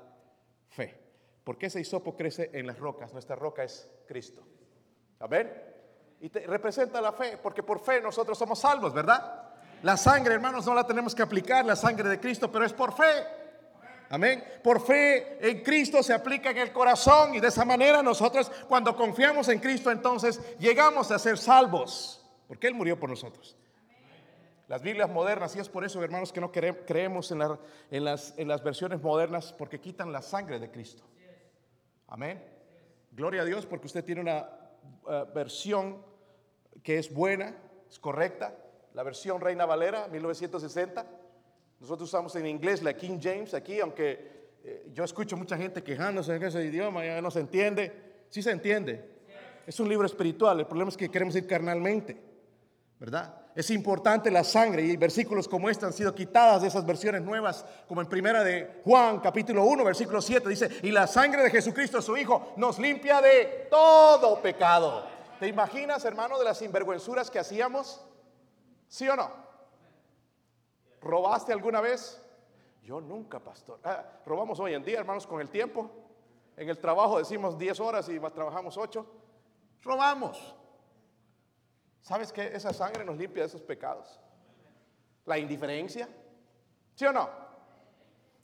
fe. 0.70 0.96
Porque 1.44 1.66
ese 1.66 1.82
hisopo 1.82 2.16
crece 2.16 2.52
en 2.54 2.68
las 2.68 2.78
rocas. 2.78 3.12
Nuestra 3.12 3.36
roca 3.36 3.64
es 3.64 3.90
Cristo. 4.08 4.44
Amén. 5.20 5.52
Y 6.22 6.30
representa 6.30 7.02
la 7.02 7.14
fe, 7.14 7.40
porque 7.42 7.64
por 7.64 7.80
fe 7.80 8.00
nosotros 8.00 8.38
somos 8.38 8.60
salvos, 8.60 8.94
¿verdad? 8.94 9.54
La 9.82 9.98
sangre, 9.98 10.36
hermanos, 10.36 10.66
no 10.66 10.76
la 10.76 10.86
tenemos 10.86 11.16
que 11.16 11.24
aplicar, 11.24 11.66
la 11.66 11.76
sangre 11.76 12.08
de 12.10 12.20
Cristo, 12.20 12.52
pero 12.52 12.66
es 12.66 12.74
por 12.74 12.94
fe. 12.94 13.39
Amén. 14.10 14.44
Por 14.64 14.82
fe 14.82 15.38
en 15.48 15.62
Cristo 15.64 16.02
se 16.02 16.14
aplica 16.14 16.50
en 16.50 16.58
el 16.58 16.72
corazón 16.74 17.36
y 17.36 17.40
de 17.40 17.50
esa 17.50 17.64
manera 17.64 18.02
nosotros 18.02 18.52
cuando 18.68 18.96
confiamos 18.96 19.48
en 19.50 19.60
Cristo 19.60 19.92
entonces 19.92 20.42
llegamos 20.58 21.12
a 21.12 21.20
ser 21.20 21.38
salvos. 21.38 22.26
Porque 22.48 22.66
Él 22.66 22.74
murió 22.74 23.00
por 23.00 23.10
nosotros. 23.10 23.56
Las 24.68 24.82
Biblias 24.82 25.10
modernas, 25.10 25.56
y 25.56 25.60
es 25.60 25.70
por 25.70 25.84
eso, 25.84 26.04
hermanos, 26.04 26.32
que 26.32 26.42
no 26.42 26.52
creemos 26.52 27.32
en, 27.32 28.04
las 28.04 28.64
versiones 28.64 29.02
modernas 29.02 29.54
porque 29.54 29.80
quitan 29.80 30.12
la 30.12 30.22
sangre 30.22 30.60
de 30.60 30.70
Cristo. 30.70 31.04
Amén. 32.08 32.44
Gloria 33.12 33.44
a 33.44 33.46
Dios 33.46 33.66
porque 33.68 33.88
usted 33.88 34.04
tiene 34.04 34.22
una 34.22 34.50
eh, 35.08 35.26
versión 35.34 36.04
que 36.84 36.98
es 36.98 37.14
buena, 37.14 37.56
es 37.90 38.00
correcta. 38.00 38.56
La 38.94 39.04
versión 39.04 39.42
Reina 39.42 39.66
Valera, 39.66 40.08
1960 40.08 41.19
nosotros 41.80 42.10
usamos 42.10 42.36
en 42.36 42.46
inglés 42.46 42.82
la 42.84 42.94
King 42.94 43.20
James 43.22 43.54
aquí, 43.54 43.80
aunque 43.80 44.40
eh, 44.64 44.90
yo 44.94 45.04
escucho 45.04 45.38
mucha 45.38 45.58
gente 45.58 45.82
quejándose 45.82 46.36
en 46.36 46.44
ese 46.44 46.64
idioma, 46.64 47.06
ya 47.06 47.22
no 47.22 47.32
se 47.32 47.40
entiende. 47.40 48.10
Sí 48.30 48.42
se 48.42 48.52
entiende. 48.52 49.18
Es 49.66 49.80
un 49.80 49.88
libro 49.88 50.06
espiritual, 50.06 50.60
el 50.60 50.66
problema 50.66 50.90
es 50.90 50.98
que 50.98 51.10
queremos 51.10 51.36
ir 51.36 51.46
carnalmente, 51.46 52.18
¿verdad? 53.00 53.36
Es 53.56 53.70
importante 53.70 54.32
la 54.32 54.44
sangre 54.44 54.84
y 54.84 54.98
versículos 54.98 55.48
como 55.48 55.70
este 55.70 55.86
han 55.86 55.94
sido 55.94 56.14
quitadas 56.14 56.62
de 56.62 56.68
esas 56.70 56.86
versiones 56.86 57.22
nuevas, 57.22 57.66
como 57.88 58.02
en 58.02 58.08
primera 58.08 58.44
de 58.44 58.82
Juan 58.84 59.20
capítulo 59.20 59.64
1, 59.66 59.84
versículo 59.84 60.22
7, 60.22 60.50
dice, 60.50 60.70
y 60.82 60.92
la 60.92 61.08
sangre 61.08 61.44
de 61.44 61.52
Jesucristo, 61.52 62.02
su 62.02 62.18
Hijo, 62.18 62.54
nos 62.58 62.80
limpia 62.80 63.22
de 63.22 63.68
todo 63.70 64.42
pecado. 64.42 65.06
¿Te 65.40 65.48
imaginas, 65.48 66.04
hermano, 66.04 66.38
de 66.40 66.46
las 66.46 66.58
sinvergüenzuras 66.58 67.30
que 67.30 67.40
hacíamos? 67.40 68.02
¿Sí 68.88 69.08
o 69.08 69.16
no? 69.16 69.49
¿Robaste 71.02 71.54
alguna 71.54 71.82
vez? 71.82 72.22
Yo 72.84 73.00
nunca, 73.00 73.40
pastor. 73.40 73.80
Ah, 73.84 74.04
robamos 74.26 74.60
hoy 74.60 74.74
en 74.74 74.84
día, 74.84 75.00
hermanos, 75.00 75.28
con 75.28 75.42
el 75.42 75.50
tiempo. 75.50 75.90
En 76.58 76.68
el 76.70 76.78
trabajo 76.78 77.20
decimos 77.20 77.58
10 77.58 77.80
horas 77.80 78.10
y 78.10 78.20
trabajamos 78.20 78.78
8. 78.78 79.06
Robamos. 79.82 80.56
¿Sabes 82.02 82.34
qué? 82.34 82.48
Esa 82.48 82.74
sangre 82.74 83.06
nos 83.06 83.18
limpia 83.18 83.44
de 83.44 83.48
esos 83.48 83.62
pecados. 83.62 84.20
La 85.26 85.38
indiferencia. 85.38 86.10
¿Sí 86.96 87.06
o 87.06 87.14
no? 87.14 87.30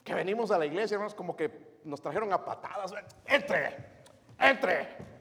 Que 0.03 0.13
venimos 0.13 0.51
a 0.51 0.57
la 0.57 0.65
iglesia, 0.65 0.95
hermanos, 0.95 1.15
como 1.15 1.35
que 1.35 1.79
nos 1.83 2.01
trajeron 2.01 2.31
a 2.31 2.45
patadas. 2.45 2.93
Entre, 3.25 4.03
entre. 4.39 5.15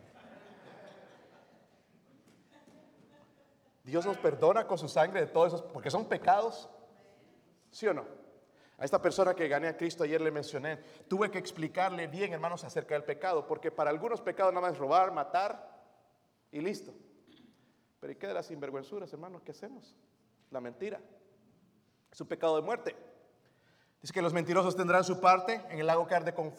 Dios 3.82 4.06
nos 4.06 4.16
perdona 4.18 4.66
con 4.66 4.78
su 4.78 4.88
sangre 4.88 5.20
de 5.20 5.26
todos 5.26 5.48
esos, 5.48 5.62
porque 5.62 5.90
son 5.90 6.06
pecados. 6.06 6.68
¿Sí 7.74 7.88
o 7.88 7.92
no? 7.92 8.06
A 8.78 8.84
esta 8.84 9.02
persona 9.02 9.34
que 9.34 9.48
gané 9.48 9.66
a 9.66 9.76
Cristo 9.76 10.04
ayer 10.04 10.20
le 10.20 10.30
mencioné, 10.30 10.76
tuve 11.08 11.28
que 11.28 11.38
explicarle 11.38 12.06
bien, 12.06 12.32
hermanos, 12.32 12.62
acerca 12.62 12.94
del 12.94 13.02
pecado, 13.02 13.48
porque 13.48 13.72
para 13.72 13.90
algunos 13.90 14.20
pecados 14.20 14.54
nada 14.54 14.68
más 14.68 14.74
es 14.74 14.78
robar, 14.78 15.12
matar 15.12 15.82
y 16.52 16.60
listo. 16.60 16.94
Pero 17.98 18.12
¿y 18.12 18.16
qué 18.16 18.28
de 18.28 18.34
las 18.34 18.46
sinvergüenzuras, 18.46 19.12
hermanos? 19.12 19.42
¿Qué 19.42 19.50
hacemos? 19.50 19.96
La 20.52 20.60
mentira. 20.60 21.00
Es 22.12 22.20
un 22.20 22.28
pecado 22.28 22.54
de 22.54 22.62
muerte. 22.62 22.94
Dice 24.00 24.14
que 24.14 24.22
los 24.22 24.32
mentirosos 24.32 24.76
tendrán 24.76 25.02
su 25.02 25.20
parte 25.20 25.64
en 25.68 25.80
el 25.80 25.86
lago 25.88 26.06
que 26.06 26.14
arde 26.14 26.32
con, 26.32 26.54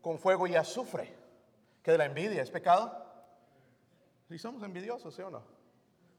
con 0.00 0.18
fuego 0.20 0.46
y 0.46 0.54
azufre. 0.54 1.16
¿Qué 1.82 1.90
de 1.90 1.98
la 1.98 2.04
envidia? 2.04 2.42
¿Es 2.42 2.50
pecado? 2.52 2.92
Si 4.28 4.38
somos 4.38 4.62
envidiosos, 4.62 5.12
¿sí 5.12 5.22
o 5.22 5.30
no? 5.30 5.42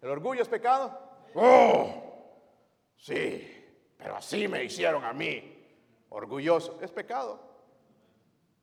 ¿El 0.01 0.09
orgullo 0.09 0.41
es 0.41 0.49
pecado? 0.49 0.99
¡Oh! 1.35 2.03
Sí. 2.97 3.58
Pero 3.99 4.15
así 4.15 4.47
me 4.47 4.63
hicieron 4.63 5.03
a 5.03 5.13
mí. 5.13 5.57
Orgulloso. 6.07 6.79
Es 6.81 6.89
pecado. 6.89 7.37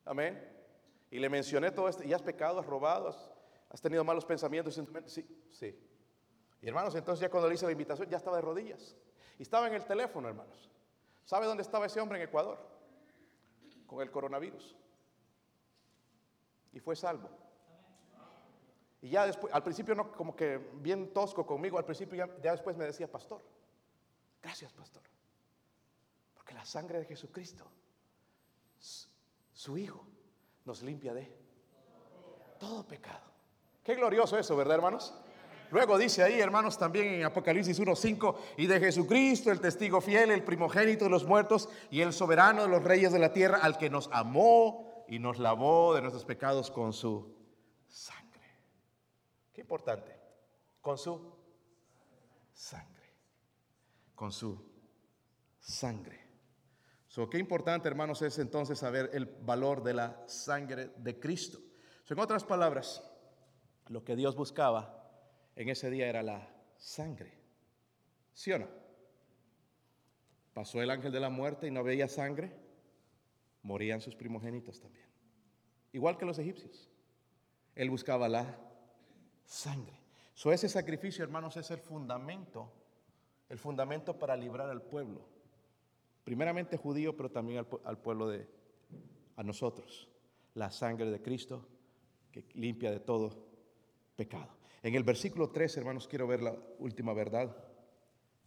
Amén. 0.06 0.42
Y 1.10 1.18
le 1.18 1.28
mencioné 1.28 1.70
todo 1.70 1.88
esto. 1.88 2.02
¿Y 2.02 2.12
has 2.14 2.22
pecado? 2.22 2.58
¿Has 2.58 2.66
robado? 2.66 3.14
¿Has, 3.68 3.80
tenido 3.80 4.02
malos 4.02 4.24
pensamientos? 4.24 4.80
Sí, 5.06 5.28
sí. 5.52 5.78
Y 6.62 6.68
hermanos, 6.68 6.94
entonces 6.94 7.20
ya 7.20 7.30
cuando 7.30 7.48
le 7.48 7.54
hice 7.54 7.66
la 7.66 7.72
invitación, 7.72 8.08
ya 8.08 8.16
estaba 8.16 8.36
de 8.36 8.42
rodillas. 8.42 8.96
Y 9.38 9.42
estaba 9.42 9.68
en 9.68 9.74
el 9.74 9.84
teléfono, 9.84 10.26
hermanos. 10.26 10.70
¿Sabe 11.26 11.44
dónde 11.44 11.62
estaba 11.62 11.84
ese 11.84 12.00
hombre 12.00 12.18
en 12.18 12.24
Ecuador? 12.24 12.58
Con 13.86 14.00
el 14.00 14.10
coronavirus. 14.10 14.74
Y 16.72 16.80
fue 16.80 16.96
salvo. 16.96 17.28
Y 19.02 19.10
ya 19.10 19.26
después, 19.26 19.52
al 19.52 19.62
principio 19.62 19.94
no, 19.94 20.10
como 20.12 20.34
que 20.34 20.56
bien 20.76 21.12
tosco 21.12 21.44
conmigo, 21.44 21.76
al 21.76 21.84
principio 21.84 22.26
ya, 22.42 22.52
después 22.52 22.74
me 22.74 22.86
decía, 22.86 23.10
pastor, 23.10 23.42
gracias, 24.40 24.72
pastor 24.72 25.02
sangre 26.66 26.98
de 26.98 27.04
Jesucristo, 27.06 27.64
su 29.52 29.78
Hijo, 29.78 30.06
nos 30.64 30.82
limpia 30.82 31.14
de 31.14 31.32
todo 32.58 32.86
pecado. 32.86 33.24
Qué 33.84 33.94
glorioso 33.94 34.36
eso, 34.36 34.56
¿verdad, 34.56 34.74
hermanos? 34.74 35.14
Luego 35.70 35.96
dice 35.96 36.22
ahí, 36.22 36.40
hermanos, 36.40 36.76
también 36.76 37.06
en 37.06 37.24
Apocalipsis 37.24 37.80
1.5, 37.80 38.36
y 38.56 38.66
de 38.66 38.80
Jesucristo, 38.80 39.50
el 39.50 39.60
testigo 39.60 40.00
fiel, 40.00 40.30
el 40.30 40.44
primogénito 40.44 41.04
de 41.04 41.10
los 41.10 41.24
muertos 41.24 41.68
y 41.90 42.00
el 42.00 42.12
soberano 42.12 42.62
de 42.62 42.68
los 42.68 42.82
reyes 42.82 43.12
de 43.12 43.18
la 43.18 43.32
tierra, 43.32 43.58
al 43.62 43.78
que 43.78 43.90
nos 43.90 44.08
amó 44.12 45.04
y 45.08 45.18
nos 45.18 45.38
lavó 45.38 45.94
de 45.94 46.02
nuestros 46.02 46.24
pecados 46.24 46.70
con 46.70 46.92
su 46.92 47.36
sangre. 47.88 48.42
Qué 49.52 49.60
importante, 49.60 50.16
con 50.80 50.98
su 50.98 51.32
sangre, 52.52 53.12
con 54.14 54.32
su 54.32 54.64
sangre 55.60 56.25
qué 57.30 57.38
importante, 57.38 57.88
hermanos, 57.88 58.20
es 58.20 58.38
entonces 58.38 58.78
saber 58.78 59.08
el 59.14 59.24
valor 59.24 59.82
de 59.82 59.94
la 59.94 60.22
sangre 60.26 60.90
de 60.98 61.18
Cristo. 61.18 61.58
en 62.10 62.18
otras 62.18 62.44
palabras, 62.44 63.02
lo 63.88 64.04
que 64.04 64.16
Dios 64.16 64.36
buscaba 64.36 65.10
en 65.54 65.70
ese 65.70 65.88
día 65.88 66.08
era 66.08 66.22
la 66.22 66.46
sangre. 66.76 67.32
¿Sí 68.34 68.52
o 68.52 68.58
no? 68.58 68.68
Pasó 70.52 70.82
el 70.82 70.90
ángel 70.90 71.10
de 71.10 71.20
la 71.20 71.30
muerte 71.30 71.66
y 71.66 71.70
no 71.70 71.82
veía 71.82 72.06
sangre, 72.06 72.52
morían 73.62 74.02
sus 74.02 74.14
primogénitos 74.14 74.78
también. 74.78 75.06
Igual 75.92 76.18
que 76.18 76.26
los 76.26 76.38
egipcios. 76.38 76.90
Él 77.74 77.88
buscaba 77.88 78.28
la 78.28 78.58
sangre. 79.46 79.98
So, 80.34 80.52
ese 80.52 80.68
sacrificio, 80.68 81.24
hermanos, 81.24 81.56
es 81.56 81.70
el 81.70 81.78
fundamento, 81.78 82.70
el 83.48 83.58
fundamento 83.58 84.18
para 84.18 84.36
librar 84.36 84.68
al 84.68 84.82
pueblo 84.82 85.35
primeramente 86.26 86.76
judío, 86.76 87.16
pero 87.16 87.30
también 87.30 87.64
al, 87.84 87.98
pueblo 87.98 88.28
de, 88.28 88.48
a 89.36 89.44
nosotros. 89.44 90.08
La 90.54 90.72
sangre 90.72 91.08
de 91.08 91.22
Cristo 91.22 91.64
que 92.32 92.44
limpia 92.54 92.90
de 92.90 92.98
todo 92.98 93.46
pecado. 94.16 94.48
En 94.82 94.96
el 94.96 95.04
versículo 95.04 95.50
3, 95.50 95.76
hermanos, 95.76 96.08
quiero 96.08 96.26
ver 96.26 96.42
la 96.42 96.56
última 96.80 97.12
verdad 97.12 97.56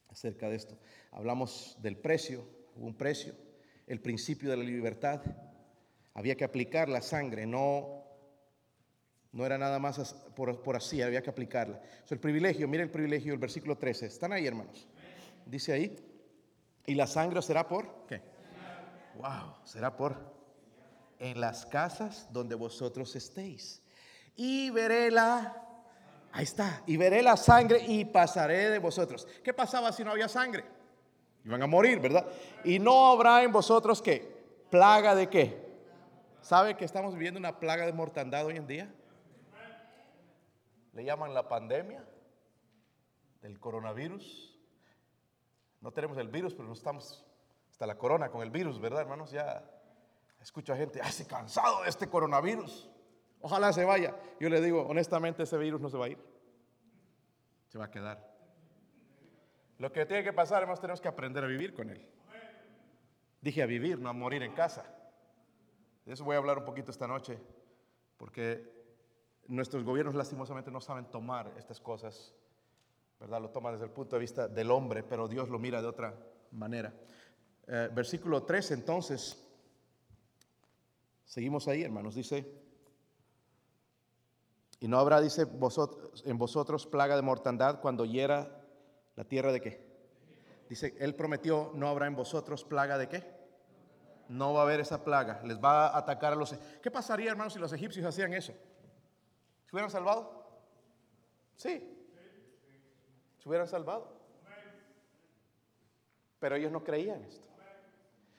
acerca 0.09 0.49
de 0.49 0.57
esto. 0.57 0.77
Hablamos 1.11 1.77
del 1.81 1.95
precio, 1.95 2.43
un 2.75 2.97
precio, 2.97 3.33
el 3.87 4.01
principio 4.01 4.49
de 4.49 4.57
la 4.57 4.63
libertad. 4.65 5.21
Había 6.15 6.35
que 6.35 6.43
aplicar 6.43 6.89
la 6.89 7.01
sangre, 7.01 7.45
no, 7.45 8.03
no 9.31 9.45
era 9.45 9.57
nada 9.57 9.79
más 9.79 10.15
por, 10.35 10.75
así, 10.75 11.01
había 11.01 11.23
que 11.23 11.29
aplicarla. 11.29 11.81
el 12.09 12.19
privilegio, 12.19 12.67
mire 12.67 12.83
el 12.83 12.91
privilegio 12.91 13.31
del 13.31 13.39
versículo 13.39 13.77
13. 13.77 14.07
¿Están 14.07 14.33
ahí, 14.33 14.45
hermanos? 14.45 14.85
Dice 15.45 15.71
ahí, 15.71 16.08
¿Y 16.89 16.95
la 16.95 17.05
sangre 17.05 17.39
será 17.43 17.67
por 17.67 18.07
qué? 18.07 18.19
Wow, 19.13 19.57
será 19.63 19.95
por 19.95 20.15
en 21.19 21.39
las 21.39 21.67
casas 21.67 22.27
donde 22.31 22.55
vosotros 22.55 23.15
estéis. 23.15 23.83
Y 24.35 24.71
veré 24.71 25.11
la, 25.11 25.55
ahí 26.31 26.45
está, 26.45 26.81
y 26.87 26.97
veré 26.97 27.21
la 27.21 27.37
sangre 27.37 27.77
y 27.85 28.05
pasaré 28.05 28.71
de 28.71 28.79
vosotros. 28.79 29.27
¿Qué 29.43 29.53
pasaba 29.53 29.91
si 29.91 30.03
no 30.03 30.09
había 30.09 30.27
sangre? 30.27 30.65
Iban 31.45 31.61
a 31.61 31.67
morir, 31.67 31.99
¿verdad? 31.99 32.25
Y 32.63 32.79
no 32.79 33.11
habrá 33.11 33.43
en 33.43 33.51
vosotros 33.51 34.01
qué? 34.01 34.27
Plaga 34.71 35.13
de 35.13 35.29
qué? 35.29 35.63
¿Sabe 36.41 36.75
que 36.75 36.85
estamos 36.85 37.13
viviendo 37.13 37.39
una 37.39 37.59
plaga 37.59 37.85
de 37.85 37.93
mortandad 37.93 38.47
hoy 38.47 38.55
en 38.55 38.65
día? 38.65 38.91
Le 40.93 41.03
llaman 41.03 41.35
la 41.35 41.47
pandemia 41.47 42.03
del 43.43 43.59
coronavirus. 43.59 44.48
No 45.81 45.91
tenemos 45.91 46.17
el 46.17 46.27
virus, 46.27 46.53
pero 46.53 46.67
no 46.67 46.73
estamos 46.73 47.25
hasta 47.69 47.87
la 47.87 47.97
corona 47.97 48.29
con 48.29 48.41
el 48.41 48.51
virus, 48.51 48.79
¿verdad, 48.79 49.01
hermanos? 49.01 49.31
Ya 49.31 49.63
escucho 50.41 50.73
a 50.73 50.75
gente, 50.75 50.99
¡ay, 51.01 51.11
cansado 51.25 51.83
de 51.83 51.89
este 51.89 52.09
coronavirus! 52.09 52.89
Ojalá 53.41 53.71
se 53.71 53.85
vaya. 53.85 54.15
Yo 54.39 54.49
le 54.49 54.59
digo, 54.61 54.81
honestamente, 54.81 55.43
ese 55.43 55.57
virus 55.57 55.79
no 55.79 55.89
se 55.89 55.97
va 55.97 56.05
a 56.05 56.09
ir. 56.09 56.17
Se 57.67 57.77
va 57.77 57.85
a 57.85 57.91
quedar. 57.91 58.29
Lo 59.77 59.91
que 59.93 60.05
tiene 60.05 60.23
que 60.23 60.33
pasar, 60.33 60.61
hermanos, 60.61 60.81
tenemos 60.81 60.99
que 60.99 61.07
aprender 61.07 61.43
a 61.43 61.47
vivir 61.47 61.73
con 61.73 61.89
él. 61.89 62.05
Dije 63.41 63.63
a 63.63 63.65
vivir, 63.65 63.97
no 63.97 64.09
a 64.09 64.13
morir 64.13 64.43
en 64.43 64.53
casa. 64.53 64.83
De 66.05 66.13
eso 66.13 66.25
voy 66.25 66.35
a 66.35 66.39
hablar 66.39 66.57
un 66.57 66.65
poquito 66.65 66.91
esta 66.91 67.07
noche, 67.07 67.39
porque 68.17 68.69
nuestros 69.47 69.83
gobiernos 69.83 70.15
lastimosamente 70.15 70.69
no 70.69 70.81
saben 70.81 71.05
tomar 71.05 71.53
estas 71.57 71.79
cosas 71.79 72.35
¿verdad? 73.19 73.41
Lo 73.41 73.49
toma 73.49 73.71
desde 73.71 73.85
el 73.85 73.91
punto 73.91 74.15
de 74.15 74.21
vista 74.21 74.47
del 74.47 74.71
hombre, 74.71 75.03
pero 75.03 75.27
Dios 75.27 75.49
lo 75.49 75.59
mira 75.59 75.81
de 75.81 75.87
otra 75.87 76.15
manera. 76.51 76.93
Eh, 77.67 77.89
versículo 77.93 78.43
3, 78.43 78.71
entonces, 78.71 79.45
seguimos 81.25 81.67
ahí, 81.67 81.83
hermanos, 81.83 82.15
dice, 82.15 82.59
y 84.79 84.87
no 84.87 84.97
habrá, 84.97 85.19
dice, 85.19 85.43
vosotros, 85.43 86.23
en 86.25 86.37
vosotros 86.37 86.87
plaga 86.87 87.15
de 87.17 87.21
mortandad 87.21 87.81
cuando 87.81 88.05
hiera 88.05 88.63
la 89.15 89.25
tierra 89.25 89.51
de 89.51 89.59
qué. 89.59 89.89
Dice, 90.69 90.95
Él 90.99 91.15
prometió, 91.15 91.71
no 91.75 91.89
habrá 91.89 92.07
en 92.07 92.15
vosotros 92.15 92.63
plaga 92.63 92.97
de 92.97 93.09
qué. 93.09 93.39
No 94.29 94.53
va 94.53 94.61
a 94.61 94.63
haber 94.63 94.79
esa 94.79 95.03
plaga, 95.03 95.41
les 95.43 95.59
va 95.59 95.87
a 95.87 95.97
atacar 95.97 96.33
a 96.33 96.35
los... 96.35 96.53
¿Qué 96.81 96.91
pasaría, 96.91 97.31
hermanos, 97.31 97.53
si 97.53 97.59
los 97.59 97.73
egipcios 97.73 98.05
hacían 98.05 98.33
eso? 98.33 98.53
¿Se 98.53 99.75
hubieran 99.75 99.89
salvado? 99.89 100.61
Sí, 101.55 101.98
se 103.39 103.49
hubieran 103.49 103.67
salvado. 103.67 104.19
Pero 106.39 106.55
ellos 106.55 106.71
no 106.71 106.83
creían 106.83 107.23
esto. 107.23 107.47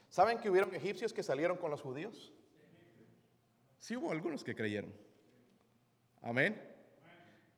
¿Saben 0.09 0.38
que 0.38 0.51
hubieron 0.51 0.74
egipcios 0.74 1.12
que 1.12 1.22
salieron 1.22 1.57
con 1.57 1.70
los 1.70 1.82
judíos? 1.82 2.32
Sí 3.78 3.96
hubo 3.96 4.11
algunos 4.11 4.44
que 4.44 4.55
creyeron. 4.55 4.92
Amén. 6.22 6.61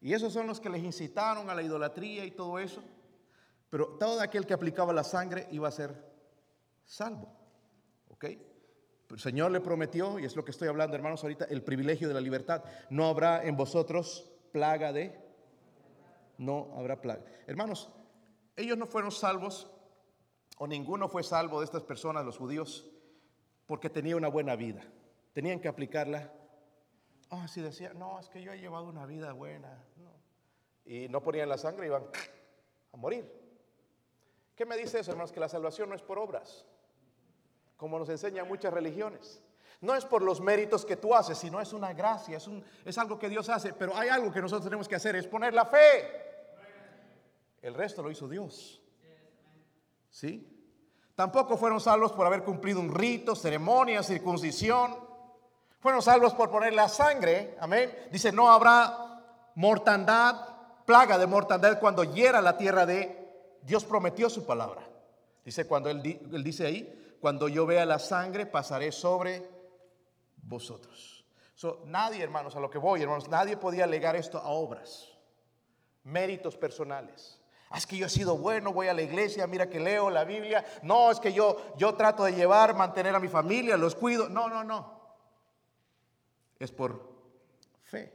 Y 0.00 0.12
esos 0.12 0.32
son 0.32 0.46
los 0.46 0.60
que 0.60 0.68
les 0.68 0.82
incitaron 0.82 1.48
a 1.48 1.54
la 1.54 1.62
idolatría 1.62 2.24
y 2.24 2.32
todo 2.32 2.58
eso. 2.58 2.82
Pero 3.70 3.96
todo 3.98 4.20
aquel 4.20 4.46
que 4.46 4.54
aplicaba 4.54 4.92
la 4.92 5.04
sangre 5.04 5.48
iba 5.50 5.68
a 5.68 5.72
ser 5.72 5.94
salvo. 6.84 7.32
¿Ok? 8.08 8.26
el 9.10 9.20
Señor 9.20 9.50
le 9.50 9.60
prometió, 9.60 10.18
y 10.18 10.24
es 10.24 10.36
lo 10.36 10.44
que 10.44 10.52
estoy 10.52 10.68
hablando, 10.68 10.96
hermanos, 10.96 11.22
ahorita, 11.22 11.44
el 11.44 11.62
privilegio 11.62 12.08
de 12.08 12.14
la 12.14 12.20
libertad. 12.20 12.64
No 12.88 13.06
habrá 13.06 13.44
en 13.44 13.56
vosotros 13.56 14.30
plaga 14.52 14.90
de 14.90 15.21
no 16.42 16.72
habrá 16.76 17.00
plaga. 17.00 17.24
Hermanos, 17.46 17.90
ellos 18.56 18.76
no 18.76 18.86
fueron 18.86 19.10
salvos 19.10 19.70
o 20.58 20.66
ninguno 20.66 21.08
fue 21.08 21.22
salvo 21.22 21.60
de 21.60 21.64
estas 21.64 21.82
personas, 21.82 22.24
los 22.24 22.38
judíos, 22.38 22.88
porque 23.66 23.90
tenía 23.90 24.16
una 24.16 24.28
buena 24.28 24.54
vida. 24.54 24.82
Tenían 25.32 25.60
que 25.60 25.68
aplicarla. 25.68 26.32
Ah, 27.30 27.48
si 27.48 27.60
decía, 27.60 27.94
no, 27.94 28.20
es 28.20 28.28
que 28.28 28.42
yo 28.42 28.52
he 28.52 28.60
llevado 28.60 28.86
una 28.86 29.06
vida 29.06 29.32
buena. 29.32 29.82
Y 30.84 31.08
no 31.08 31.22
ponían 31.22 31.48
la 31.48 31.58
sangre, 31.58 31.86
iban 31.86 32.04
a 32.92 32.96
morir. 32.96 33.28
¿Qué 34.54 34.66
me 34.66 34.76
dice 34.76 35.00
eso, 35.00 35.12
hermanos? 35.12 35.32
Que 35.32 35.40
la 35.40 35.48
salvación 35.48 35.88
no 35.88 35.94
es 35.94 36.02
por 36.02 36.18
obras, 36.18 36.66
como 37.76 37.98
nos 37.98 38.08
enseñan 38.08 38.46
muchas 38.46 38.72
religiones. 38.72 39.42
No 39.80 39.96
es 39.96 40.04
por 40.04 40.22
los 40.22 40.40
méritos 40.40 40.84
que 40.84 40.96
tú 40.96 41.14
haces, 41.14 41.38
sino 41.38 41.60
es 41.60 41.72
una 41.72 41.92
gracia, 41.92 42.36
es, 42.36 42.46
un, 42.46 42.62
es 42.84 42.96
algo 42.98 43.18
que 43.18 43.28
Dios 43.28 43.48
hace. 43.48 43.72
Pero 43.72 43.96
hay 43.96 44.10
algo 44.10 44.30
que 44.30 44.40
nosotros 44.40 44.64
tenemos 44.64 44.86
que 44.86 44.94
hacer, 44.94 45.16
es 45.16 45.26
poner 45.26 45.54
la 45.54 45.64
fe. 45.64 46.31
El 47.62 47.74
resto 47.74 48.02
lo 48.02 48.10
hizo 48.10 48.28
Dios. 48.28 48.82
¿Sí? 50.10 50.48
Tampoco 51.14 51.56
fueron 51.56 51.80
salvos 51.80 52.12
por 52.12 52.26
haber 52.26 52.42
cumplido 52.42 52.80
un 52.80 52.92
rito, 52.92 53.36
ceremonia, 53.36 54.02
circuncisión. 54.02 54.96
Fueron 55.78 56.02
salvos 56.02 56.34
por 56.34 56.50
poner 56.50 56.74
la 56.74 56.88
sangre. 56.88 57.56
Amén. 57.60 58.08
Dice, 58.10 58.32
no 58.32 58.50
habrá 58.50 59.52
mortandad, 59.54 60.48
plaga 60.84 61.18
de 61.18 61.26
mortandad 61.26 61.78
cuando 61.78 62.04
hiera 62.04 62.40
la 62.40 62.56
tierra 62.56 62.84
de... 62.84 63.20
Dios 63.62 63.84
prometió 63.84 64.28
su 64.28 64.44
palabra. 64.44 64.82
Dice 65.44 65.66
cuando 65.66 65.88
él, 65.88 66.02
dice 66.42 66.66
ahí, 66.66 67.16
cuando 67.20 67.48
yo 67.48 67.66
vea 67.66 67.84
la 67.84 67.98
sangre 67.98 68.46
pasaré 68.46 68.90
sobre 68.90 69.48
vosotros. 70.42 71.24
nadie, 71.86 72.22
hermanos, 72.22 72.56
a 72.56 72.60
lo 72.60 72.70
que 72.70 72.78
voy, 72.78 73.02
hermanos, 73.02 73.28
nadie 73.28 73.56
podía 73.56 73.84
alegar 73.84 74.16
esto 74.16 74.38
a 74.38 74.48
obras, 74.48 75.08
méritos 76.02 76.56
personales. 76.56 77.41
Ah, 77.72 77.78
es 77.78 77.86
que 77.86 77.96
yo 77.96 78.04
he 78.04 78.10
sido 78.10 78.36
bueno, 78.36 78.74
voy 78.74 78.88
a 78.88 78.94
la 78.94 79.00
iglesia, 79.00 79.46
mira 79.46 79.70
que 79.70 79.80
leo 79.80 80.10
la 80.10 80.24
Biblia. 80.24 80.62
No, 80.82 81.10
es 81.10 81.18
que 81.18 81.32
yo, 81.32 81.72
yo 81.78 81.94
trato 81.94 82.22
de 82.24 82.32
llevar, 82.32 82.76
mantener 82.76 83.14
a 83.14 83.20
mi 83.20 83.28
familia, 83.28 83.78
los 83.78 83.94
cuido. 83.94 84.28
No, 84.28 84.46
no, 84.46 84.62
no. 84.62 85.00
Es 86.58 86.70
por 86.70 87.10
fe. 87.84 88.12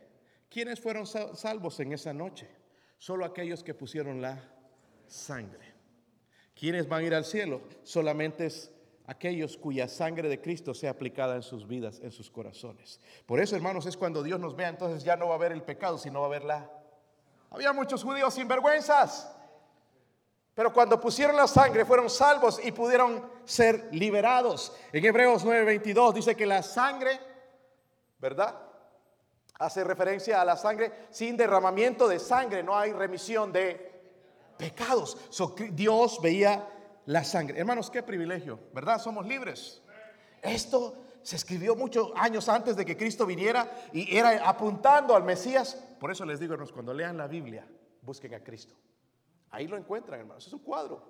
¿Quiénes 0.48 0.80
fueron 0.80 1.08
salvos 1.08 1.80
en 1.80 1.94
esa 1.94 2.14
noche? 2.14 2.48
Solo 3.00 3.26
aquellos 3.26 3.64
que 3.64 3.74
pusieron 3.74 4.22
la 4.22 4.40
sangre. 5.08 5.74
¿Quiénes 6.54 6.88
van 6.88 7.02
a 7.02 7.08
ir 7.08 7.16
al 7.16 7.26
cielo? 7.26 7.62
Solamente 7.82 8.46
es 8.46 8.72
aquellos 9.08 9.58
cuya 9.58 9.88
sangre 9.88 10.30
de 10.30 10.40
Cristo 10.40 10.76
sea 10.76 10.92
aplicada 10.92 11.36
en 11.36 11.42
sus 11.42 11.68
vidas, 11.68 12.00
en 12.04 12.12
sus 12.12 12.30
corazones. 12.30 13.00
Por 13.26 13.40
eso, 13.40 13.56
hermanos, 13.56 13.88
es 13.88 13.98
cuando 13.98 14.22
Dios 14.22 14.40
nos 14.40 14.56
vea, 14.56 14.70
entonces 14.70 15.04
ya 15.04 15.16
no 15.16 15.30
va 15.30 15.34
a 15.34 15.38
haber 15.38 15.52
el 15.52 15.64
pecado, 15.64 15.98
sino 15.98 16.20
va 16.20 16.28
a 16.28 16.30
haber 16.30 16.44
la... 16.44 16.72
Había 17.50 17.74
muchos 17.74 18.04
judíos 18.04 18.36
sinvergüenzas. 18.36 19.34
Pero 20.58 20.74
cuando 20.74 21.00
pusieron 21.00 21.36
la 21.36 21.46
sangre 21.46 21.86
fueron 21.86 22.10
salvos 22.10 22.60
y 22.64 22.72
pudieron 22.72 23.30
ser 23.46 23.90
liberados. 23.92 24.76
En 24.92 25.06
Hebreos 25.06 25.46
9:22 25.46 26.14
dice 26.14 26.36
que 26.36 26.48
la 26.48 26.64
sangre, 26.64 27.20
¿verdad? 28.18 28.58
Hace 29.60 29.84
referencia 29.84 30.42
a 30.42 30.46
la 30.46 30.58
sangre. 30.58 30.92
Sin 31.12 31.38
derramamiento 31.38 32.08
de 32.08 32.18
sangre 32.18 32.64
no 32.64 32.76
hay 32.76 32.92
remisión 32.92 33.54
de 33.54 34.02
pecados. 34.58 35.16
Dios 35.74 36.20
veía 36.24 36.68
la 37.06 37.24
sangre. 37.24 37.60
Hermanos, 37.60 37.92
qué 37.92 38.02
privilegio, 38.02 38.60
¿verdad? 38.74 39.00
Somos 39.00 39.28
libres. 39.28 39.84
Esto 40.42 40.96
se 41.22 41.36
escribió 41.36 41.76
muchos 41.76 42.12
años 42.16 42.50
antes 42.50 42.76
de 42.76 42.84
que 42.84 42.98
Cristo 42.98 43.28
viniera 43.28 43.72
y 43.94 44.18
era 44.18 44.50
apuntando 44.50 45.16
al 45.16 45.22
Mesías. 45.22 45.80
Por 46.00 46.10
eso 46.10 46.26
les 46.26 46.40
digo, 46.40 46.54
hermanos, 46.54 46.74
cuando 46.74 46.96
lean 46.96 47.16
la 47.16 47.28
Biblia, 47.28 47.64
busquen 48.02 48.34
a 48.34 48.40
Cristo. 48.40 48.76
Ahí 49.52 49.68
lo 49.68 49.78
encuentran, 49.78 50.20
hermanos. 50.20 50.46
Es 50.46 50.54
un 50.54 50.60
cuadro, 50.60 51.02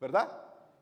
¿verdad? 0.00 0.30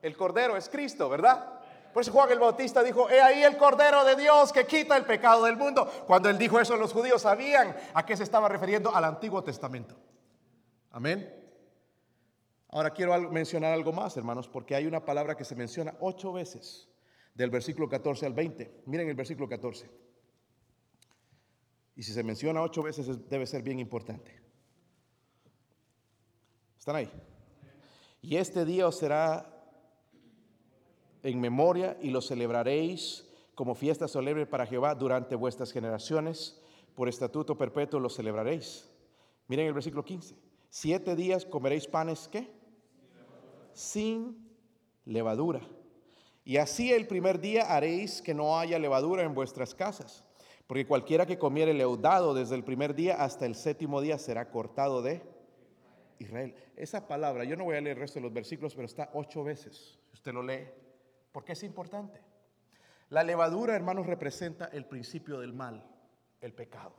El 0.03 0.16
Cordero 0.16 0.57
es 0.57 0.68
Cristo, 0.68 1.09
¿verdad? 1.09 1.61
Por 1.92 2.03
eso 2.03 2.12
Juan 2.12 2.30
el 2.30 2.38
Bautista 2.38 2.82
dijo, 2.82 3.09
he 3.09 3.20
ahí 3.20 3.42
el 3.42 3.57
Cordero 3.57 4.05
de 4.05 4.16
Dios 4.16 4.53
que 4.53 4.66
quita 4.66 4.97
el 4.97 5.07
pecado 5.07 5.44
del 5.44 5.57
mundo. 5.57 5.90
Cuando 6.07 6.28
él 6.28 6.36
dijo 6.36 6.61
eso, 6.61 6.76
los 6.76 6.92
judíos 6.92 7.22
sabían 7.22 7.74
a 7.94 8.05
qué 8.05 8.16
se 8.16 8.22
estaba 8.22 8.49
refiriendo 8.49 8.94
al 8.94 9.05
Antiguo 9.05 9.42
Testamento. 9.42 9.97
Amén. 10.90 11.32
Ahora 12.68 12.90
quiero 12.90 13.18
mencionar 13.30 13.72
algo 13.72 13.92
más, 13.92 14.16
hermanos, 14.16 14.47
porque 14.47 14.74
hay 14.74 14.86
una 14.86 15.05
palabra 15.05 15.36
que 15.36 15.44
se 15.44 15.55
menciona 15.55 15.94
ocho 16.01 16.32
veces, 16.34 16.88
del 17.34 17.49
versículo 17.49 17.88
14 17.88 18.26
al 18.26 18.34
20. 18.34 18.82
Miren 18.84 19.09
el 19.09 19.14
versículo 19.14 19.49
14. 19.49 19.90
Y 21.94 22.03
si 22.03 22.12
se 22.12 22.22
menciona 22.22 22.61
ocho 22.61 22.82
veces 22.82 23.28
debe 23.30 23.47
ser 23.47 23.62
bien 23.62 23.78
importante. 23.78 24.45
¿Están 26.87 27.01
ahí? 27.01 27.11
Y 28.22 28.37
este 28.37 28.64
día 28.64 28.87
os 28.87 28.97
será 28.97 29.45
en 31.24 31.41
memoria 31.41 31.99
y 32.01 32.11
lo 32.11 32.20
celebraréis 32.20 33.26
como 33.57 33.74
fiesta 33.74 34.07
solemne 34.07 34.47
para 34.47 34.66
Jehová 34.66 34.95
durante 34.95 35.34
vuestras 35.34 35.72
generaciones. 35.72 36.62
Por 36.95 37.09
estatuto 37.09 37.59
perpetuo 37.59 37.99
lo 37.99 38.09
celebraréis. 38.09 38.89
Miren 39.49 39.66
el 39.66 39.72
versículo 39.72 40.05
15. 40.05 40.37
Siete 40.68 41.16
días 41.16 41.45
comeréis 41.45 41.89
panes, 41.89 42.28
¿qué? 42.28 42.53
Sin 43.72 44.49
levadura. 45.07 45.62
Y 46.45 46.59
así 46.59 46.93
el 46.93 47.09
primer 47.09 47.41
día 47.41 47.62
haréis 47.62 48.22
que 48.22 48.32
no 48.32 48.61
haya 48.61 48.78
levadura 48.78 49.24
en 49.24 49.34
vuestras 49.34 49.74
casas. 49.74 50.22
Porque 50.68 50.87
cualquiera 50.87 51.26
que 51.26 51.37
comiere 51.37 51.74
leudado 51.74 52.32
desde 52.32 52.55
el 52.55 52.62
primer 52.62 52.95
día 52.95 53.16
hasta 53.16 53.45
el 53.45 53.57
séptimo 53.57 54.01
día 54.01 54.18
será 54.18 54.53
cortado 54.53 55.03
de 55.03 55.34
Israel. 56.18 56.54
Esa 56.76 57.06
palabra, 57.06 57.44
yo 57.44 57.56
no 57.56 57.64
voy 57.64 57.76
a 57.76 57.80
leer 57.80 57.96
el 57.96 58.00
resto 58.00 58.18
de 58.18 58.24
los 58.24 58.32
versículos, 58.32 58.74
pero 58.74 58.86
está 58.86 59.10
ocho 59.14 59.44
veces. 59.44 59.98
Usted 60.12 60.32
lo 60.32 60.42
lee. 60.42 60.68
Porque 61.32 61.52
es 61.52 61.62
importante. 61.62 62.20
La 63.10 63.22
levadura, 63.22 63.76
hermanos, 63.76 64.06
representa 64.06 64.66
el 64.66 64.86
principio 64.86 65.38
del 65.38 65.52
mal, 65.52 65.84
el 66.40 66.52
pecado. 66.52 66.94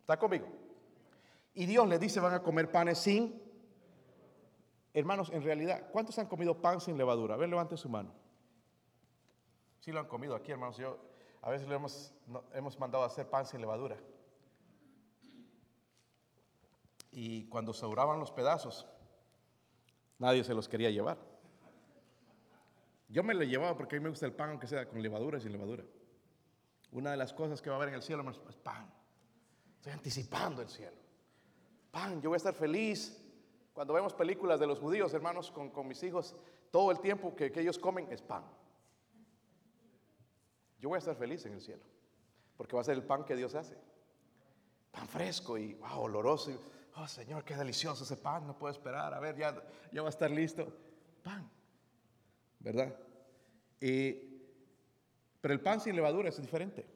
¿Está 0.00 0.18
conmigo? 0.18 0.48
Y 1.54 1.66
Dios 1.66 1.86
le 1.86 1.98
dice, 1.98 2.20
van 2.20 2.34
a 2.34 2.42
comer 2.42 2.70
panes 2.70 2.98
sin... 2.98 3.40
Hermanos, 4.94 5.30
en 5.32 5.42
realidad, 5.42 5.88
¿cuántos 5.90 6.18
han 6.18 6.26
comido 6.26 6.60
pan 6.60 6.80
sin 6.80 6.98
levadura? 6.98 7.34
A 7.34 7.38
ver, 7.38 7.48
levante 7.48 7.76
su 7.76 7.88
mano. 7.88 8.12
Sí 9.80 9.90
lo 9.90 10.00
han 10.00 10.06
comido 10.06 10.34
aquí, 10.34 10.52
hermanos. 10.52 10.76
Yo 10.76 10.98
a 11.40 11.50
veces 11.50 11.66
le 11.68 11.74
hemos, 11.74 12.14
hemos 12.52 12.78
mandado 12.78 13.04
a 13.04 13.06
hacer 13.06 13.28
pan 13.28 13.46
sin 13.46 13.60
levadura. 13.60 13.96
Y 17.12 17.44
cuando 17.44 17.74
sobraban 17.74 18.18
los 18.18 18.32
pedazos, 18.32 18.88
nadie 20.18 20.42
se 20.42 20.54
los 20.54 20.68
quería 20.68 20.90
llevar. 20.90 21.18
Yo 23.08 23.22
me 23.22 23.34
lo 23.34 23.42
llevaba 23.42 23.76
porque 23.76 23.96
a 23.96 23.98
mí 23.98 24.04
me 24.04 24.08
gusta 24.08 24.24
el 24.24 24.32
pan, 24.32 24.50
aunque 24.50 24.66
sea 24.66 24.88
con 24.88 25.02
levadura 25.02 25.36
y 25.36 25.42
sin 25.42 25.52
levadura. 25.52 25.84
Una 26.90 27.10
de 27.10 27.18
las 27.18 27.34
cosas 27.34 27.60
que 27.60 27.68
va 27.68 27.76
a 27.76 27.78
haber 27.78 27.90
en 27.90 27.96
el 27.96 28.02
cielo 28.02 28.28
es 28.48 28.56
pan. 28.56 28.90
Estoy 29.76 29.92
anticipando 29.92 30.62
el 30.62 30.68
cielo. 30.68 30.96
Pan, 31.90 32.22
yo 32.22 32.30
voy 32.30 32.36
a 32.36 32.38
estar 32.38 32.54
feliz. 32.54 33.18
Cuando 33.74 33.92
vemos 33.92 34.14
películas 34.14 34.58
de 34.58 34.66
los 34.66 34.78
judíos, 34.78 35.12
hermanos, 35.12 35.50
con, 35.50 35.70
con 35.70 35.86
mis 35.86 36.02
hijos, 36.02 36.34
todo 36.70 36.90
el 36.90 37.00
tiempo 37.00 37.36
que, 37.36 37.52
que 37.52 37.60
ellos 37.60 37.78
comen 37.78 38.10
es 38.10 38.22
pan. 38.22 38.44
Yo 40.78 40.88
voy 40.88 40.96
a 40.96 40.98
estar 41.00 41.14
feliz 41.14 41.44
en 41.44 41.52
el 41.52 41.60
cielo, 41.60 41.82
porque 42.56 42.74
va 42.74 42.80
a 42.80 42.84
ser 42.84 42.96
el 42.96 43.04
pan 43.04 43.24
que 43.24 43.36
Dios 43.36 43.54
hace. 43.54 43.76
Pan 44.90 45.06
fresco 45.06 45.58
y 45.58 45.74
wow, 45.74 46.00
oloroso 46.00 46.50
oh 46.96 47.08
Señor, 47.08 47.44
qué 47.44 47.56
delicioso 47.56 48.04
ese 48.04 48.16
pan, 48.16 48.46
no 48.46 48.56
puedo 48.56 48.72
esperar, 48.72 49.14
a 49.14 49.20
ver, 49.20 49.36
ya, 49.36 49.62
ya 49.92 50.02
va 50.02 50.08
a 50.08 50.10
estar 50.10 50.30
listo. 50.30 50.72
Pan, 51.22 51.48
¿verdad? 52.58 52.94
pero 55.40 55.54
el 55.54 55.60
pan 55.60 55.80
sin 55.80 55.96
levadura 55.96 56.28
es 56.28 56.40
diferente. 56.40 56.86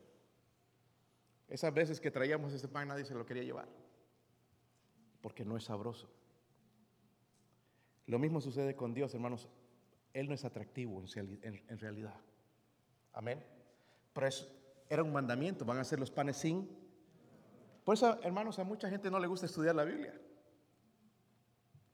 Esas 1.49 1.75
veces 1.75 2.01
que 2.01 2.11
traíamos 2.11 2.53
ese 2.53 2.69
pan 2.69 2.89
nadie 2.89 3.05
se 3.05 3.15
lo 3.15 3.27
quería 3.27 3.43
llevar, 3.43 3.69
porque 5.21 5.45
no 5.45 5.57
es 5.57 5.65
sabroso. 5.65 6.09
Lo 8.07 8.19
mismo 8.19 8.41
sucede 8.41 8.77
con 8.77 8.95
Dios, 8.95 9.15
hermanos. 9.15 9.49
Él 10.13 10.29
no 10.29 10.35
es 10.35 10.45
atractivo 10.45 11.03
en, 11.17 11.79
realidad. 11.79 12.15
Amén. 13.13 13.45
Pero 14.13 14.29
era 14.89 15.03
un 15.03 15.13
mandamiento, 15.13 15.65
van 15.65 15.79
a 15.79 15.85
ser 15.85 15.99
los 15.99 16.11
panes 16.11 16.37
sin 16.37 16.69
por 17.87 17.95
eso, 17.95 18.19
hermanos, 18.25 18.59
a 18.59 18.65
mucha 18.65 18.91
gente 18.91 19.09
no 19.13 19.21
le 19.21 19.29
gusta 19.29 19.47
estudiar 19.47 19.77
la 19.77 19.85
Biblia. 19.85 20.13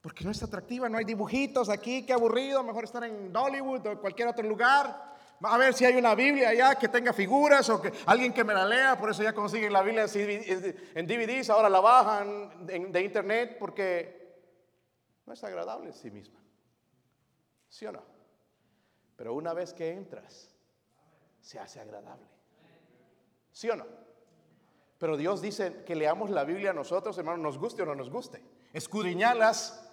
Porque 0.00 0.24
no 0.24 0.30
es 0.30 0.42
atractiva, 0.42 0.88
no 0.88 0.96
hay 0.96 1.04
dibujitos 1.04 1.68
aquí, 1.68 2.06
qué 2.06 2.14
aburrido, 2.14 2.64
mejor 2.64 2.84
estar 2.84 3.04
en 3.04 3.30
Hollywood 3.36 3.86
o 3.86 4.00
cualquier 4.00 4.28
otro 4.28 4.48
lugar. 4.48 5.12
A 5.42 5.58
ver 5.58 5.74
si 5.74 5.84
hay 5.84 5.94
una 5.96 6.14
Biblia 6.14 6.48
allá 6.48 6.76
que 6.76 6.88
tenga 6.88 7.12
figuras 7.12 7.68
o 7.68 7.82
que 7.82 7.92
alguien 8.06 8.32
que 8.32 8.42
me 8.42 8.54
la 8.54 8.64
lea, 8.64 8.98
por 8.98 9.10
eso 9.10 9.22
ya 9.22 9.34
consiguen 9.34 9.70
la 9.70 9.82
Biblia 9.82 10.06
en 10.14 11.06
DVDs, 11.06 11.50
ahora 11.50 11.68
la 11.68 11.80
bajan 11.80 12.66
de 12.66 13.02
internet 13.02 13.58
porque 13.58 14.40
no 15.26 15.34
es 15.34 15.44
agradable 15.44 15.88
en 15.88 15.94
sí 15.94 16.10
misma. 16.10 16.40
¿Sí 17.68 17.84
o 17.84 17.92
no? 17.92 18.02
Pero 19.14 19.34
una 19.34 19.52
vez 19.52 19.74
que 19.74 19.90
entras, 19.90 20.56
se 21.42 21.58
hace 21.58 21.80
agradable. 21.80 22.24
¿Sí 23.50 23.68
o 23.68 23.76
no? 23.76 23.84
Pero 25.02 25.16
Dios 25.16 25.42
dice 25.42 25.82
que 25.82 25.96
leamos 25.96 26.30
la 26.30 26.44
Biblia 26.44 26.70
a 26.70 26.72
nosotros, 26.72 27.18
hermanos, 27.18 27.40
nos 27.40 27.58
guste 27.58 27.82
o 27.82 27.86
no 27.86 27.96
nos 27.96 28.08
guste. 28.08 28.40
Escudriñalas 28.72 29.90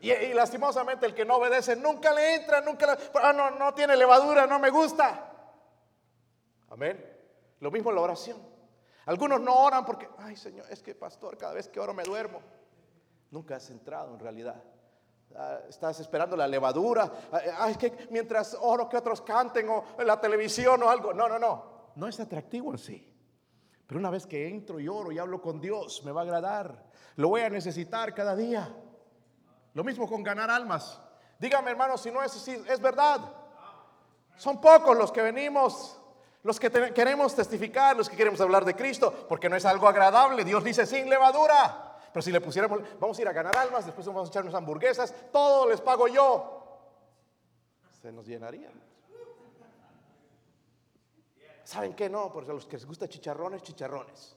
Y, 0.00 0.32
lastimosamente 0.32 1.06
el 1.06 1.12
que 1.12 1.24
no 1.24 1.38
obedece 1.38 1.74
nunca 1.74 2.14
le 2.14 2.36
entra, 2.36 2.60
nunca 2.60 2.94
le, 2.94 3.02
ah, 3.20 3.32
no, 3.32 3.50
no 3.50 3.74
tiene 3.74 3.96
levadura, 3.96 4.46
no 4.46 4.60
me 4.60 4.70
gusta. 4.70 5.28
Amén. 6.68 7.04
Lo 7.58 7.72
mismo 7.72 7.90
la 7.90 8.00
oración. 8.00 8.40
Algunos 9.06 9.40
no 9.40 9.56
oran 9.56 9.84
porque, 9.84 10.08
ay 10.18 10.36
Señor, 10.36 10.66
es 10.70 10.84
que 10.84 10.94
pastor, 10.94 11.36
cada 11.36 11.54
vez 11.54 11.68
que 11.68 11.80
oro 11.80 11.92
me 11.92 12.04
duermo. 12.04 12.40
Nunca 13.32 13.56
has 13.56 13.68
entrado 13.70 14.14
en 14.14 14.20
realidad. 14.20 14.62
Ah, 15.34 15.62
estás 15.68 15.98
esperando 15.98 16.36
la 16.36 16.46
levadura. 16.46 17.10
Ah, 17.58 17.70
es 17.70 17.76
que 17.76 18.06
mientras 18.10 18.56
oro 18.60 18.88
que 18.88 18.98
otros 18.98 19.20
canten 19.20 19.68
o 19.68 19.84
en 19.98 20.06
la 20.06 20.20
televisión 20.20 20.80
o 20.80 20.88
algo. 20.88 21.12
No, 21.12 21.28
no, 21.28 21.40
no. 21.40 21.90
No 21.96 22.06
es 22.06 22.20
atractivo 22.20 22.70
en 22.70 22.78
sí. 22.78 23.13
Pero 23.86 24.00
una 24.00 24.10
vez 24.10 24.26
que 24.26 24.48
entro 24.48 24.80
y 24.80 24.88
oro 24.88 25.12
y 25.12 25.18
hablo 25.18 25.40
con 25.40 25.60
Dios, 25.60 26.02
me 26.04 26.12
va 26.12 26.22
a 26.22 26.24
agradar. 26.24 26.84
Lo 27.16 27.28
voy 27.28 27.42
a 27.42 27.50
necesitar 27.50 28.14
cada 28.14 28.34
día. 28.34 28.74
Lo 29.74 29.84
mismo 29.84 30.08
con 30.08 30.22
ganar 30.22 30.50
almas. 30.50 31.00
Dígame, 31.38 31.70
hermano, 31.70 31.98
si 31.98 32.10
no 32.10 32.22
es 32.22 32.34
así, 32.34 32.52
es 32.68 32.80
verdad. 32.80 33.20
Son 34.36 34.60
pocos 34.60 34.96
los 34.96 35.12
que 35.12 35.22
venimos, 35.22 36.00
los 36.42 36.58
que 36.58 36.70
queremos 36.92 37.34
testificar, 37.34 37.96
los 37.96 38.08
que 38.08 38.16
queremos 38.16 38.40
hablar 38.40 38.64
de 38.64 38.74
Cristo, 38.74 39.26
porque 39.28 39.48
no 39.48 39.56
es 39.56 39.64
algo 39.64 39.86
agradable. 39.86 40.44
Dios 40.44 40.64
dice 40.64 40.86
sin 40.86 41.08
levadura. 41.08 41.98
Pero 42.12 42.22
si 42.22 42.30
le 42.30 42.40
pusiéramos, 42.40 42.80
vamos 43.00 43.18
a 43.18 43.22
ir 43.22 43.28
a 43.28 43.32
ganar 43.32 43.56
almas, 43.56 43.84
después 43.84 44.06
vamos 44.06 44.28
a 44.28 44.30
echarnos 44.30 44.54
hamburguesas, 44.54 45.12
todo 45.32 45.68
les 45.68 45.80
pago 45.80 46.06
yo. 46.06 46.80
Se 48.00 48.12
nos 48.12 48.26
llenaría. 48.26 48.70
¿Saben 51.64 51.94
qué? 51.94 52.08
No, 52.08 52.32
porque 52.32 52.50
a 52.50 52.54
los 52.54 52.66
que 52.66 52.76
les 52.76 52.86
gusta 52.86 53.08
chicharrones, 53.08 53.62
chicharrones. 53.62 54.36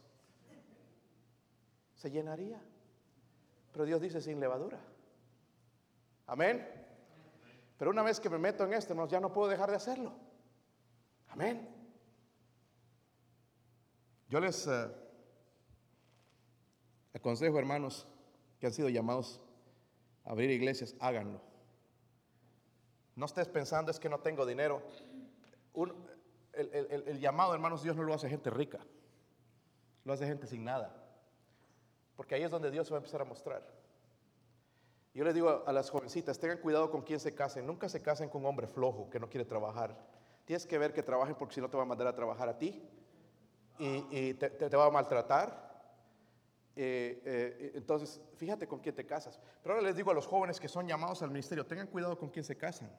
Se 1.96 2.10
llenaría. 2.10 2.62
Pero 3.72 3.86
Dios 3.86 4.02
dice 4.02 4.22
sin 4.22 4.40
levadura. 4.40 4.80
Amén. 6.26 6.66
Pero 7.78 7.92
una 7.92 8.02
vez 8.02 8.20
que 8.20 8.30
me 8.30 8.38
meto 8.38 8.64
en 8.64 8.74
esto, 8.74 9.08
ya 9.08 9.20
no 9.20 9.32
puedo 9.32 9.50
dejar 9.50 9.70
de 9.70 9.76
hacerlo. 9.76 10.14
Amén. 11.30 11.70
Yo 14.30 14.40
les... 14.40 14.66
Eh, 14.68 14.88
Aconsejo, 17.14 17.58
hermanos, 17.58 18.06
que 18.60 18.68
han 18.68 18.74
sido 18.74 18.90
llamados 18.90 19.42
a 20.24 20.32
abrir 20.32 20.52
iglesias, 20.52 20.96
háganlo. 21.00 21.42
No 23.16 23.26
estés 23.26 23.48
pensando 23.48 23.90
es 23.90 24.00
que 24.00 24.08
no 24.08 24.20
tengo 24.20 24.46
dinero. 24.46 24.84
El, 26.58 27.20
llamado, 27.20 27.54
hermanos, 27.54 27.84
Dios 27.84 27.96
no 27.96 28.04
lo 28.04 28.14
hace 28.14 28.30
gente 28.30 28.50
rica, 28.50 28.80
lo 30.04 30.14
hace 30.14 30.26
gente 30.26 30.48
sin 30.48 30.64
nada. 30.64 30.96
Porque 32.16 32.36
ahí 32.36 32.44
es 32.44 32.52
donde 32.52 32.72
Dios 32.72 32.92
va 32.92 32.96
a 32.96 32.98
empezar 32.98 33.22
a 33.22 33.26
mostrar. 33.26 33.64
Yo 35.14 35.24
le 35.24 35.34
digo 35.34 35.64
a 35.66 35.72
las 35.72 35.90
jovencitas, 35.90 36.40
tengan 36.40 36.58
cuidado 36.60 36.92
con 36.92 37.02
quién 37.02 37.20
se 37.20 37.34
casen. 37.34 37.66
Nunca 37.66 37.90
se 37.90 38.02
casen 38.02 38.30
con 38.30 38.42
un 38.42 38.48
hombre 38.48 38.68
flojo 38.68 39.10
que 39.10 39.20
no 39.20 39.30
quiere 39.30 39.46
trabajar. 39.46 39.98
Tienes 40.46 40.66
que 40.66 40.78
ver 40.78 40.94
que 40.94 41.04
trabajen 41.04 41.36
porque 41.36 41.56
si 41.56 41.62
no 41.62 41.70
te 41.70 41.78
va 41.78 41.84
a 41.84 41.86
mandar 41.86 42.08
a 42.08 42.16
trabajar 42.16 42.50
a 42.50 42.58
ti 42.58 42.88
y, 43.80 44.34
te 44.34 44.76
va 44.76 44.86
a 44.86 44.92
maltratar 44.92 45.68
eh, 46.80 47.20
eh, 47.26 47.72
entonces, 47.74 48.22
fíjate 48.36 48.68
con 48.68 48.80
quién 48.80 48.94
te 48.94 49.04
casas. 49.04 49.40
Pero 49.64 49.74
ahora 49.74 49.88
les 49.88 49.96
digo 49.96 50.12
a 50.12 50.14
los 50.14 50.28
jóvenes 50.28 50.60
que 50.60 50.68
son 50.68 50.88
llamados 50.88 51.24
al 51.24 51.30
ministerio, 51.30 51.66
tengan 51.66 51.88
cuidado 51.88 52.18
con 52.20 52.30
quién 52.30 52.46
se 52.46 52.56
casan. 52.56 52.92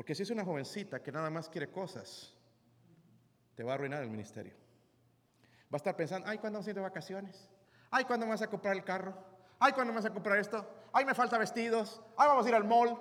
Porque 0.00 0.14
si 0.14 0.22
es 0.22 0.30
una 0.30 0.46
jovencita 0.46 1.02
que 1.02 1.12
nada 1.12 1.28
más 1.28 1.50
quiere 1.50 1.70
cosas, 1.70 2.34
te 3.54 3.62
va 3.62 3.72
a 3.72 3.74
arruinar 3.74 4.02
el 4.02 4.08
ministerio. 4.08 4.54
Va 5.64 5.74
a 5.74 5.76
estar 5.76 5.94
pensando, 5.94 6.26
ay, 6.26 6.38
¿cuándo 6.38 6.56
vamos 6.56 6.66
a 6.66 6.70
ir 6.70 6.76
de 6.76 6.80
vacaciones? 6.80 7.50
Ay, 7.90 8.06
¿cuándo 8.06 8.24
me 8.24 8.32
vas 8.32 8.40
a 8.40 8.48
comprar 8.48 8.74
el 8.74 8.82
carro? 8.82 9.14
Ay, 9.58 9.74
¿cuándo 9.74 9.92
vas 9.92 10.06
a 10.06 10.10
comprar 10.10 10.38
esto? 10.38 10.66
Ay, 10.94 11.04
me 11.04 11.14
falta 11.14 11.36
vestidos. 11.36 12.00
Ay, 12.16 12.28
vamos 12.28 12.46
a 12.46 12.48
ir 12.48 12.54
al 12.54 12.64
mall. 12.64 12.98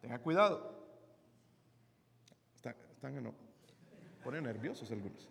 Tengan 0.00 0.22
cuidado. 0.22 0.88
Están, 2.56 2.76
están 2.90 3.22
no, 3.22 3.34
ponen 4.24 4.44
nerviosos 4.44 4.90
algunos. 4.90 5.30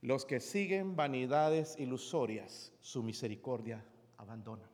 Los 0.00 0.24
que 0.24 0.40
siguen 0.40 0.96
vanidades 0.96 1.78
ilusorias, 1.78 2.72
su 2.80 3.02
misericordia 3.02 3.84
abandonan. 4.16 4.73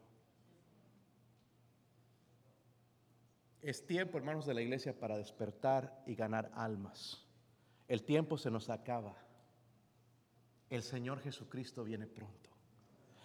Es 3.62 3.86
tiempo, 3.86 4.16
hermanos 4.16 4.46
de 4.46 4.54
la 4.54 4.62
iglesia, 4.62 4.98
para 4.98 5.16
despertar 5.16 6.02
y 6.06 6.14
ganar 6.14 6.50
almas. 6.54 7.26
El 7.88 8.02
tiempo 8.02 8.38
se 8.38 8.50
nos 8.50 8.70
acaba. 8.70 9.14
El 10.70 10.82
Señor 10.82 11.20
Jesucristo 11.20 11.84
viene 11.84 12.06
pronto. 12.06 12.48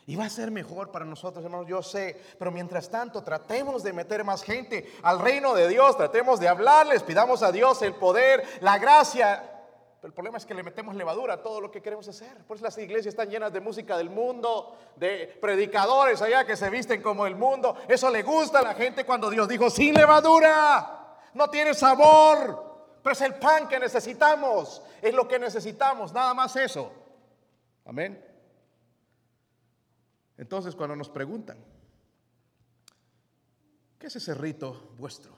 Y 0.08 0.16
va 0.16 0.26
a 0.26 0.30
ser 0.30 0.52
mejor 0.52 0.92
para 0.92 1.06
nosotros, 1.06 1.44
hermanos, 1.44 1.68
yo 1.68 1.82
sé. 1.82 2.22
Pero 2.38 2.52
mientras 2.52 2.90
tanto, 2.90 3.24
tratemos 3.24 3.82
de 3.82 3.94
meter 3.94 4.24
más 4.24 4.44
gente 4.44 4.92
al 5.02 5.20
reino 5.20 5.56
de 5.56 5.68
Dios. 5.68 5.98
Tratemos 5.98 6.40
de 6.40 6.48
hablarles. 6.48 7.02
Pidamos 7.02 7.42
a 7.42 7.52
Dios 7.52 7.82
el 7.82 7.96
poder, 7.96 8.44
la 8.62 8.78
gracia 8.78 9.55
el 10.06 10.14
problema 10.14 10.38
es 10.38 10.46
que 10.46 10.54
le 10.54 10.62
metemos 10.62 10.96
levadura 10.96 11.34
a 11.34 11.42
todo 11.42 11.60
lo 11.60 11.72
que 11.72 11.82
queremos 11.82 12.08
hacer. 12.08 12.38
Por 12.46 12.58
eso 12.58 12.64
las 12.64 12.78
iglesias 12.78 13.08
están 13.08 13.28
llenas 13.28 13.52
de 13.52 13.60
música 13.60 13.98
del 13.98 14.12
mundo, 14.12 14.78
de 14.96 15.36
predicadores 15.42 16.22
allá 16.22 16.46
que 16.46 16.56
se 16.56 16.70
visten 16.70 17.02
como 17.02 17.26
el 17.26 17.36
mundo. 17.36 17.76
Eso 17.88 18.12
le 18.12 18.22
gusta 18.22 18.60
a 18.60 18.62
la 18.62 18.76
gente 18.76 19.04
cuando 19.04 19.32
Dios 19.32 19.48
dijo, 19.48 19.68
sin 19.72 19.96
levadura, 19.96 21.18
no 21.34 21.50
tiene 21.50 21.74
sabor, 21.74 23.00
pero 23.02 23.14
es 23.14 23.22
el 23.22 23.34
pan 23.36 23.68
que 23.68 23.80
necesitamos, 23.80 24.84
es 25.02 25.12
lo 25.12 25.28
que 25.28 25.40
necesitamos, 25.40 26.14
nada 26.14 26.36
más 26.36 26.56
eso. 26.56 26.92
Amén. 27.84 28.24
Entonces 30.38 30.76
cuando 30.76 30.96
nos 30.96 31.10
preguntan, 31.10 31.58
¿qué 33.98 34.06
es 34.06 34.16
ese 34.16 34.36
rito 34.36 34.92
vuestro? 35.00 35.36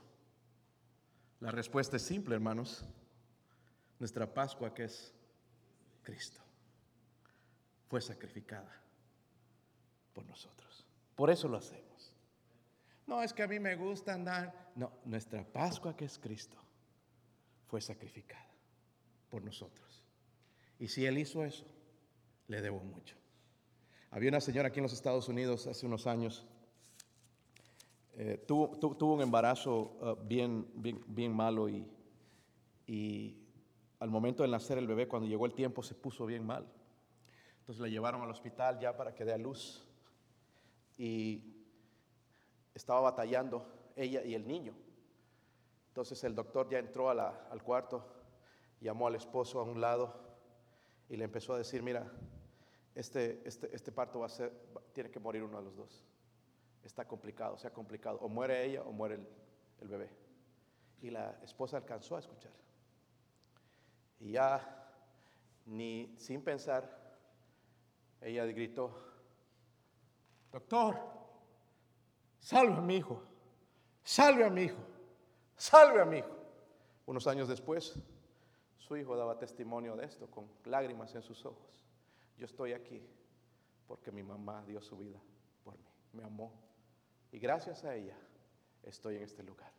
La 1.39 1.51
respuesta 1.51 1.95
es 1.95 2.03
simple, 2.03 2.36
hermanos 2.36 2.84
nuestra 3.99 4.31
Pascua 4.31 4.73
que 4.73 4.85
es 4.85 5.13
Cristo. 6.03 6.41
Fue 7.87 8.01
sacrificada 8.01 8.81
por 10.13 10.25
nosotros. 10.25 10.85
Por 11.15 11.29
eso 11.29 11.47
lo 11.47 11.57
hacemos. 11.57 12.13
No 13.05 13.23
es 13.23 13.33
que 13.33 13.43
a 13.43 13.47
mí 13.47 13.59
me 13.59 13.75
gusta 13.75 14.13
andar. 14.13 14.71
No, 14.75 14.91
nuestra 15.05 15.43
Pascua 15.43 15.95
que 15.95 16.05
es 16.05 16.19
Cristo 16.19 16.57
fue 17.67 17.81
sacrificada 17.81 18.47
por 19.29 19.43
nosotros. 19.43 20.03
Y 20.79 20.87
si 20.89 21.05
Él 21.05 21.17
hizo 21.17 21.43
eso, 21.43 21.65
le 22.47 22.61
debo 22.61 22.79
mucho. 22.79 23.15
Había 24.11 24.29
una 24.29 24.41
señora 24.41 24.69
aquí 24.69 24.79
en 24.79 24.83
los 24.83 24.93
Estados 24.93 25.27
Unidos 25.27 25.67
hace 25.67 25.85
unos 25.85 26.07
años. 26.07 26.45
Eh, 28.13 28.43
tuvo, 28.47 29.13
un 29.13 29.21
embarazo 29.21 29.97
uh, 30.01 30.27
bien, 30.27 30.65
malo 31.33 31.69
y 31.69 33.46
al 33.99 34.09
momento 34.09 34.43
de 34.43 34.49
nacer 34.49 34.77
el 34.77 34.87
bebé, 34.87 35.07
cuando 35.07 35.27
llegó 35.27 35.45
el 35.45 35.53
tiempo, 35.53 35.81
se 35.81 35.95
puso 35.95 36.25
bien 36.25 36.45
mal. 36.45 36.65
Entonces 37.59 37.81
la 37.81 37.87
llevaron 37.87 38.21
al 38.21 38.29
hospital 38.29 38.79
ya 38.79 38.95
para 38.95 39.13
que 39.13 39.25
dé 39.25 39.33
a 39.33 39.37
luz. 39.37 39.83
Y 40.97 41.43
estaba 42.73 43.01
batallando 43.01 43.65
ella 43.95 44.23
y 44.23 44.35
el 44.35 44.47
niño. 44.47 44.73
Entonces 45.89 46.23
el 46.23 46.35
doctor 46.35 46.69
ya 46.69 46.77
entró 46.77 47.09
al 47.09 47.63
cuarto, 47.63 48.05
llamó 48.79 49.07
al 49.07 49.15
esposo 49.15 49.59
a 49.59 49.63
un 49.63 49.81
lado 49.81 50.13
y 51.09 51.17
le 51.17 51.25
empezó 51.25 51.53
a 51.53 51.57
decir, 51.57 51.81
mira, 51.81 52.11
este, 52.93 53.41
este, 53.45 53.75
este 53.75 53.91
parto 53.91 54.19
va 54.19 54.27
a 54.27 54.29
ser, 54.29 54.53
tiene 54.93 55.09
que 55.09 55.19
morir 55.19 55.43
uno 55.43 55.57
de 55.57 55.63
los 55.63 55.75
dos. 55.75 56.05
Está 56.83 57.07
complicado, 57.07 57.57
se 57.57 57.71
complicado. 57.71 58.19
O 58.21 58.29
muere 58.29 58.63
ella 58.63 58.83
o 58.83 58.91
muere 58.91 59.19
el 59.81 59.87
bebé. 59.87 60.09
Y 61.01 61.09
la 61.09 61.31
esposa 61.43 61.77
alcanzó 61.77 62.15
a 62.15 62.19
escuchar. 62.19 62.53
Y 64.20 64.32
ya, 64.32 64.89
ni 65.65 66.13
sin 66.18 66.41
pensar, 66.41 66.97
ella 68.22 68.45
gritó, 68.45 68.91
doctor, 70.51 70.97
salve 72.39 72.74
a 72.74 72.82
mi 72.82 72.97
hijo, 72.97 73.22
salve 74.03 74.43
a 74.43 74.49
mi 74.49 74.63
hijo, 74.63 74.82
salve 75.55 76.01
a 76.01 76.05
mi 76.05 76.18
hijo. 76.18 76.36
Unos 77.05 77.28
años 77.28 77.47
después, 77.47 77.93
su 78.78 78.97
hijo 78.97 79.15
daba 79.15 79.38
testimonio 79.38 79.95
de 79.95 80.05
esto 80.05 80.30
con 80.30 80.49
lágrimas 80.65 81.13
en 81.15 81.22
sus 81.22 81.45
ojos. 81.45 81.86
Yo 82.38 82.45
estoy 82.45 82.74
aquí 82.74 83.01
porque 83.88 84.11
mi 84.11 84.24
mamá 84.24 84.63
dio 84.65 84.82
su 84.82 84.97
vida 84.97 85.20
por 85.63 85.78
mí, 85.78 85.89
me 86.13 86.24
amó. 86.24 86.51
Y 87.32 87.39
gracias 87.39 87.84
a 87.84 87.95
ella 87.95 88.18
estoy 88.84 89.18
en 89.18 89.24
este 89.24 89.43
lugar. 89.43 89.72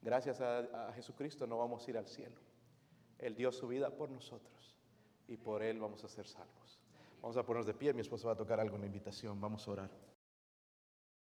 Gracias 0.00 0.40
a, 0.40 0.88
a 0.88 0.92
Jesucristo 0.92 1.46
no 1.46 1.58
vamos 1.58 1.86
a 1.86 1.90
ir 1.90 1.98
al 1.98 2.06
cielo. 2.06 2.36
Él 3.18 3.34
dio 3.34 3.52
su 3.52 3.68
vida 3.68 3.90
por 3.90 4.10
nosotros 4.10 4.76
y 5.26 5.36
por 5.36 5.62
Él 5.62 5.80
vamos 5.80 6.04
a 6.04 6.08
ser 6.08 6.26
salvos. 6.26 6.80
Vamos 7.20 7.36
a 7.36 7.44
ponernos 7.44 7.66
de 7.66 7.74
pie, 7.74 7.92
mi 7.92 8.00
esposo 8.00 8.28
va 8.28 8.34
a 8.34 8.36
tocar 8.36 8.60
algo 8.60 8.76
en 8.76 8.84
invitación, 8.84 9.40
vamos 9.40 9.66
a 9.66 9.70
orar. 9.72 9.90